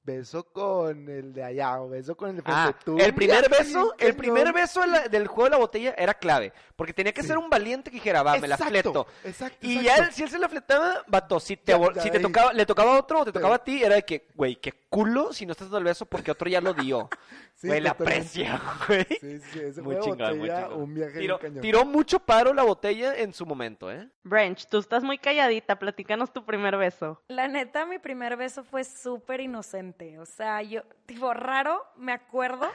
beso 0.06 0.44
con 0.44 1.10
el 1.10 1.34
de 1.34 1.44
allá 1.44 1.82
o 1.82 1.90
beso 1.90 2.16
con 2.16 2.30
el 2.30 2.36
de 2.38 2.42
frente. 2.44 2.60
Ah, 2.62 2.76
Tú, 2.86 2.98
el 3.00 3.14
primer 3.16 3.50
beso, 3.50 3.94
el 3.98 4.16
primer 4.16 4.54
beso 4.54 4.82
de 4.82 4.88
la- 4.88 5.08
del 5.08 5.28
juego 5.28 5.46
de 5.46 5.50
la 5.50 5.58
botella 5.58 5.96
era 5.98 6.14
clave, 6.14 6.54
porque 6.76 6.94
tenía 6.94 7.12
que 7.12 7.22
Sí. 7.22 7.30
ser 7.30 7.38
un 7.40 7.50
valiente 7.50 7.90
que 7.90 7.96
dijera, 7.96 8.22
va, 8.22 8.38
me 8.38 8.48
la 8.48 8.56
Exacto, 8.56 8.70
fleto. 8.72 9.08
Exacto, 9.24 9.58
Y 9.62 9.76
ya 9.84 9.94
exacto. 9.94 10.04
él- 10.04 10.12
si 10.14 10.24
él 10.24 10.30
se 10.30 10.40
la 10.40 10.48
fletaba, 10.50 11.04
vato, 11.08 11.40
si 11.40 11.58
te, 11.58 11.72
Ya, 11.72 11.78
vol- 11.80 11.96
ya 11.96 12.02
si 12.02 12.12
te 12.12 12.20
tocaba, 12.20 12.54
le 12.54 12.66
tocaba 12.66 12.94
a 12.96 13.00
otro 13.00 13.22
o 13.22 13.26
te 13.26 13.32
tocaba 13.32 13.56
a 13.56 13.64
ti, 13.64 13.84
era 13.84 13.96
de 13.96 14.04
que, 14.04 14.28
güey, 14.36 14.56
qué 14.58 14.72
culo 14.90 15.34
si 15.34 15.46
no 15.46 15.54
estás 15.54 15.68
dando 15.68 15.80
el 15.80 15.84
beso 15.86 16.06
porque 16.06 16.30
otro 16.32 16.48
ya 16.50 16.62
lo 16.62 16.74
dio. 16.74 17.10
Sí, 17.58 17.68
Güey, 17.68 17.80
la 17.80 17.92
aprecia, 17.92 18.62
güey. 18.86 19.06
Sí, 19.22 19.40
sí, 19.40 19.60
ese 19.62 19.82
Muy 19.82 19.98
chingón, 20.02 20.40
muy 20.40 20.50
chingón. 20.50 20.74
un 20.74 20.94
viaje 20.94 21.20
Tiró, 21.20 21.40
cañón. 21.40 21.62
tiró 21.62 21.86
mucho 21.86 22.20
paro 22.20 22.54
la 22.54 22.64
botella 22.64 23.16
en 23.16 23.32
su 23.34 23.46
momento, 23.46 23.90
¿eh? 23.90 24.10
Branch, 24.24 24.68
tú 24.68 24.78
estás 24.78 25.06
muy 25.06 25.18
calladita. 25.18 25.80
Platícanos 25.80 26.34
tu 26.34 26.44
primer 26.46 26.76
beso. 26.76 27.22
La 27.30 27.48
neta, 27.48 27.86
mi 27.86 27.98
primer 27.98 28.36
beso 28.36 28.66
fue 28.66 28.84
súper 28.84 29.40
inocente. 29.40 29.95
O 30.20 30.26
sea, 30.26 30.62
yo, 30.62 30.82
tipo, 31.06 31.34
raro, 31.34 31.86
me 31.96 32.12
acuerdo. 32.12 32.70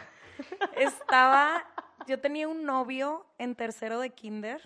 Estaba, 0.74 1.62
yo 2.06 2.18
tenía 2.18 2.48
un 2.48 2.64
novio 2.64 3.26
en 3.38 3.54
tercero 3.54 4.00
de 4.00 4.10
kinder. 4.10 4.62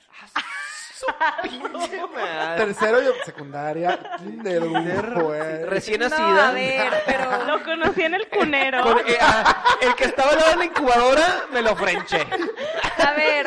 Tercero 2.56 3.00
de 3.00 3.12
secundaria, 3.24 3.98
kinder, 4.18 4.60
güey. 5.14 5.64
Recién 5.64 6.00
No, 6.00 6.08
nacida. 6.08 6.48
a 6.48 6.52
ver, 6.52 6.92
pero... 7.06 7.44
Lo 7.44 7.62
conocí 7.64 8.02
en 8.02 8.14
el 8.14 8.28
cunero. 8.28 8.82
Con- 8.82 8.98
eh, 9.00 9.18
ah, 9.20 9.64
el 9.80 9.94
que 9.96 10.04
estaba 10.04 10.30
al 10.30 10.36
lado 10.38 10.50
de 10.52 10.56
la 10.56 10.64
incubadora 10.66 11.46
me 11.52 11.60
lo 11.62 11.74
frenché. 11.76 12.24
A 13.04 13.12
ver, 13.14 13.46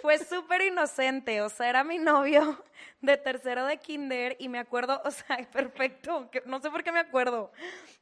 fue 0.00 0.18
súper 0.18 0.62
inocente, 0.62 1.42
o 1.42 1.48
sea, 1.48 1.68
era 1.68 1.84
mi 1.84 1.98
novio 1.98 2.64
de 3.00 3.16
tercero 3.16 3.64
de 3.66 3.76
kinder 3.78 4.36
y 4.40 4.48
me 4.48 4.58
acuerdo, 4.58 5.00
o 5.04 5.10
sea, 5.10 5.36
perfecto, 5.52 6.28
que 6.30 6.42
no 6.46 6.60
sé 6.60 6.70
por 6.70 6.82
qué 6.82 6.90
me 6.92 7.00
acuerdo, 7.00 7.52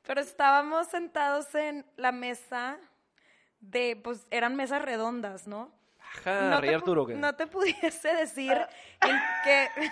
pero 0.07 0.21
estábamos 0.21 0.87
sentados 0.89 1.55
en 1.55 1.85
la 1.97 2.13
mesa 2.13 2.79
de, 3.61 4.01
pues 4.03 4.27
eran 4.31 4.55
mesas 4.57 4.83
redondas, 4.83 5.47
¿no? 5.47 5.73
Ajá, 6.01 6.43
no, 6.51 6.61
Rey 6.61 6.71
te, 6.71 6.77
Arturo. 6.77 7.07
¿qué? 7.07 7.15
no 7.15 7.35
te 7.35 7.47
pudiese 7.47 8.15
decir 8.15 8.53
en 9.01 9.17
qué, 9.45 9.69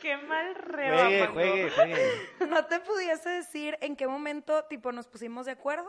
Qué 0.00 0.16
mal 0.16 0.54
Juegue, 0.54 1.20
reba, 1.20 1.32
juegue, 1.32 1.70
juegue. 1.70 2.30
no 2.48 2.64
te 2.66 2.80
pudiese 2.80 3.28
decir 3.30 3.76
en 3.80 3.96
qué 3.96 4.06
momento, 4.06 4.64
tipo, 4.64 4.92
nos 4.92 5.06
pusimos 5.08 5.46
de 5.46 5.52
acuerdo, 5.52 5.88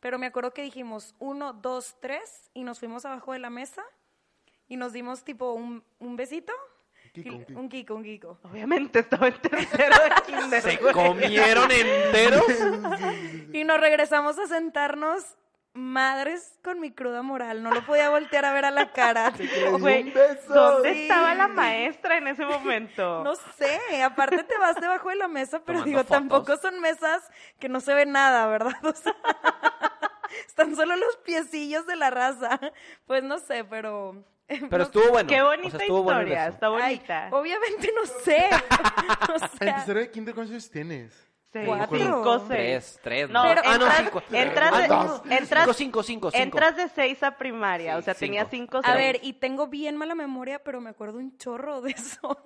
pero 0.00 0.18
me 0.18 0.26
acuerdo 0.26 0.52
que 0.52 0.62
dijimos 0.62 1.14
uno, 1.18 1.52
dos, 1.52 1.96
tres, 2.00 2.50
y 2.54 2.64
nos 2.64 2.78
fuimos 2.78 3.04
abajo 3.04 3.32
de 3.32 3.38
la 3.38 3.50
mesa 3.50 3.82
y 4.68 4.76
nos 4.76 4.92
dimos, 4.92 5.24
tipo, 5.24 5.52
un, 5.52 5.84
un 5.98 6.16
besito. 6.16 6.52
Kiko, 7.14 7.30
un 7.36 7.44
Kiko. 7.44 7.60
un 7.60 7.68
Kiko, 7.68 7.94
un 7.94 8.02
Kiko. 8.02 8.38
Obviamente 8.42 8.98
estaba 8.98 9.28
en 9.28 9.40
tercero 9.40 9.94
de 10.04 10.22
kinder. 10.26 10.62
Se 10.62 10.76
güey. 10.76 10.92
comieron 10.92 11.70
enteros. 11.70 12.44
Y 13.52 13.64
nos 13.64 13.80
regresamos 13.80 14.38
a 14.38 14.46
sentarnos 14.48 15.24
madres 15.76 16.58
con 16.62 16.78
mi 16.80 16.92
cruda 16.92 17.22
moral. 17.22 17.62
No 17.62 17.72
lo 17.72 17.84
podía 17.86 18.08
voltear 18.10 18.44
a 18.44 18.52
ver 18.52 18.64
a 18.64 18.70
la 18.70 18.92
cara. 18.92 19.32
Güey. 19.80 20.12
¿Dónde 20.48 20.92
Sí. 20.92 21.02
estaba 21.02 21.34
la 21.34 21.48
maestra 21.48 22.16
en 22.18 22.28
ese 22.28 22.44
momento? 22.44 23.24
No 23.24 23.34
sé, 23.34 24.02
aparte 24.02 24.44
te 24.44 24.56
vas 24.58 24.76
debajo 24.80 25.08
de 25.08 25.16
la 25.16 25.26
mesa, 25.28 25.58
pero 25.64 25.80
Tomando 25.80 25.84
digo, 25.86 25.98
fotos. 26.00 26.10
tampoco 26.16 26.56
son 26.58 26.80
mesas 26.80 27.28
que 27.58 27.68
no 27.68 27.80
se 27.80 27.92
ve 27.94 28.06
nada, 28.06 28.46
¿verdad? 28.46 28.74
O 28.84 28.92
sea, 28.92 29.14
están 30.46 30.74
solo 30.76 30.94
los 30.96 31.16
piecillos 31.18 31.86
de 31.86 31.96
la 31.96 32.10
raza. 32.10 32.60
Pues 33.06 33.22
no 33.24 33.38
sé, 33.38 33.64
pero... 33.64 34.24
Pero 34.48 34.78
no 34.78 34.82
estuvo 34.84 35.08
bueno. 35.10 35.28
Qué 35.28 35.40
O 35.42 35.46
bonita 35.46 35.70
sea, 35.70 35.80
estuvo 35.80 36.02
bueno 36.02 36.20
el 36.20 36.26
historia, 36.28 36.44
beso. 36.46 36.54
está 36.54 36.66
Ay, 36.66 36.96
bonita. 36.96 37.28
obviamente 37.32 37.92
no 37.94 38.06
sé. 38.06 38.48
O 39.30 39.32
En 39.34 39.38
sea, 39.58 39.76
tercero 39.76 40.00
de 40.00 40.10
kinder, 40.10 40.34
¿cuántos 40.34 40.52
años 40.52 40.70
tienes? 40.70 41.28
Seis, 41.52 41.66
cuatro. 41.68 41.96
cinco, 41.98 42.38
seis. 42.40 42.48
Tres, 42.48 43.00
tres. 43.02 43.30
No, 43.30 43.42
Pero- 43.44 43.62
ah, 43.64 43.78
no, 43.78 43.84
entras, 43.86 43.98
cinco. 44.02 44.22
entras 44.32 44.70
Ah, 44.74 44.80
de, 44.80 44.88
no, 44.88 45.22
entras, 45.30 45.76
Cinco, 45.76 46.02
cinco, 46.02 46.30
entras 46.32 46.76
de 46.76 46.88
seis 46.88 47.22
a 47.22 47.36
primaria, 47.38 47.92
Sí, 47.94 47.98
o 47.98 48.02
sea, 48.02 48.14
tenía 48.14 48.40
cinco. 48.46 48.78
cinco, 48.78 48.78
a 48.78 48.92
seis. 48.92 48.96
ver, 48.96 49.20
y 49.22 49.34
tengo 49.34 49.68
bien 49.68 49.96
mala 49.96 50.14
memoria, 50.16 50.58
pero 50.64 50.80
me 50.80 50.90
acuerdo 50.90 51.18
un 51.18 51.36
chorro 51.38 51.80
de 51.80 51.92
eso. 51.92 52.36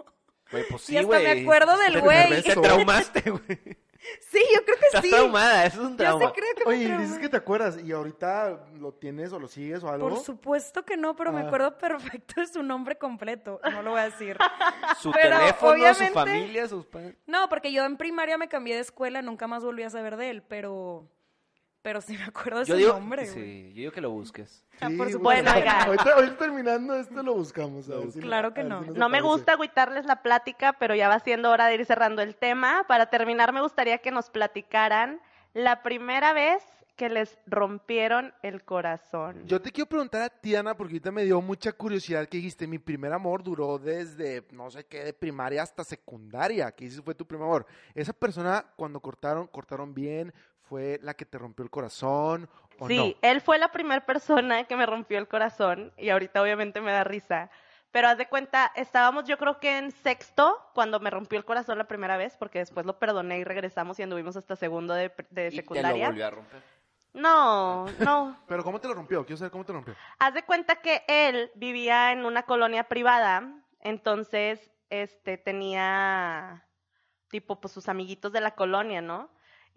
Güey, 0.50 0.64
pues 0.68 0.82
sí, 0.82 0.94
y 0.94 0.98
hasta 0.98 1.18
me 1.20 1.42
acuerdo 1.42 1.76
del 1.78 2.00
güey. 2.00 2.42
Te 2.42 2.54
traumaste, 2.54 3.30
güey. 3.30 3.78
Sí, 4.30 4.40
yo 4.54 4.64
creo 4.64 4.76
que 4.78 4.86
Estás 4.86 5.02
sí. 5.02 5.10
traumada, 5.10 5.66
eso 5.66 5.80
es 5.82 5.86
un 5.86 5.92
Yo 5.92 5.96
trauma. 5.96 6.26
sí 6.26 6.32
creo 6.34 6.54
que 6.56 6.64
me 6.64 6.70
Oye, 6.70 6.86
traumé. 6.86 7.04
dices 7.04 7.18
que 7.18 7.28
te 7.28 7.36
acuerdas, 7.36 7.78
y 7.82 7.90
ahorita 7.92 8.66
lo 8.78 8.92
tienes 8.92 9.32
o 9.32 9.38
lo 9.40 9.48
sigues 9.48 9.82
o 9.82 9.88
algo. 9.90 10.08
Por 10.08 10.18
supuesto 10.20 10.84
que 10.84 10.96
no, 10.96 11.16
pero 11.16 11.32
me 11.32 11.40
Ah. 11.40 11.46
acuerdo 11.46 11.76
perfecto 11.78 12.40
de 12.40 12.46
su 12.46 12.62
nombre 12.62 12.96
completo. 12.96 13.60
No 13.72 13.82
lo 13.82 13.90
voy 13.92 14.00
a 14.00 14.04
decir. 14.04 14.38
Su 15.00 15.10
Pero, 15.12 15.36
teléfono, 15.38 15.72
su 15.72 15.80
obviamente- 15.80 16.12
familia, 16.14 16.68
sus 16.68 16.86
padres. 16.86 17.16
No, 17.26 17.48
porque 17.48 17.72
yo 17.72 17.84
en 17.84 17.96
primaria 17.96 18.38
me 18.38 18.48
cambié 18.48 18.74
de 18.76 18.80
escuela, 18.82 19.20
nunca 19.22 19.46
más 19.46 19.64
volví 19.64 19.82
a 19.82 19.90
saber 19.90 20.16
de 20.16 20.30
él, 20.30 20.42
pero 20.42 21.08
pero 21.82 22.00
sí 22.00 22.16
me 22.16 22.24
acuerdo 22.24 22.60
de 22.60 22.64
Yo 22.66 22.74
su 22.74 22.78
digo, 22.78 22.92
nombre, 22.94 23.22
güey. 23.22 23.34
sí, 23.34 23.68
yo 23.70 23.74
digo 23.80 23.92
que 23.92 24.00
lo 24.00 24.10
busques. 24.10 24.64
Ah, 24.80 24.88
Sí, 24.88 24.96
por 24.96 25.10
supuesto. 25.10 25.42
Bueno, 25.44 25.50
oigan. 25.58 25.80
ahorita, 25.88 26.14
ahorita 26.14 26.36
terminando 26.38 26.94
esto 26.96 27.22
lo 27.22 27.34
buscamos. 27.34 27.88
a 27.90 27.96
ver 27.98 28.12
si- 28.12 28.20
Claro 28.20 28.52
que 28.54 28.60
a 28.60 28.64
ver 28.64 28.72
no. 28.72 28.84
si 28.84 28.90
No 28.90 29.08
me 29.08 29.20
gusta 29.20 29.52
agüitarles 29.52 30.04
la 30.04 30.22
plática, 30.22 30.74
pero 30.74 30.94
ya 30.94 31.08
va 31.08 31.18
siendo 31.20 31.50
hora 31.50 31.66
de 31.66 31.74
ir 31.76 31.86
cerrando 31.86 32.22
el 32.22 32.36
tema. 32.36 32.84
Para 32.88 33.06
terminar, 33.10 33.52
me 33.52 33.60
gustaría 33.62 33.98
que 33.98 34.10
nos 34.10 34.30
platicaran 34.30 35.20
la 35.54 35.82
primera 35.82 36.32
vez 36.32 36.62
que 36.96 37.08
les 37.08 37.38
rompieron 37.46 38.34
el 38.42 38.64
corazón. 38.64 39.46
Yo 39.46 39.62
te 39.62 39.70
quiero 39.70 39.88
preguntar 39.88 40.20
a 40.22 40.28
ti, 40.30 40.56
Ana, 40.56 40.76
porque 40.76 40.94
ahorita 40.94 41.12
me 41.12 41.22
dio 41.24 41.40
mucha 41.40 41.70
curiosidad 41.72 42.28
que 42.28 42.38
dijiste, 42.38 42.66
mi 42.66 42.80
primer 42.80 43.12
amor 43.12 43.44
duró 43.44 43.78
desde, 43.78 44.44
no 44.50 44.68
sé 44.68 44.84
qué, 44.84 45.04
de 45.04 45.12
primaria 45.12 45.62
hasta 45.62 45.84
secundaria, 45.84 46.72
que 46.72 46.86
ese 46.86 47.00
fue 47.00 47.14
tu 47.14 47.24
primer 47.24 47.46
amor. 47.46 47.66
Esa 47.94 48.12
persona, 48.12 48.64
cuando 48.74 48.98
cortaron, 48.98 49.46
cortaron 49.46 49.94
bien, 49.94 50.34
fue 50.68 50.98
la 51.02 51.14
que 51.14 51.24
te 51.24 51.38
rompió 51.38 51.64
el 51.64 51.70
corazón 51.70 52.48
o 52.78 52.86
Sí, 52.88 52.96
no. 53.20 53.28
él 53.28 53.40
fue 53.40 53.58
la 53.58 53.72
primera 53.72 54.04
persona 54.06 54.64
que 54.64 54.76
me 54.76 54.86
rompió 54.86 55.18
el 55.18 55.26
corazón 55.28 55.92
y 55.96 56.10
ahorita 56.10 56.40
obviamente 56.42 56.80
me 56.80 56.92
da 56.92 57.04
risa. 57.04 57.50
Pero 57.90 58.08
haz 58.08 58.18
de 58.18 58.28
cuenta, 58.28 58.70
estábamos 58.76 59.24
yo 59.24 59.38
creo 59.38 59.58
que 59.58 59.78
en 59.78 59.90
sexto 59.90 60.60
cuando 60.74 61.00
me 61.00 61.10
rompió 61.10 61.38
el 61.38 61.44
corazón 61.44 61.78
la 61.78 61.88
primera 61.88 62.16
vez, 62.18 62.36
porque 62.36 62.58
después 62.58 62.84
lo 62.86 62.98
perdoné 62.98 63.38
y 63.38 63.44
regresamos 63.44 63.98
y 63.98 64.02
anduvimos 64.02 64.36
hasta 64.36 64.56
segundo 64.56 64.92
de, 64.94 65.08
de 65.30 65.46
Y 65.46 65.50
te 65.50 65.56
lo 65.56 65.62
secundaria. 65.62 66.06
volvió 66.08 66.26
a 66.26 66.30
romper. 66.30 66.62
No, 67.14 67.86
no. 68.00 68.36
Pero 68.46 68.62
¿cómo 68.62 68.78
te 68.80 68.86
lo 68.88 68.94
rompió? 68.94 69.24
Quiero 69.24 69.38
saber 69.38 69.50
cómo 69.50 69.64
te 69.64 69.72
lo 69.72 69.78
rompió. 69.78 69.94
Haz 70.18 70.34
de 70.34 70.42
cuenta 70.44 70.76
que 70.76 71.02
él 71.08 71.50
vivía 71.54 72.12
en 72.12 72.26
una 72.26 72.42
colonia 72.42 72.84
privada, 72.84 73.50
entonces 73.80 74.70
este 74.90 75.38
tenía 75.38 76.64
tipo 77.28 77.60
pues 77.60 77.72
sus 77.72 77.88
amiguitos 77.88 78.32
de 78.32 78.40
la 78.42 78.52
colonia, 78.54 79.00
¿no? 79.00 79.30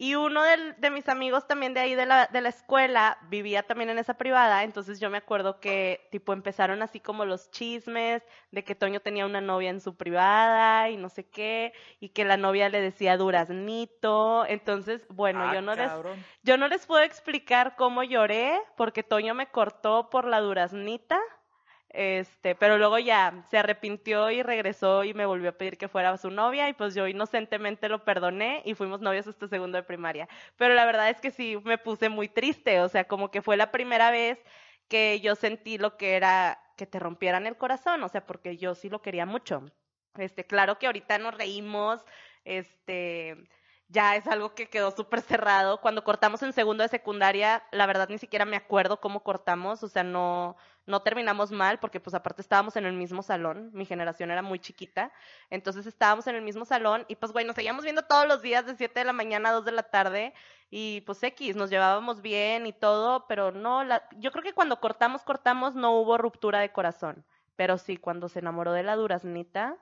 Y 0.04 0.16
uno 0.16 0.42
del- 0.42 0.74
de 0.80 0.90
mis 0.90 1.08
amigos 1.10 1.46
también 1.46 1.76
de 1.76 1.80
ahí 1.80 1.94
de 1.94 2.08
la, 2.08 2.26
de 2.26 2.42
la 2.42 2.50
escuela 2.50 3.20
vivía 3.30 3.62
también 3.62 3.92
en 3.92 4.00
esa 4.00 4.16
privada, 4.16 4.64
entonces 4.64 5.00
yo 5.00 5.12
me 5.12 5.18
acuerdo 5.20 5.60
que 5.60 6.08
tipo 6.10 6.34
empezaron 6.34 6.82
así 6.82 7.00
como 7.00 7.24
los 7.24 7.52
chismes 7.52 8.24
de 8.50 8.64
que 8.64 8.74
Toño 8.74 9.02
tenía 9.02 9.28
una 9.28 9.42
novia 9.42 9.70
en 9.70 9.80
su 9.80 9.96
privada 9.96 10.90
y 10.90 10.98
no 10.98 11.08
sé 11.10 11.30
qué, 11.30 11.74
y 12.00 12.10
que 12.10 12.26
la 12.26 12.36
novia 12.36 12.68
le 12.70 12.82
decía 12.82 13.16
duraznito, 13.16 14.44
entonces 14.48 15.06
bueno, 15.10 15.44
Ah, 15.46 15.54
yo 15.54 15.62
no 15.62 15.76
les, 15.76 15.92
yo 16.42 16.58
no 16.58 16.68
les 16.68 16.84
puedo 16.88 17.04
explicar 17.04 17.76
cómo 17.76 18.02
lloré 18.02 18.60
porque 18.76 19.04
Toño 19.04 19.36
me 19.36 19.52
cortó 19.52 20.10
por 20.10 20.26
la 20.26 20.40
duraznita. 20.40 21.20
Este, 21.94 22.56
pero 22.56 22.78
luego 22.78 23.00
ya 23.00 23.46
se 23.50 23.58
arrepintió 23.58 24.32
y 24.32 24.44
regresó 24.44 25.04
y 25.04 25.14
me 25.14 25.26
volvió 25.26 25.50
a 25.50 25.58
pedir 25.58 25.78
que 25.78 25.90
fuera 25.90 26.18
su 26.18 26.32
novia 26.32 26.70
y 26.70 26.74
pues 26.74 26.96
yo 26.96 27.06
inocentemente 27.08 27.90
lo 27.90 28.06
perdoné 28.06 28.62
y 28.66 28.76
fuimos 28.76 29.02
novios 29.02 29.28
hasta 29.28 29.48
segundo 29.48 29.78
de 29.78 29.84
primaria. 29.84 30.30
Pero 30.56 30.74
la 30.74 30.86
verdad 30.86 31.10
es 31.10 31.20
que 31.20 31.32
sí 31.32 31.58
me 31.66 31.78
puse 31.78 32.08
muy 32.10 32.30
triste, 32.30 32.80
o 32.82 32.88
sea, 32.88 33.06
como 33.08 33.30
que 33.30 33.42
fue 33.42 33.58
la 33.58 33.72
primera 33.72 34.10
vez 34.10 34.40
que 34.88 35.20
yo 35.22 35.36
sentí 35.36 35.78
lo 35.78 35.98
que 35.98 36.16
era 36.16 36.62
que 36.78 36.86
te 36.88 37.00
rompieran 37.00 37.46
el 37.46 37.58
corazón, 37.58 38.04
o 38.04 38.10
sea, 38.10 38.26
porque 38.26 38.58
yo 38.58 38.74
sí 38.76 38.90
lo 38.90 39.02
quería 39.02 39.26
mucho. 39.26 39.64
Este, 40.18 40.46
claro 40.46 40.80
que 40.80 40.88
ahorita 40.88 41.18
nos 41.18 41.36
reímos, 41.36 42.04
este, 42.46 43.38
ya 43.88 44.16
es 44.16 44.28
algo 44.28 44.56
que 44.56 44.70
quedó 44.70 44.92
súper 44.92 45.22
cerrado. 45.22 45.82
Cuando 45.82 46.04
cortamos 46.04 46.42
en 46.44 46.54
segundo 46.54 46.84
de 46.84 46.90
secundaria, 46.90 47.64
la 47.72 47.86
verdad 47.86 48.10
ni 48.10 48.18
siquiera 48.18 48.46
me 48.46 48.56
acuerdo 48.58 49.00
cómo 49.02 49.24
cortamos, 49.24 49.84
o 49.84 49.88
sea, 49.90 50.04
no, 50.04 50.58
no 50.86 51.02
terminamos 51.02 51.52
mal, 51.52 51.80
porque 51.80 52.00
pues 52.00 52.14
aparte 52.14 52.42
estábamos 52.42 52.76
en 52.76 52.86
el 52.86 52.94
mismo 52.94 53.22
salón, 53.22 53.70
mi 53.74 53.86
generación 53.86 54.32
era 54.32 54.42
muy 54.42 54.60
chiquita, 54.60 55.12
entonces 55.50 55.86
estábamos 55.86 56.28
en 56.28 56.36
el 56.36 56.42
mismo 56.42 56.66
salón 56.66 57.06
y 57.08 57.16
pues 57.16 57.32
güey, 57.32 57.46
nos 57.46 57.56
seguíamos 57.56 57.84
viendo 57.84 58.04
todos 58.04 58.28
los 58.28 58.42
días 58.42 58.66
de 58.66 58.76
7 58.76 59.00
de 59.00 59.06
la 59.06 59.14
mañana 59.14 59.50
a 59.50 59.54
2 59.54 59.66
de 59.66 59.72
la 59.72 59.84
tarde 59.84 60.34
y 60.70 61.02
pues 61.02 61.22
X, 61.24 61.56
nos 61.56 61.70
llevábamos 61.70 62.22
bien 62.22 62.66
y 62.66 62.74
todo, 62.74 63.28
pero 63.28 63.52
no, 63.52 63.84
la, 63.84 64.04
yo 64.18 64.32
creo 64.32 64.44
que 64.44 64.54
cuando 64.54 64.80
cortamos, 64.80 65.24
cortamos, 65.24 65.76
no 65.76 66.00
hubo 66.00 66.18
ruptura 66.18 66.60
de 66.60 66.72
corazón, 66.72 67.26
pero 67.56 67.78
sí, 67.78 67.98
cuando 67.98 68.28
se 68.30 68.40
enamoró 68.40 68.74
de 68.74 68.84
la 68.84 68.96
duraznita, 68.96 69.78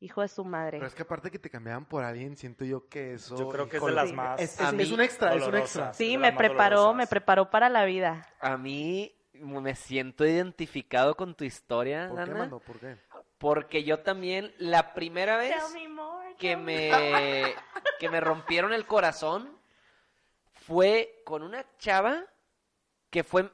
hijo 0.00 0.22
de 0.22 0.28
su 0.28 0.44
madre. 0.44 0.78
Pero 0.78 0.86
es 0.86 0.94
que 0.94 1.02
aparte 1.02 1.30
que 1.30 1.38
te 1.38 1.50
cambiaban 1.50 1.84
por 1.84 2.04
alguien, 2.04 2.36
siento 2.36 2.64
yo 2.64 2.88
que 2.88 3.14
eso... 3.14 3.36
Yo 3.36 3.48
creo 3.48 3.68
que 3.68 3.78
es 3.78 3.84
de 3.84 3.92
las 3.92 4.08
Sí. 4.08 4.14
más. 4.14 4.40
Es, 4.40 4.92
un 4.92 5.00
extra, 5.00 5.34
es 5.34 5.46
un 5.46 5.56
extra. 5.56 5.92
Sí, 5.92 6.16
me 6.16 6.32
preparó, 6.32 6.76
dolorosas. 6.76 6.96
me 6.96 7.06
preparó 7.08 7.50
para 7.50 7.68
la 7.68 7.84
vida. 7.84 8.26
A 8.40 8.56
mí 8.56 9.17
me 9.40 9.74
siento 9.74 10.26
identificado 10.26 11.16
con 11.16 11.34
tu 11.34 11.44
historia, 11.44 12.08
¿Por 12.08 12.24
qué, 12.24 12.30
mano? 12.34 12.60
¿Por 12.60 12.78
qué? 12.80 12.96
porque 13.38 13.84
yo 13.84 14.00
también 14.00 14.52
la 14.58 14.94
primera 14.94 15.36
vez 15.36 15.54
que 16.38 16.56
me 16.56 16.90
que 18.00 18.08
me 18.08 18.20
rompieron 18.20 18.72
el 18.72 18.84
corazón 18.86 19.56
fue 20.52 21.22
con 21.24 21.42
una 21.42 21.64
chava 21.78 22.24
que 23.10 23.22
fue 23.24 23.50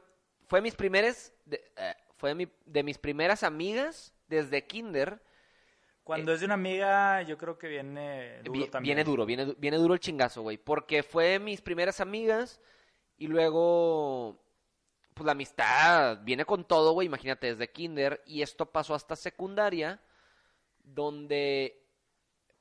fue 0.46 0.60
mis 0.60 0.74
primeras 0.74 1.32
de, 1.44 1.56
eh, 1.76 1.94
fue 2.16 2.34
mi- 2.34 2.48
de 2.64 2.82
mis 2.82 2.98
primeras 2.98 3.42
amigas 3.42 4.14
desde 4.28 4.66
kinder 4.66 5.20
Cuando 6.02 6.32
es 6.32 6.40
de 6.40 6.46
una 6.46 6.54
amiga, 6.54 7.22
yo 7.22 7.38
creo 7.38 7.56
que 7.58 7.66
viene 7.68 8.42
duro 8.42 8.52
Vi- 8.60 8.66
también. 8.70 8.96
Viene 8.96 9.04
duro, 9.04 9.24
viene, 9.26 9.54
viene 9.58 9.76
duro 9.78 9.94
el 9.94 10.00
chingazo, 10.00 10.42
güey. 10.42 10.58
Porque 10.58 11.02
fue 11.02 11.38
mis 11.38 11.62
primeras 11.62 11.98
amigas 12.00 12.60
y 13.16 13.26
luego, 13.26 14.43
pues 15.14 15.24
la 15.24 15.32
amistad 15.32 16.18
viene 16.22 16.44
con 16.44 16.64
todo, 16.64 16.92
güey. 16.92 17.06
Imagínate, 17.06 17.48
desde 17.48 17.70
kinder. 17.70 18.22
Y 18.26 18.42
esto 18.42 18.66
pasó 18.66 18.94
hasta 18.94 19.16
secundaria, 19.16 20.02
donde 20.82 21.84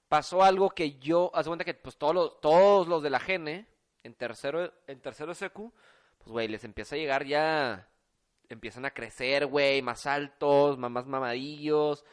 pasó 0.08 0.44
algo 0.44 0.70
que 0.70 1.00
yo, 1.00 1.32
haz 1.34 1.48
cuenta 1.48 1.66
que 1.66 1.74
pues 1.74 1.98
todos 1.98 2.14
los, 2.14 2.40
todos 2.40 2.88
los 2.88 3.02
de 3.02 3.10
la 3.10 3.20
gene, 3.20 3.68
en 4.04 4.14
tercero, 4.14 4.72
en 4.86 5.02
tercero 5.02 5.34
secu, 5.34 5.74
pues 6.20 6.32
güey, 6.32 6.48
les 6.48 6.64
empieza 6.64 6.96
a 6.96 7.00
llegar 7.00 7.26
ya, 7.26 7.90
empiezan 8.48 8.86
a 8.86 8.94
crecer, 8.94 9.48
güey, 9.48 9.82
más 9.82 10.06
altos, 10.06 10.78
más 10.78 11.08
mamadillos, 11.08 12.06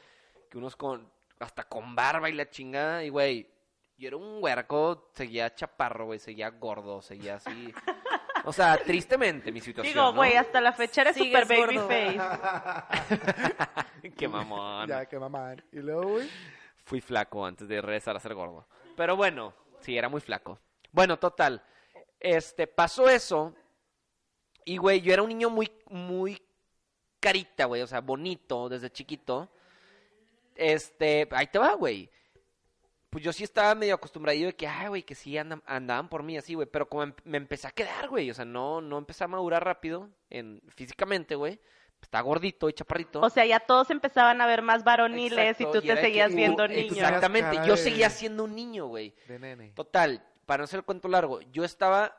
que 0.49 0.57
unos 0.57 0.77
con, 0.77 1.13
hasta 1.41 1.65
con 1.65 1.95
barba 1.95 2.31
y 2.31 2.33
la 2.33 2.49
chingada, 2.49 3.05
y 3.05 3.11
güey, 3.11 3.51
yo 3.99 4.09
era 4.09 4.17
un 4.17 4.43
huerco, 4.43 5.11
seguía 5.13 5.55
chaparro, 5.55 6.07
güey, 6.07 6.19
seguía 6.19 6.49
gordo, 6.49 7.03
seguía 7.03 7.35
así. 7.35 7.75
O 8.45 8.53
sea, 8.53 8.77
tristemente 8.79 9.53
mi 9.53 9.61
situación, 9.61 9.93
Digo, 9.93 10.07
¿no? 10.07 10.15
güey, 10.15 10.35
hasta 10.37 10.61
la 10.61 10.73
fecha 10.73 11.03
eres 11.03 11.17
Sigues 11.17 11.41
super 11.41 11.59
baby 11.59 11.77
gordo. 11.77 11.89
face. 11.89 12.21
Qué 14.17 14.29
mamón. 14.29 14.89
Ya, 14.89 15.07
qué 15.07 15.19
mamá. 15.19 15.55
Y 15.73 15.79
luego, 15.79 16.03
güey. 16.13 16.29
Fui 16.85 17.01
flaco 17.01 17.45
antes 17.45 17.69
de 17.69 17.81
regresar 17.81 18.17
a 18.17 18.21
ser 18.21 18.35
gordo. 18.35 18.67
Pero 18.97 19.17
bueno, 19.17 19.55
sí, 19.81 19.97
era 19.97 20.09
muy 20.09 20.21
flaco. 20.21 20.59
Bueno, 20.93 21.19
total. 21.19 21.63
Este, 22.19 22.67
pasó 22.67 23.09
eso. 23.09 23.55
Y, 24.65 24.77
güey, 24.77 25.01
yo 25.01 25.13
era 25.13 25.23
un 25.23 25.29
niño 25.29 25.51
muy, 25.51 25.71
muy 25.89 26.43
carita, 27.21 27.67
güey. 27.67 27.83
O 27.83 27.87
sea, 27.87 28.01
bonito 28.01 28.69
desde 28.69 28.91
chiquito. 28.91 29.49
Este, 30.55 31.29
ahí 31.33 31.47
te 31.47 31.59
va, 31.59 31.75
güey. 31.75 32.11
Pues 33.11 33.25
yo 33.25 33.33
sí 33.33 33.43
estaba 33.43 33.75
medio 33.75 33.95
acostumbradillo 33.97 34.47
de 34.47 34.55
que, 34.57 34.69
ay, 34.69 34.87
güey, 34.89 35.03
que 35.03 35.17
sí 35.17 35.37
andan- 35.37 35.63
andaban 35.67 36.09
por 36.09 36.23
mí 36.23 36.37
así, 36.39 36.55
güey. 36.55 36.69
Pero 36.71 36.89
como 36.89 37.03
em- 37.03 37.15
me 37.25 37.39
empecé 37.39 37.67
a 37.67 37.73
quedar, 37.73 38.09
güey. 38.09 38.31
O 38.31 38.35
sea, 38.35 38.45
no, 38.45 38.81
no 38.81 38.99
empecé 38.99 39.25
a 39.25 39.29
madurar 39.29 39.65
rápido 39.65 40.09
en, 40.31 40.63
físicamente, 40.69 41.35
güey. 41.35 41.61
Estaba 42.01 42.23
gordito 42.23 42.69
y 42.69 42.73
chaparrito. 42.73 43.21
O 43.21 43.29
sea, 43.29 43.45
ya 43.45 43.61
todos 43.61 43.91
empezaban 43.91 44.41
a 44.41 44.47
ver 44.47 44.63
más 44.63 44.85
varoniles 44.85 45.39
Exacto, 45.39 45.63
y 45.77 45.81
tú 45.81 45.85
y 45.85 45.89
te 45.89 45.95
que 45.97 46.01
seguías 46.01 46.31
tú- 46.31 46.37
viendo 46.37 46.67
tú 46.67 46.73
niño. 46.73 46.93
Exactamente, 46.93 47.57
yo 47.67 47.73
de- 47.75 47.77
seguía 47.77 48.09
siendo 48.11 48.45
un 48.45 48.55
niño, 48.55 48.87
güey. 48.87 49.13
De 49.27 49.39
nene. 49.39 49.73
Total, 49.75 50.25
para 50.47 50.59
no 50.63 50.65
hacer 50.65 50.79
el 50.79 50.85
cuento 50.85 51.09
largo, 51.09 51.41
yo 51.53 51.65
estaba 51.65 52.17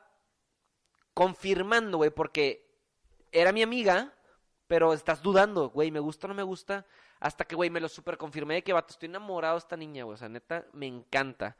confirmando, 1.14 1.98
güey, 1.98 2.10
porque 2.10 2.70
era 3.32 3.52
mi 3.52 3.62
amiga, 3.62 4.12
pero 4.66 4.92
estás 4.92 5.22
dudando, 5.22 5.70
güey, 5.70 5.90
me 5.90 6.00
gusta 6.00 6.26
o 6.26 6.28
no 6.28 6.34
me 6.34 6.42
gusta, 6.42 6.86
hasta 7.22 7.44
que, 7.44 7.54
güey, 7.54 7.70
me 7.70 7.80
lo 7.80 7.88
super 7.88 8.18
confirmé 8.18 8.54
de 8.54 8.64
que, 8.64 8.72
vato, 8.72 8.92
estoy 8.92 9.08
enamorado 9.08 9.54
de 9.54 9.60
esta 9.60 9.76
niña, 9.76 10.02
güey, 10.02 10.14
o 10.14 10.18
sea, 10.18 10.28
neta, 10.28 10.66
me 10.72 10.88
encanta. 10.88 11.56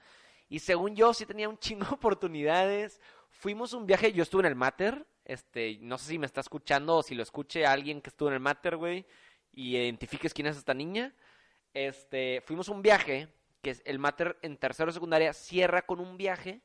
Y 0.48 0.58
según 0.58 0.96
yo, 0.96 1.14
sí 1.14 1.24
tenía 1.24 1.48
un 1.48 1.56
chingo 1.56 1.86
de 1.86 1.94
oportunidades. 1.94 3.00
Fuimos 3.30 3.72
un 3.72 3.86
viaje, 3.86 4.12
yo 4.12 4.24
estuve 4.24 4.40
en 4.40 4.46
el 4.46 4.56
Mater, 4.56 5.06
este, 5.24 5.78
no 5.80 5.98
sé 5.98 6.08
si 6.08 6.18
me 6.18 6.26
está 6.26 6.40
escuchando 6.40 6.96
o 6.96 7.02
si 7.04 7.14
lo 7.14 7.22
escuche 7.22 7.64
alguien 7.64 8.00
que 8.02 8.10
estuvo 8.10 8.28
en 8.28 8.34
el 8.34 8.40
Mater, 8.40 8.76
güey, 8.76 9.06
y 9.52 9.76
identifiques 9.76 10.34
quién 10.34 10.48
es 10.48 10.56
esta 10.56 10.74
niña. 10.74 11.14
Este, 11.72 12.42
fuimos 12.44 12.68
un 12.68 12.82
viaje, 12.82 13.28
que 13.62 13.70
es 13.70 13.82
el 13.84 14.00
Mater 14.00 14.38
en 14.42 14.56
tercero 14.56 14.88
de 14.88 14.94
secundaria, 14.94 15.32
cierra 15.32 15.82
con 15.82 16.00
un 16.00 16.16
viaje 16.16 16.60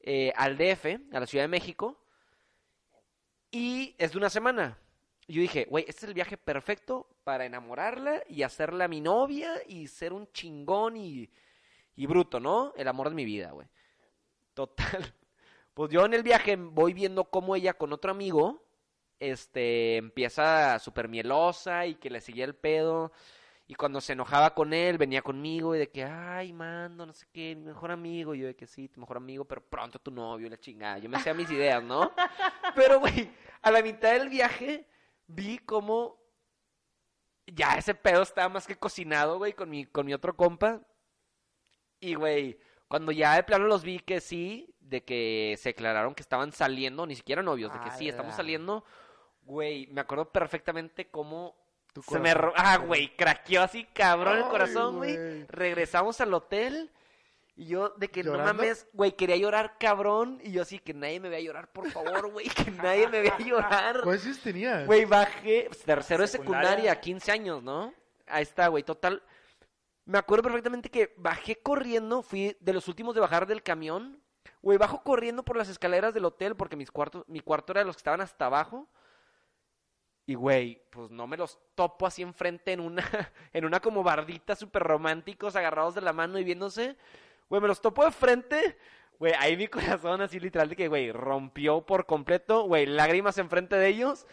eh, 0.00 0.32
al 0.34 0.56
DF, 0.56 0.86
a 1.12 1.20
la 1.20 1.26
Ciudad 1.26 1.44
de 1.44 1.48
México, 1.48 2.02
y 3.50 3.94
es 3.98 4.12
de 4.12 4.18
una 4.18 4.30
semana. 4.30 4.78
Yo 5.30 5.40
dije, 5.40 5.66
güey, 5.70 5.84
este 5.86 6.00
es 6.00 6.08
el 6.08 6.14
viaje 6.14 6.36
perfecto 6.36 7.06
para 7.22 7.44
enamorarla 7.44 8.24
y 8.28 8.42
hacerla 8.42 8.88
mi 8.88 9.00
novia 9.00 9.52
y 9.68 9.86
ser 9.86 10.12
un 10.12 10.26
chingón 10.32 10.96
y, 10.96 11.30
y 11.94 12.06
bruto, 12.06 12.40
¿no? 12.40 12.72
El 12.76 12.88
amor 12.88 13.10
de 13.10 13.14
mi 13.14 13.24
vida, 13.24 13.52
güey. 13.52 13.68
Total. 14.54 15.14
Pues 15.72 15.92
yo 15.92 16.04
en 16.04 16.12
el 16.12 16.24
viaje 16.24 16.56
voy 16.56 16.92
viendo 16.92 17.24
cómo 17.24 17.54
ella 17.54 17.72
con 17.74 17.92
otro 17.92 18.10
amigo, 18.10 18.66
este, 19.20 19.96
empieza 19.96 20.78
súper 20.80 21.08
mielosa 21.08 21.86
y 21.86 21.94
que 21.94 22.10
le 22.10 22.20
seguía 22.20 22.44
el 22.44 22.56
pedo. 22.56 23.12
Y 23.68 23.76
cuando 23.76 24.00
se 24.00 24.12
enojaba 24.14 24.52
con 24.52 24.74
él, 24.74 24.98
venía 24.98 25.22
conmigo 25.22 25.74
y 25.76 25.78
de 25.78 25.88
que, 25.88 26.04
ay, 26.04 26.52
mando, 26.52 27.06
no 27.06 27.12
sé 27.12 27.24
qué, 27.32 27.54
mi 27.54 27.66
mejor 27.66 27.92
amigo. 27.92 28.34
Y 28.34 28.40
yo 28.40 28.46
de 28.48 28.56
que 28.56 28.66
sí, 28.66 28.88
tu 28.88 29.00
mejor 29.00 29.18
amigo, 29.18 29.44
pero 29.44 29.62
pronto 29.62 30.00
tu 30.00 30.10
novio, 30.10 30.50
la 30.50 30.58
chingada. 30.58 30.98
Yo 30.98 31.08
me 31.08 31.18
hacía 31.18 31.32
mis 31.32 31.50
ideas, 31.50 31.82
¿no? 31.82 32.12
Pero, 32.74 32.98
güey, 32.98 33.30
a 33.62 33.70
la 33.70 33.80
mitad 33.80 34.12
del 34.12 34.28
viaje 34.28 34.86
vi 35.34 35.58
como 35.58 36.18
ya 37.46 37.74
ese 37.74 37.94
pedo 37.94 38.22
estaba 38.22 38.48
más 38.48 38.66
que 38.66 38.76
cocinado, 38.76 39.38
güey, 39.38 39.52
con 39.52 39.70
mi, 39.70 39.86
con 39.86 40.06
mi 40.06 40.14
otro 40.14 40.36
compa. 40.36 40.80
Y, 42.00 42.14
güey, 42.14 42.58
cuando 42.88 43.12
ya 43.12 43.34
de 43.34 43.42
plano 43.42 43.66
los 43.66 43.82
vi 43.82 43.98
que 43.98 44.20
sí, 44.20 44.74
de 44.80 45.04
que 45.04 45.56
se 45.58 45.70
declararon 45.70 46.14
que 46.14 46.22
estaban 46.22 46.52
saliendo, 46.52 47.06
ni 47.06 47.16
siquiera 47.16 47.42
novios, 47.42 47.72
de 47.72 47.80
que 47.80 47.90
sí, 47.90 48.08
estamos 48.08 48.30
¡Hala! 48.30 48.36
saliendo, 48.36 48.84
güey, 49.42 49.86
me 49.88 50.00
acuerdo 50.00 50.30
perfectamente 50.30 51.10
cómo 51.10 51.56
Tu 51.92 52.02
se 52.02 52.18
me... 52.18 52.32
Ah, 52.56 52.78
güey, 52.78 53.16
craqueó 53.16 53.62
así 53.62 53.84
cabrón 53.84 54.38
el 54.38 54.44
corazón, 54.44 54.96
güey. 54.96 55.44
Regresamos 55.46 56.20
al 56.20 56.32
hotel 56.34 56.90
y 57.60 57.66
yo 57.66 57.90
de 57.90 58.08
que 58.08 58.24
no 58.24 58.38
mames, 58.38 58.88
güey, 58.94 59.12
quería 59.12 59.36
llorar 59.36 59.76
cabrón 59.78 60.40
y 60.42 60.50
yo 60.50 60.62
así 60.62 60.78
que 60.78 60.94
nadie 60.94 61.20
me 61.20 61.28
vea 61.28 61.40
llorar, 61.40 61.70
por 61.70 61.90
favor, 61.90 62.32
güey, 62.32 62.48
que 62.48 62.70
nadie 62.70 63.06
me 63.06 63.20
vea 63.20 63.36
llorar. 63.36 64.00
¿Cuántos 64.02 64.24
años 64.24 64.38
tenías? 64.38 64.86
Güey, 64.86 65.04
bajé, 65.04 65.66
pues, 65.68 65.82
tercero 65.82 66.22
de 66.22 66.28
Secundaria. 66.28 66.68
secundaria, 66.70 67.00
15 67.00 67.32
años, 67.32 67.62
¿no? 67.62 67.92
Ahí 68.26 68.44
está, 68.44 68.68
güey, 68.68 68.82
total. 68.82 69.22
Me 70.06 70.16
acuerdo 70.16 70.44
perfectamente 70.44 70.88
que 70.88 71.12
bajé 71.18 71.56
corriendo, 71.56 72.22
fui 72.22 72.56
de 72.60 72.72
los 72.72 72.88
últimos 72.88 73.14
de 73.14 73.20
bajar 73.20 73.46
del 73.46 73.62
camión. 73.62 74.22
Güey, 74.62 74.78
bajo 74.78 75.02
corriendo 75.02 75.42
por 75.42 75.58
las 75.58 75.68
escaleras 75.68 76.14
del 76.14 76.24
hotel 76.24 76.56
porque 76.56 76.76
mis 76.76 76.90
cuartos, 76.90 77.28
mi 77.28 77.40
cuarto 77.40 77.74
era 77.74 77.80
de 77.80 77.84
los 77.84 77.96
que 77.96 78.00
estaban 78.00 78.22
hasta 78.22 78.46
abajo. 78.46 78.88
Y, 80.24 80.34
güey, 80.34 80.82
pues 80.88 81.10
no 81.10 81.26
me 81.26 81.36
los 81.36 81.58
topo 81.74 82.06
así 82.06 82.22
enfrente 82.22 82.72
en 82.72 82.80
una, 82.80 83.04
en 83.52 83.66
una 83.66 83.80
como 83.80 84.02
bardita 84.02 84.56
súper 84.56 84.82
románticos, 84.82 85.56
agarrados 85.56 85.94
de 85.94 86.00
la 86.00 86.14
mano 86.14 86.38
y 86.38 86.44
viéndose. 86.44 86.96
Güey, 87.50 87.60
me 87.60 87.68
los 87.68 87.80
topo 87.82 88.04
de 88.04 88.12
frente. 88.12 88.78
Güey, 89.18 89.34
ahí 89.38 89.54
mi 89.54 89.66
corazón 89.68 90.22
así 90.22 90.40
literal 90.40 90.70
de 90.70 90.76
que, 90.76 90.88
güey, 90.88 91.12
rompió 91.12 91.82
por 91.84 92.06
completo. 92.06 92.62
Güey, 92.62 92.86
lágrimas 92.86 93.36
enfrente 93.36 93.76
de 93.76 93.88
ellos. 93.88 94.26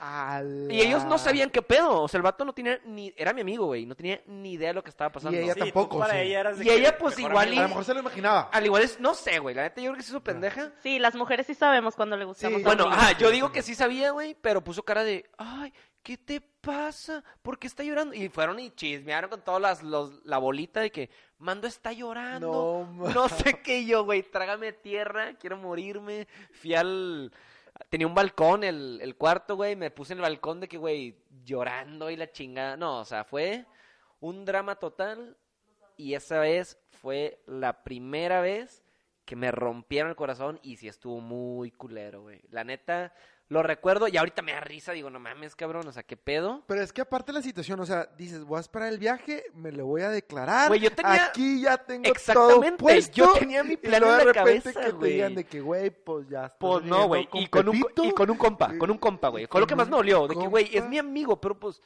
Y 0.70 0.80
ellos 0.80 1.04
no 1.04 1.18
sabían 1.18 1.50
qué 1.50 1.62
pedo. 1.62 2.04
O 2.04 2.08
sea, 2.08 2.20
el 2.20 2.22
vato 2.22 2.46
no 2.46 2.54
tenía 2.54 2.80
ni... 2.86 3.14
Era 3.18 3.34
mi 3.34 3.42
amigo, 3.42 3.66
güey. 3.66 3.86
No 3.86 3.96
tenía 3.96 4.22
ni 4.28 4.54
idea 4.54 4.70
de 4.70 4.76
lo 4.76 4.84
que 4.86 4.90
estaba 4.90 5.12
pasando. 5.12 5.38
ella 5.38 5.56
Sí, 5.56 5.60
tampoco, 5.60 6.00
para 6.00 6.14
sí. 6.14 6.20
ella 6.20 6.40
eras 6.40 6.58
de 6.60 6.64
Y 6.64 6.68
que 6.70 6.76
ella, 6.76 6.98
pues, 6.98 7.20
igual 7.20 7.48
amiga. 7.48 7.64
A 7.64 7.64
lo 7.64 7.70
mejor 7.70 7.84
se 7.84 7.94
lo 7.96 8.00
imaginaba. 8.00 8.50
Al 8.54 8.66
igual 8.66 8.84
es... 8.84 8.98
No 9.02 9.14
sé, 9.14 9.40
güey. 9.40 9.54
La 9.56 9.64
neta 9.64 9.82
yo 9.82 9.88
creo 9.90 9.98
que 9.98 10.04
se 10.04 10.12
hizo 10.12 10.24
pendeja. 10.24 10.72
Sí, 10.82 11.00
las 11.00 11.16
mujeres 11.16 11.48
sí 11.48 11.54
sabemos 11.56 11.96
cuando 11.98 12.16
le 12.16 12.24
gustamos 12.24 12.62
Sí. 12.62 12.66
a 12.66 12.72
un 12.72 12.78
Bueno, 12.78 12.90
ajá, 12.90 13.18
yo 13.18 13.30
digo 13.30 13.52
que 13.52 13.64
sí 13.64 13.76
sabía, 13.76 14.12
güey. 14.12 14.38
Pero 14.40 14.64
puso 14.64 14.84
cara 14.84 15.04
de... 15.04 15.30
Ay, 15.38 15.74
¿qué 16.08 16.18
te 16.18 16.40
pasa? 16.40 17.22
¿Por 17.42 17.60
qué 17.60 17.68
está 17.68 17.84
llorando? 17.84 18.16
Y 18.16 18.30
fueron 18.30 18.62
y 18.62 18.72
chismearon 18.72 19.30
con 19.30 19.42
todas 19.42 19.62
las... 19.62 19.84
Los, 19.84 20.24
la 20.24 20.38
bolita 20.38 20.80
de 20.80 20.90
que... 20.90 21.10
Mando 21.38 21.68
está 21.68 21.92
llorando. 21.92 22.88
No, 22.94 23.10
No 23.14 23.28
sé 23.28 23.62
qué 23.62 23.86
yo, 23.86 24.06
güey. 24.06 24.24
Trágame 24.24 24.72
tierra. 24.72 25.34
Quiero 25.34 25.58
morirme. 25.58 26.26
Fui 26.54 26.74
al... 26.76 27.34
Tenía 27.90 28.08
un 28.08 28.16
balcón, 28.16 28.64
el, 28.64 29.00
el 29.02 29.18
cuarto, 29.18 29.58
güey. 29.58 29.76
Me 29.76 29.92
puse 29.92 30.14
en 30.14 30.20
el 30.20 30.24
balcón 30.24 30.62
de 30.62 30.70
que, 30.70 30.78
güey, 30.78 31.18
llorando 31.44 32.10
y 32.10 32.16
la 32.16 32.32
chingada. 32.32 32.78
No, 32.78 33.00
o 33.00 33.06
sea, 33.06 33.26
fue 33.26 33.66
un 34.22 34.46
drama 34.46 34.76
total. 34.76 35.36
Y 35.98 36.14
esa 36.14 36.40
vez 36.40 36.80
fue 37.02 37.44
la 37.48 37.84
primera 37.84 38.40
vez 38.40 38.82
que 39.26 39.36
me 39.36 39.52
rompieron 39.52 40.12
el 40.12 40.16
corazón. 40.16 40.58
Y 40.64 40.78
sí 40.78 40.88
estuvo 40.88 41.20
muy 41.20 41.72
culero, 41.72 42.22
güey. 42.22 42.40
La 42.50 42.64
neta, 42.64 43.14
lo 43.50 43.64
recuerdo. 43.64 44.08
Y 44.08 44.18
ahorita 44.18 44.42
me 44.42 44.52
da 44.54 44.60
risa. 44.60 44.92
Digo, 44.92 45.10
no 45.10 45.20
mames, 45.20 45.56
cabrón. 45.56 45.88
O 45.88 45.92
sea, 45.92 46.04
¿qué 46.04 46.18
pedo? 46.18 46.64
Pero 46.68 46.82
es 46.82 46.92
que 46.92 47.02
aparte 47.02 47.32
la 47.34 47.42
situación, 47.42 47.80
o 47.80 47.86
sea, 47.86 48.10
dices, 48.18 48.44
voy 48.44 48.58
a 48.58 48.62
esperar 48.62 48.90
el 48.90 49.00
viaje, 49.00 49.46
me 49.54 49.72
le 49.72 49.82
voy 49.84 50.02
a 50.02 50.10
declarar. 50.10 50.68
Güey, 50.68 50.82
yo 50.82 50.92
tenía- 50.92 51.26
Aquí 51.28 51.62
ya 51.62 51.78
tengo 51.78 52.10
Exactamente, 52.10 52.68
todo 52.70 52.78
puesto. 52.78 53.14
yo 53.16 53.34
tenía 53.34 53.64
mi 53.64 53.74
y 53.74 53.78
plan 53.78 54.02
luego 54.02 54.14
en 54.16 54.20
de 54.20 54.26
la 54.26 54.34
repente 54.34 54.74
cabeza, 54.74 54.92
que 54.92 54.98
te 55.00 55.06
digan 55.14 55.36
de 55.36 55.44
que, 55.46 55.62
güey, 55.62 55.90
pues 55.90 56.28
ya 56.30 56.46
estás 56.46 56.58
Pues 56.60 56.84
no, 56.86 57.08
güey. 57.08 57.28
Y 57.34 57.48
con, 57.48 57.70
un, 57.70 57.78
y 58.04 58.12
con 58.12 58.30
un 58.30 58.38
compa, 58.38 58.78
con 58.78 58.92
un 58.92 58.98
compa, 58.98 59.30
güey. 59.30 59.48
Fue 59.48 59.62
lo 59.62 59.68
que 59.68 59.76
más 59.76 59.88
me 59.90 59.96
dolió. 59.98 60.28
De 60.28 60.36
que, 60.36 60.48
güey, 60.48 60.70
es 60.76 60.88
mi 60.88 60.98
amigo, 60.98 61.40
pero 61.40 61.58
pues. 61.60 61.82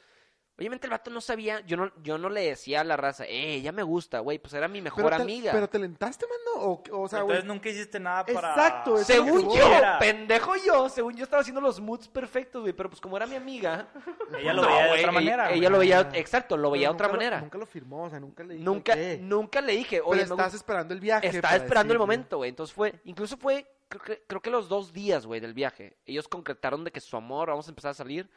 Obviamente 0.62 0.86
el 0.86 0.92
vato 0.92 1.10
no 1.10 1.20
sabía. 1.20 1.58
Yo 1.66 1.76
no, 1.76 1.90
yo 2.04 2.18
no 2.18 2.28
le 2.28 2.42
decía 2.42 2.82
a 2.82 2.84
la 2.84 2.96
raza, 2.96 3.24
eh, 3.24 3.54
ella 3.54 3.72
me 3.72 3.82
gusta, 3.82 4.20
güey. 4.20 4.38
Pues 4.38 4.54
era 4.54 4.68
mi 4.68 4.80
mejor 4.80 5.02
Pero 5.02 5.16
te- 5.16 5.22
amiga. 5.22 5.50
Pero 5.52 5.68
te 5.68 5.78
lentaste, 5.80 6.24
mano. 6.26 6.64
O, 6.68 6.82
o 7.02 7.08
sea, 7.08 7.22
güey. 7.22 7.36
Entonces 7.38 7.44
nunca 7.44 7.68
hiciste 7.68 7.98
nada 7.98 8.24
para... 8.24 8.50
Exacto, 8.50 8.94
es- 8.96 9.10
eso 9.10 9.24
Según 9.24 9.52
yo, 9.52 9.66
Era. 9.76 9.98
pendejo 9.98 10.52
yo, 10.64 10.88
según 10.88 11.16
yo 11.16 11.24
estaba 11.24 11.40
haciendo 11.40 11.60
los 11.60 11.80
moods 11.80 12.06
perfectos, 12.06 12.62
güey. 12.62 12.72
Pero 12.72 12.88
pues 12.90 13.00
como 13.00 13.16
era 13.16 13.26
mi 13.26 13.34
amiga. 13.34 13.88
Ella 14.38 14.52
lo 14.52 14.62
no, 14.62 14.68
veía 14.68 14.82
de 14.84 14.88
güey, 14.90 15.00
otra 15.00 15.12
manera. 15.12 15.50
Ella, 15.52 15.68
lo 15.68 15.78
veía, 15.78 16.10
exacto, 16.14 16.56
lo 16.56 16.62
Pero 16.62 16.70
veía 16.70 16.88
de 16.88 16.94
otra 16.94 17.06
lo- 17.08 17.14
manera. 17.14 17.40
Nunca 17.40 17.58
lo 17.58 17.66
firmó, 17.66 18.04
o 18.04 18.10
sea, 18.10 18.20
nunca 18.20 18.44
le 18.44 18.54
dijo. 18.54 18.64
Nunca, 18.64 18.94
¿qué? 18.94 19.18
nunca 19.20 19.60
le 19.60 19.72
dije, 19.72 19.96
Pero 19.96 20.06
oye, 20.06 20.18
me 20.24 20.30
estás 20.30 20.54
esperando 20.54 20.94
el 20.94 21.00
viaje. 21.00 21.26
Estaba 21.26 21.56
esperando 21.56 21.92
el 21.92 21.98
momento, 21.98 22.36
güey. 22.36 22.50
Entonces 22.50 22.72
fue, 22.72 22.94
incluso 23.04 23.36
fue, 23.36 23.66
creo 23.88 24.02
que, 24.02 24.22
creo 24.26 24.40
que 24.40 24.50
los 24.50 24.68
dos 24.68 24.92
días, 24.92 25.26
güey, 25.26 25.40
del 25.40 25.54
viaje. 25.54 25.96
Ellos 26.06 26.28
concretaron 26.28 26.84
de 26.84 26.92
que 26.92 27.00
su 27.00 27.16
amor, 27.16 27.48
vamos 27.48 27.66
a 27.66 27.70
empezar 27.70 27.90
a 27.90 27.94
salir. 27.94 28.28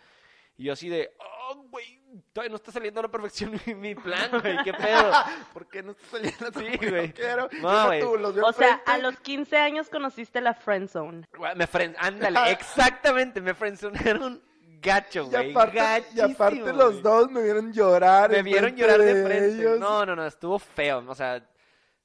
Y 0.57 0.63
yo 0.65 0.73
así 0.73 0.87
de, 0.89 1.11
oh, 1.19 1.55
güey, 1.69 2.01
todavía 2.31 2.49
no 2.49 2.55
está 2.55 2.71
saliendo 2.71 2.99
a 3.01 3.03
la 3.03 3.09
perfección 3.11 3.59
mi, 3.65 3.75
mi 3.75 3.95
plan, 3.95 4.29
güey, 4.41 4.57
qué 4.63 4.73
pedo. 4.73 5.11
¿Por 5.53 5.67
qué 5.67 5.83
no 5.83 5.91
está 5.91 6.05
saliendo 6.11 6.51
tu 6.51 6.59
Sí, 6.59 6.89
güey? 6.89 7.07
No 7.09 7.13
quiero. 7.13 7.49
No, 7.61 7.69
Deja 7.71 7.85
güey. 7.87 8.01
tú, 8.01 8.17
los 8.17 8.35
veo 8.35 8.45
O 8.45 8.53
sea, 8.53 8.81
a 8.85 8.97
los 8.99 9.19
15 9.19 9.57
años 9.57 9.89
conociste 9.89 10.39
la 10.41 10.53
friend 10.53 10.89
zone. 10.89 11.25
Güey, 11.37 11.55
Me 11.55 11.67
fren, 11.67 11.95
ándale, 11.99 12.39
exactamente, 12.51 13.41
me 13.41 13.53
frenzonearon 13.53 14.41
gacho, 14.81 15.23
Y 15.23 15.29
güey. 15.29 15.51
aparte, 15.51 16.05
y 16.15 16.19
aparte 16.21 16.71
los 16.73 17.01
dos 17.01 17.29
me 17.31 17.41
vieron 17.43 17.73
llorar. 17.73 18.29
Me 18.31 18.43
vieron 18.43 18.75
llorar 18.75 18.99
de 19.01 19.25
frente. 19.25 19.55
ellos. 19.59 19.79
No, 19.79 20.05
no, 20.05 20.15
no, 20.15 20.25
estuvo 20.25 20.57
feo, 20.59 21.03
o 21.07 21.15
sea, 21.15 21.43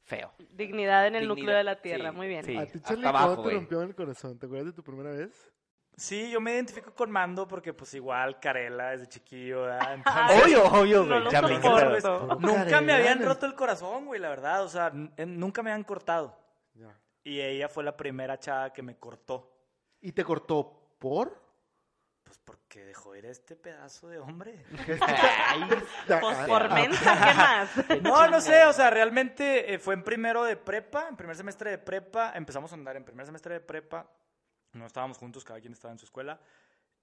feo. 0.02 0.32
Dignidad 0.50 1.06
en 1.06 1.14
el 1.14 1.20
Dignidad, 1.22 1.36
núcleo 1.36 1.56
de 1.56 1.64
la 1.64 1.80
tierra. 1.80 2.10
sí, 2.10 2.16
Muy 2.16 2.26
bien. 2.26 2.44
sí. 2.44 2.56
A 2.56 2.66
ti, 2.66 2.80
Charlie, 2.80 3.06
abajo, 3.06 3.28
¿cómo 3.28 3.36
te 3.36 3.42
güey. 3.42 3.54
rompió 3.56 3.82
el 3.82 3.94
corazón? 3.94 4.38
¿Te 4.38 4.46
acuerdas 4.46 4.66
de 4.66 4.72
tu 4.72 4.82
primera 4.82 5.10
vez? 5.12 5.49
Sí, 6.00 6.30
yo 6.30 6.40
me 6.40 6.54
identifico 6.54 6.94
con 6.94 7.10
Mando 7.10 7.46
porque 7.46 7.74
pues 7.74 7.92
igual 7.92 8.40
Carela 8.40 8.92
desde 8.92 9.06
chiquillo, 9.06 9.62
¿verdad? 9.64 9.94
Entonces, 9.96 10.42
Obvio, 10.44 10.64
obvio, 10.64 11.06
güey. 11.06 11.20
Puro 11.60 12.38
nunca 12.40 12.80
me 12.80 12.92
habían 12.94 13.22
roto 13.22 13.44
el 13.44 13.54
corazón, 13.54 14.06
güey, 14.06 14.18
la 14.18 14.30
verdad. 14.30 14.64
O 14.64 14.68
sea, 14.70 14.90
en- 15.16 15.38
nunca 15.38 15.62
me 15.62 15.70
habían 15.70 15.84
cortado. 15.84 16.38
Y 17.22 17.38
ella 17.38 17.68
fue 17.68 17.84
la 17.84 17.94
primera 17.94 18.38
chava 18.38 18.72
que 18.72 18.82
me 18.82 18.96
cortó. 18.96 19.54
¿Y 20.00 20.12
te 20.12 20.24
cortó 20.24 20.94
por? 20.98 21.38
Pues 22.24 22.38
porque 22.46 22.82
dejó 22.86 23.14
ir 23.14 23.26
a 23.26 23.30
este 23.30 23.54
pedazo 23.54 24.08
de 24.08 24.20
hombre. 24.20 24.64
Pues 26.20 26.38
por 26.46 26.72
mensa, 26.72 27.14
¿qué 27.14 27.34
más? 27.34 28.02
No, 28.02 28.26
no 28.28 28.40
sé, 28.40 28.64
o 28.64 28.72
sea, 28.72 28.88
realmente 28.88 29.74
eh, 29.74 29.78
fue 29.78 29.92
en 29.92 30.02
primero 30.02 30.44
de 30.44 30.56
prepa, 30.56 31.08
en 31.08 31.16
primer 31.16 31.36
semestre 31.36 31.70
de 31.72 31.78
prepa, 31.78 32.32
empezamos 32.34 32.72
a 32.72 32.74
andar 32.74 32.96
en 32.96 33.04
primer 33.04 33.26
semestre 33.26 33.52
de 33.54 33.60
prepa, 33.60 34.06
no 34.72 34.86
estábamos 34.86 35.18
juntos, 35.18 35.44
cada 35.44 35.60
quien 35.60 35.72
estaba 35.72 35.92
en 35.92 35.98
su 35.98 36.06
escuela. 36.06 36.40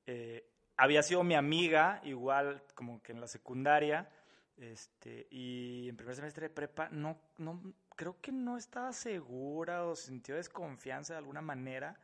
Eh, 0.05 0.49
había 0.77 1.03
sido 1.03 1.23
mi 1.23 1.35
amiga, 1.35 2.01
igual 2.03 2.63
como 2.75 3.01
que 3.01 3.11
en 3.11 3.21
la 3.21 3.27
secundaria, 3.27 4.09
este, 4.57 5.27
y 5.29 5.89
en 5.89 5.97
primer 5.97 6.15
semestre 6.15 6.47
de 6.47 6.53
prepa, 6.53 6.89
no, 6.89 7.19
no, 7.37 7.61
creo 7.95 8.21
que 8.21 8.31
no 8.31 8.57
estaba 8.57 8.93
segura 8.93 9.85
o 9.85 9.95
sintió 9.95 10.35
desconfianza 10.35 11.13
de 11.13 11.19
alguna 11.19 11.41
manera, 11.41 11.99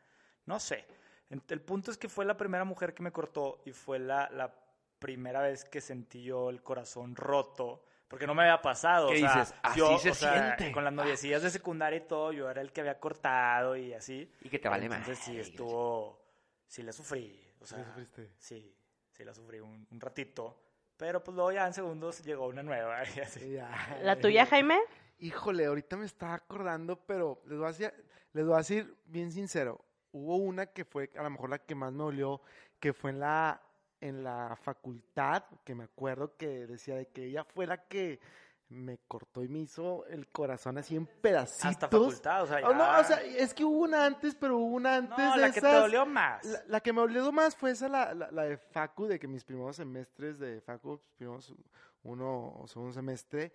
no 0.46 0.60
sé. 0.60 0.84
El 1.30 1.60
punto 1.62 1.90
es 1.90 1.96
que 1.96 2.08
fue 2.08 2.24
la 2.24 2.36
primera 2.36 2.64
mujer 2.64 2.94
que 2.94 3.02
me 3.02 3.10
cortó 3.10 3.62
y 3.64 3.72
fue 3.72 3.98
la, 3.98 4.28
la 4.30 4.54
primera 4.98 5.40
vez 5.40 5.64
que 5.64 5.80
sentí 5.80 6.22
yo 6.22 6.50
el 6.50 6.62
corazón 6.62 7.16
roto, 7.16 7.84
porque 8.14 8.28
no 8.28 8.34
me 8.36 8.42
había 8.42 8.62
pasado. 8.62 9.08
¿Qué 9.08 9.16
o 9.16 9.18
sea, 9.18 9.40
dices? 9.40 9.54
Así 9.60 9.80
yo, 9.80 9.98
se 9.98 10.10
o 10.10 10.14
sea, 10.14 10.56
siente. 10.56 10.72
Con 10.72 10.84
las 10.84 10.92
noviecillas 10.92 11.42
de 11.42 11.50
secundaria 11.50 11.96
y 11.96 12.06
todo, 12.06 12.30
yo 12.30 12.48
era 12.48 12.60
el 12.60 12.70
que 12.70 12.80
había 12.80 13.00
cortado 13.00 13.74
y 13.74 13.92
así. 13.92 14.30
Y 14.40 14.48
que 14.48 14.60
te 14.60 14.68
vale 14.68 14.88
más. 14.88 14.98
Entonces 14.98 15.24
sí 15.24 15.36
estuvo, 15.36 16.24
sí 16.64 16.84
la 16.84 16.92
sufrí, 16.92 17.44
o 17.58 17.66
sea, 17.66 17.78
la 17.78 17.86
sufriste? 17.86 18.30
sí, 18.38 18.72
sí 19.10 19.24
la 19.24 19.34
sufrí 19.34 19.58
un, 19.58 19.84
un 19.90 20.00
ratito, 20.00 20.62
pero 20.96 21.24
pues 21.24 21.34
luego 21.34 21.50
ya 21.50 21.66
en 21.66 21.74
segundos 21.74 22.22
llegó 22.22 22.46
una 22.46 22.62
nueva 22.62 23.02
y 23.16 23.18
así. 23.18 23.50
Ya. 23.50 23.98
¿La 24.00 24.14
tuya, 24.14 24.46
Jaime? 24.46 24.78
Híjole, 25.18 25.66
ahorita 25.66 25.96
me 25.96 26.06
estaba 26.06 26.34
acordando, 26.34 27.04
pero 27.04 27.42
les 27.46 27.58
voy 27.58 27.66
a 27.66 27.72
decir, 27.72 27.92
les 28.32 28.46
voy 28.46 28.54
a 28.54 28.58
decir 28.58 28.96
bien 29.06 29.32
sincero. 29.32 29.84
Hubo 30.12 30.36
una 30.36 30.66
que 30.66 30.84
fue 30.84 31.10
a 31.18 31.22
lo 31.24 31.30
mejor 31.30 31.50
la 31.50 31.58
que 31.58 31.74
más 31.74 31.92
me 31.92 32.04
dolió, 32.04 32.40
que 32.78 32.92
fue 32.92 33.10
en 33.10 33.18
la, 33.18 33.60
en 34.04 34.22
la 34.22 34.54
facultad, 34.56 35.44
que 35.64 35.74
me 35.74 35.84
acuerdo 35.84 36.36
que 36.36 36.66
decía 36.66 36.94
de 36.94 37.06
que 37.06 37.24
ella 37.24 37.42
fue 37.42 37.66
la 37.66 37.78
que 37.88 38.20
me 38.68 38.98
cortó 39.08 39.42
y 39.42 39.48
me 39.48 39.60
hizo 39.60 40.04
el 40.06 40.28
corazón 40.28 40.76
así 40.76 40.94
en 40.94 41.06
pedacitos. 41.06 41.64
Hasta 41.64 41.88
facultad, 41.88 42.42
o 42.42 42.46
sea, 42.46 42.60
ya. 42.60 42.68
Oh, 42.68 42.74
no, 42.74 42.98
o 42.98 43.04
sea, 43.04 43.22
es 43.22 43.54
que 43.54 43.64
hubo 43.64 43.78
una 43.78 44.04
antes, 44.04 44.34
pero 44.34 44.58
hubo 44.58 44.74
una 44.74 44.96
antes 44.96 45.18
no, 45.18 45.34
de 45.34 45.40
la 45.40 45.46
que 45.50 45.60
te 45.60 45.66
esas. 45.68 45.80
dolió 45.82 46.04
más. 46.04 46.44
La, 46.44 46.62
la 46.66 46.80
que 46.80 46.92
me 46.92 47.00
dolió 47.00 47.32
más 47.32 47.56
fue 47.56 47.70
esa, 47.70 47.88
la, 47.88 48.12
la, 48.12 48.30
la 48.30 48.42
de 48.44 48.58
Facu, 48.58 49.06
de 49.06 49.18
que 49.18 49.26
mis 49.26 49.44
primeros 49.44 49.76
semestres 49.76 50.38
de 50.38 50.60
Facu, 50.60 51.00
primeros 51.16 51.54
uno 52.02 52.56
o 52.58 52.66
segundo 52.66 52.92
semestre, 52.92 53.52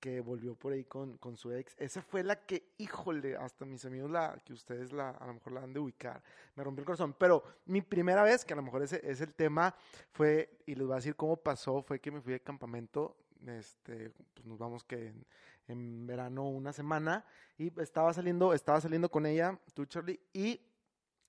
que 0.00 0.20
volvió 0.20 0.54
por 0.54 0.72
ahí 0.72 0.84
con, 0.84 1.18
con 1.18 1.36
su 1.36 1.52
ex. 1.52 1.74
Esa 1.78 2.02
fue 2.02 2.22
la 2.22 2.36
que, 2.44 2.72
híjole, 2.78 3.36
hasta 3.36 3.64
mis 3.64 3.84
amigos, 3.84 4.10
la 4.10 4.40
que 4.44 4.52
ustedes 4.52 4.92
la, 4.92 5.10
a 5.10 5.26
lo 5.26 5.34
mejor 5.34 5.52
la 5.52 5.62
han 5.62 5.72
de 5.72 5.80
ubicar, 5.80 6.22
me 6.54 6.64
rompió 6.64 6.82
el 6.82 6.86
corazón. 6.86 7.14
Pero 7.18 7.42
mi 7.66 7.82
primera 7.82 8.22
vez, 8.22 8.44
que 8.44 8.52
a 8.52 8.56
lo 8.56 8.62
mejor 8.62 8.82
ese 8.82 9.00
es 9.02 9.20
el 9.20 9.34
tema, 9.34 9.74
fue, 10.12 10.58
y 10.66 10.74
les 10.74 10.86
voy 10.86 10.94
a 10.94 10.96
decir 10.96 11.16
cómo 11.16 11.36
pasó, 11.36 11.82
fue 11.82 12.00
que 12.00 12.10
me 12.10 12.20
fui 12.20 12.32
de 12.32 12.40
campamento 12.40 13.16
este, 13.46 14.10
pues 14.34 14.46
nos 14.46 14.58
vamos 14.58 14.84
que 14.84 15.08
en, 15.08 15.26
en 15.68 16.06
verano 16.06 16.48
una 16.48 16.72
semana 16.72 17.24
y 17.56 17.72
estaba 17.80 18.12
saliendo, 18.12 18.52
estaba 18.52 18.80
saliendo 18.80 19.10
con 19.10 19.26
ella, 19.26 19.58
tú 19.74 19.86
Charlie, 19.86 20.20
y 20.32 20.60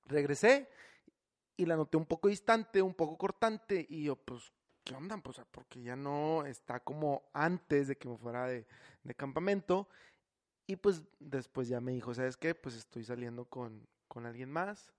regresé 0.06 0.70
y 1.58 1.66
la 1.66 1.76
noté 1.76 1.98
un 1.98 2.06
poco 2.06 2.30
distante, 2.30 2.82
un 2.82 2.94
poco 2.94 3.18
cortante 3.18 3.86
y 3.90 4.04
yo 4.04 4.16
pues, 4.16 4.52
¿qué 4.90 4.96
onda? 4.96 5.18
Pues 5.18 5.40
porque 5.52 5.84
ya 5.84 5.96
no 5.96 6.48
está 6.48 6.80
como 6.80 7.22
antes 7.32 7.88
de 7.88 7.96
que 7.96 8.10
me 8.10 8.18
fuera 8.18 8.48
de, 8.48 8.66
de 9.04 9.14
campamento 9.14 9.88
y 10.66 10.78
pues 10.78 11.04
después 11.20 11.68
ya 11.68 11.80
me 11.80 11.92
dijo, 11.92 12.12
¿sabes 12.16 12.38
qué? 12.38 12.56
Pues 12.56 12.74
estoy 12.74 13.04
saliendo 13.04 13.46
con, 13.46 13.88
con 14.08 14.26
alguien 14.26 14.50
más. 14.52 14.92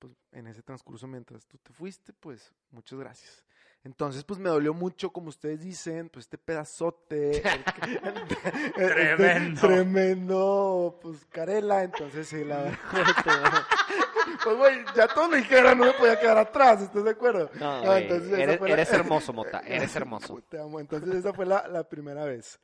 Pues 0.00 0.12
en 0.32 0.48
ese 0.48 0.62
transcurso 0.62 1.06
mientras 1.06 1.46
tú 1.46 1.58
te 1.58 1.72
fuiste, 1.72 2.12
pues 2.12 2.52
muchas 2.72 2.98
gracias. 2.98 3.44
Entonces, 3.84 4.24
pues 4.24 4.40
me 4.40 4.48
dolió 4.48 4.74
mucho, 4.74 5.12
como 5.12 5.28
ustedes 5.28 5.60
dicen, 5.60 6.08
pues 6.08 6.24
este 6.24 6.38
pedazote. 6.38 7.36
este 7.48 8.70
Tremendo. 8.74 9.60
tremendo, 9.66 10.98
pues 11.00 11.24
carela. 11.26 11.84
Entonces, 11.84 12.26
sí, 12.26 12.44
la 12.44 12.62
verdad. 12.62 13.62
Pues, 14.42 14.56
güey, 14.56 14.84
ya 14.94 15.06
todos 15.08 15.28
me 15.30 15.38
dijeron, 15.38 15.78
no 15.78 15.86
me 15.86 15.92
podía 15.92 16.18
quedar 16.18 16.38
atrás, 16.38 16.82
¿estás 16.82 17.04
de 17.04 17.10
acuerdo? 17.10 17.50
No, 17.54 17.70
Ah, 17.70 17.82
güey, 17.84 18.02
entonces 18.02 18.32
esa 18.32 18.42
eres, 18.42 18.58
fue 18.58 18.68
la- 18.68 18.74
eres 18.74 18.92
hermoso, 18.92 19.32
Mota, 19.32 19.60
eres 19.66 19.96
hermoso. 19.96 20.40
Te 20.48 20.58
amo. 20.60 20.80
Entonces, 20.80 21.14
esa 21.14 21.32
fue 21.32 21.46
la, 21.46 21.66
la 21.68 21.84
primera 21.88 22.24
vez. 22.24 22.60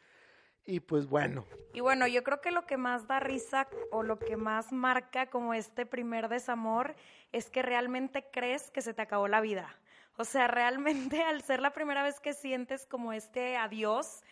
Y 0.65 0.79
pues 0.79 1.07
bueno, 1.07 1.45
Y 1.73 1.81
bueno, 1.81 2.07
yo 2.07 2.23
creo 2.23 2.41
que 2.41 2.53
lo 2.53 2.67
que 2.67 2.77
más 2.77 3.09
da 3.09 3.19
risa 3.19 3.67
o 3.91 4.05
lo 4.05 4.19
que 4.21 4.37
más 4.37 4.71
marca 4.73 5.27
como 5.27 5.55
este 5.55 5.87
primer 5.87 6.29
desamor 6.29 6.95
es 7.33 7.51
que 7.51 7.63
realmente 7.63 8.25
crees 8.33 8.71
que 8.71 8.81
se 8.81 8.95
te 8.95 9.03
acabó 9.03 9.27
la 9.27 9.41
vida. 9.41 9.75
O 10.19 10.25
sea, 10.25 10.47
realmente 10.47 11.21
al 11.25 11.43
ser 11.43 11.61
la 11.61 11.73
primera 11.73 12.05
vez 12.05 12.21
que 12.21 12.33
sientes 12.33 12.87
como 12.87 13.13
este 13.13 13.57
adiós, 13.57 14.23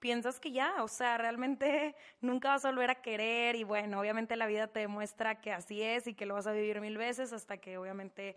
piensas 0.00 0.40
que 0.40 0.50
ya, 0.50 0.82
o 0.82 0.88
sea, 0.88 1.18
realmente 1.18 1.94
nunca 2.20 2.48
vas 2.48 2.64
a 2.64 2.70
volver 2.70 2.90
a 2.90 3.02
querer 3.02 3.54
y 3.56 3.64
bueno, 3.64 4.00
obviamente 4.00 4.36
la 4.36 4.46
vida 4.46 4.66
te 4.66 4.80
demuestra 4.80 5.40
que 5.40 5.52
así 5.52 5.82
es 5.82 6.06
y 6.06 6.14
que 6.14 6.26
lo 6.26 6.34
vas 6.34 6.46
a 6.46 6.52
vivir 6.52 6.80
mil 6.80 6.98
veces 6.98 7.32
hasta 7.32 7.58
que 7.58 7.78
obviamente 7.78 8.36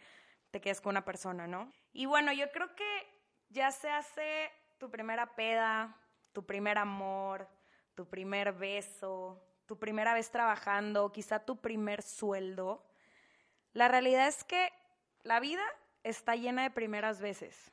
te 0.51 0.61
quedes 0.61 0.81
con 0.81 0.91
una 0.91 1.03
persona, 1.03 1.47
¿no? 1.47 1.71
Y 1.93 2.05
bueno, 2.05 2.31
yo 2.31 2.51
creo 2.51 2.75
que 2.75 3.07
ya 3.49 3.71
se 3.71 3.89
hace 3.89 4.51
tu 4.77 4.91
primera 4.91 5.35
peda, 5.35 5.97
tu 6.31 6.45
primer 6.45 6.77
amor, 6.77 7.47
tu 7.95 8.07
primer 8.07 8.53
beso, 8.53 9.41
tu 9.65 9.79
primera 9.79 10.13
vez 10.13 10.29
trabajando, 10.29 11.11
quizá 11.11 11.39
tu 11.39 11.59
primer 11.59 12.01
sueldo. 12.01 12.85
La 13.73 13.87
realidad 13.87 14.27
es 14.27 14.43
que 14.43 14.71
la 15.23 15.39
vida 15.39 15.63
está 16.03 16.35
llena 16.35 16.63
de 16.63 16.71
primeras 16.71 17.21
veces. 17.21 17.72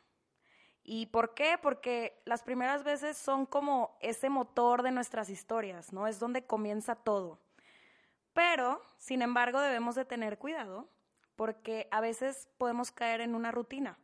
¿Y 0.83 1.07
por 1.07 1.35
qué? 1.35 1.59
Porque 1.61 2.20
las 2.24 2.43
primeras 2.43 2.85
veces 2.85 3.16
son 3.16 3.47
como 3.47 3.97
ese 4.01 4.31
motor 4.31 4.83
de 4.83 4.93
nuestras 4.93 5.28
historias, 5.28 5.93
¿no? 5.93 6.07
Es 6.07 6.18
donde 6.18 6.47
comienza 6.47 6.95
todo. 6.95 7.39
Pero, 8.33 8.81
sin 8.97 9.22
embargo, 9.22 9.61
debemos 9.61 9.95
de 9.95 10.05
tener 10.05 10.39
cuidado 10.39 10.89
porque 11.37 11.89
a 11.91 12.01
veces 12.01 12.49
podemos 12.59 12.93
caer 12.93 13.20
en 13.20 13.35
una 13.35 13.51
rutina. 13.51 13.99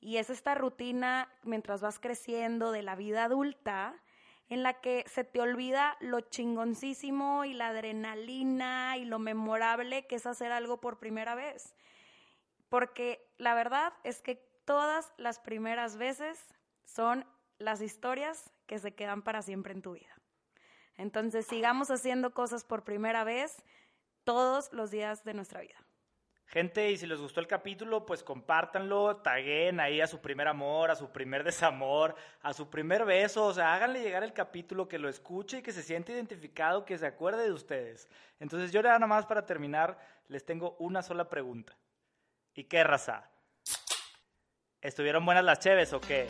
Y 0.00 0.18
es 0.18 0.30
esta 0.30 0.54
rutina 0.54 1.32
mientras 1.42 1.80
vas 1.80 1.98
creciendo 1.98 2.72
de 2.72 2.82
la 2.82 2.96
vida 2.96 3.24
adulta 3.24 4.00
en 4.48 4.62
la 4.62 4.80
que 4.80 5.04
se 5.08 5.24
te 5.24 5.40
olvida 5.40 5.96
lo 6.00 6.20
chingoncísimo 6.20 7.44
y 7.44 7.52
la 7.52 7.68
adrenalina 7.68 8.96
y 8.96 9.04
lo 9.04 9.18
memorable 9.18 10.06
que 10.06 10.16
es 10.16 10.26
hacer 10.26 10.52
algo 10.52 10.80
por 10.80 10.98
primera 10.98 11.34
vez. 11.34 11.74
Porque 12.68 13.28
la 13.38 13.54
verdad 13.54 13.92
es 14.04 14.22
que 14.22 14.44
todas 14.66 15.10
las 15.16 15.38
primeras 15.38 15.96
veces 15.96 16.38
son 16.84 17.24
las 17.58 17.80
historias 17.80 18.52
que 18.66 18.78
se 18.78 18.94
quedan 18.94 19.22
para 19.22 19.40
siempre 19.40 19.72
en 19.72 19.80
tu 19.80 19.94
vida. 19.94 20.14
Entonces 20.96 21.46
sigamos 21.46 21.90
haciendo 21.90 22.34
cosas 22.34 22.64
por 22.64 22.84
primera 22.84 23.24
vez 23.24 23.56
todos 24.24 24.70
los 24.72 24.90
días 24.90 25.24
de 25.24 25.34
nuestra 25.34 25.60
vida. 25.60 25.76
Gente, 26.48 26.90
y 26.92 26.96
si 26.96 27.06
les 27.06 27.20
gustó 27.20 27.40
el 27.40 27.48
capítulo, 27.48 28.06
pues 28.06 28.22
compártanlo, 28.22 29.16
taguen 29.16 29.80
ahí 29.80 30.00
a 30.00 30.06
su 30.06 30.20
primer 30.20 30.46
amor, 30.46 30.90
a 30.92 30.96
su 30.96 31.10
primer 31.10 31.42
desamor, 31.42 32.14
a 32.40 32.52
su 32.52 32.70
primer 32.70 33.04
beso, 33.04 33.46
o 33.46 33.52
sea, 33.52 33.74
háganle 33.74 34.00
llegar 34.00 34.22
el 34.22 34.32
capítulo, 34.32 34.88
que 34.88 34.98
lo 34.98 35.08
escuche 35.08 35.58
y 35.58 35.62
que 35.62 35.72
se 35.72 35.82
siente 35.82 36.12
identificado, 36.12 36.84
que 36.84 36.98
se 36.98 37.06
acuerde 37.06 37.44
de 37.44 37.52
ustedes. 37.52 38.08
Entonces 38.38 38.70
yo 38.70 38.80
nada 38.80 39.04
más 39.06 39.26
para 39.26 39.44
terminar, 39.44 39.98
les 40.28 40.44
tengo 40.44 40.76
una 40.78 41.02
sola 41.02 41.28
pregunta. 41.28 41.76
¿Y 42.54 42.64
qué 42.64 42.84
raza? 42.84 43.28
¿Estuvieron 44.86 45.24
buenas 45.26 45.42
las 45.42 45.58
cheves 45.58 45.92
o 45.92 46.00
qué? 46.00 46.28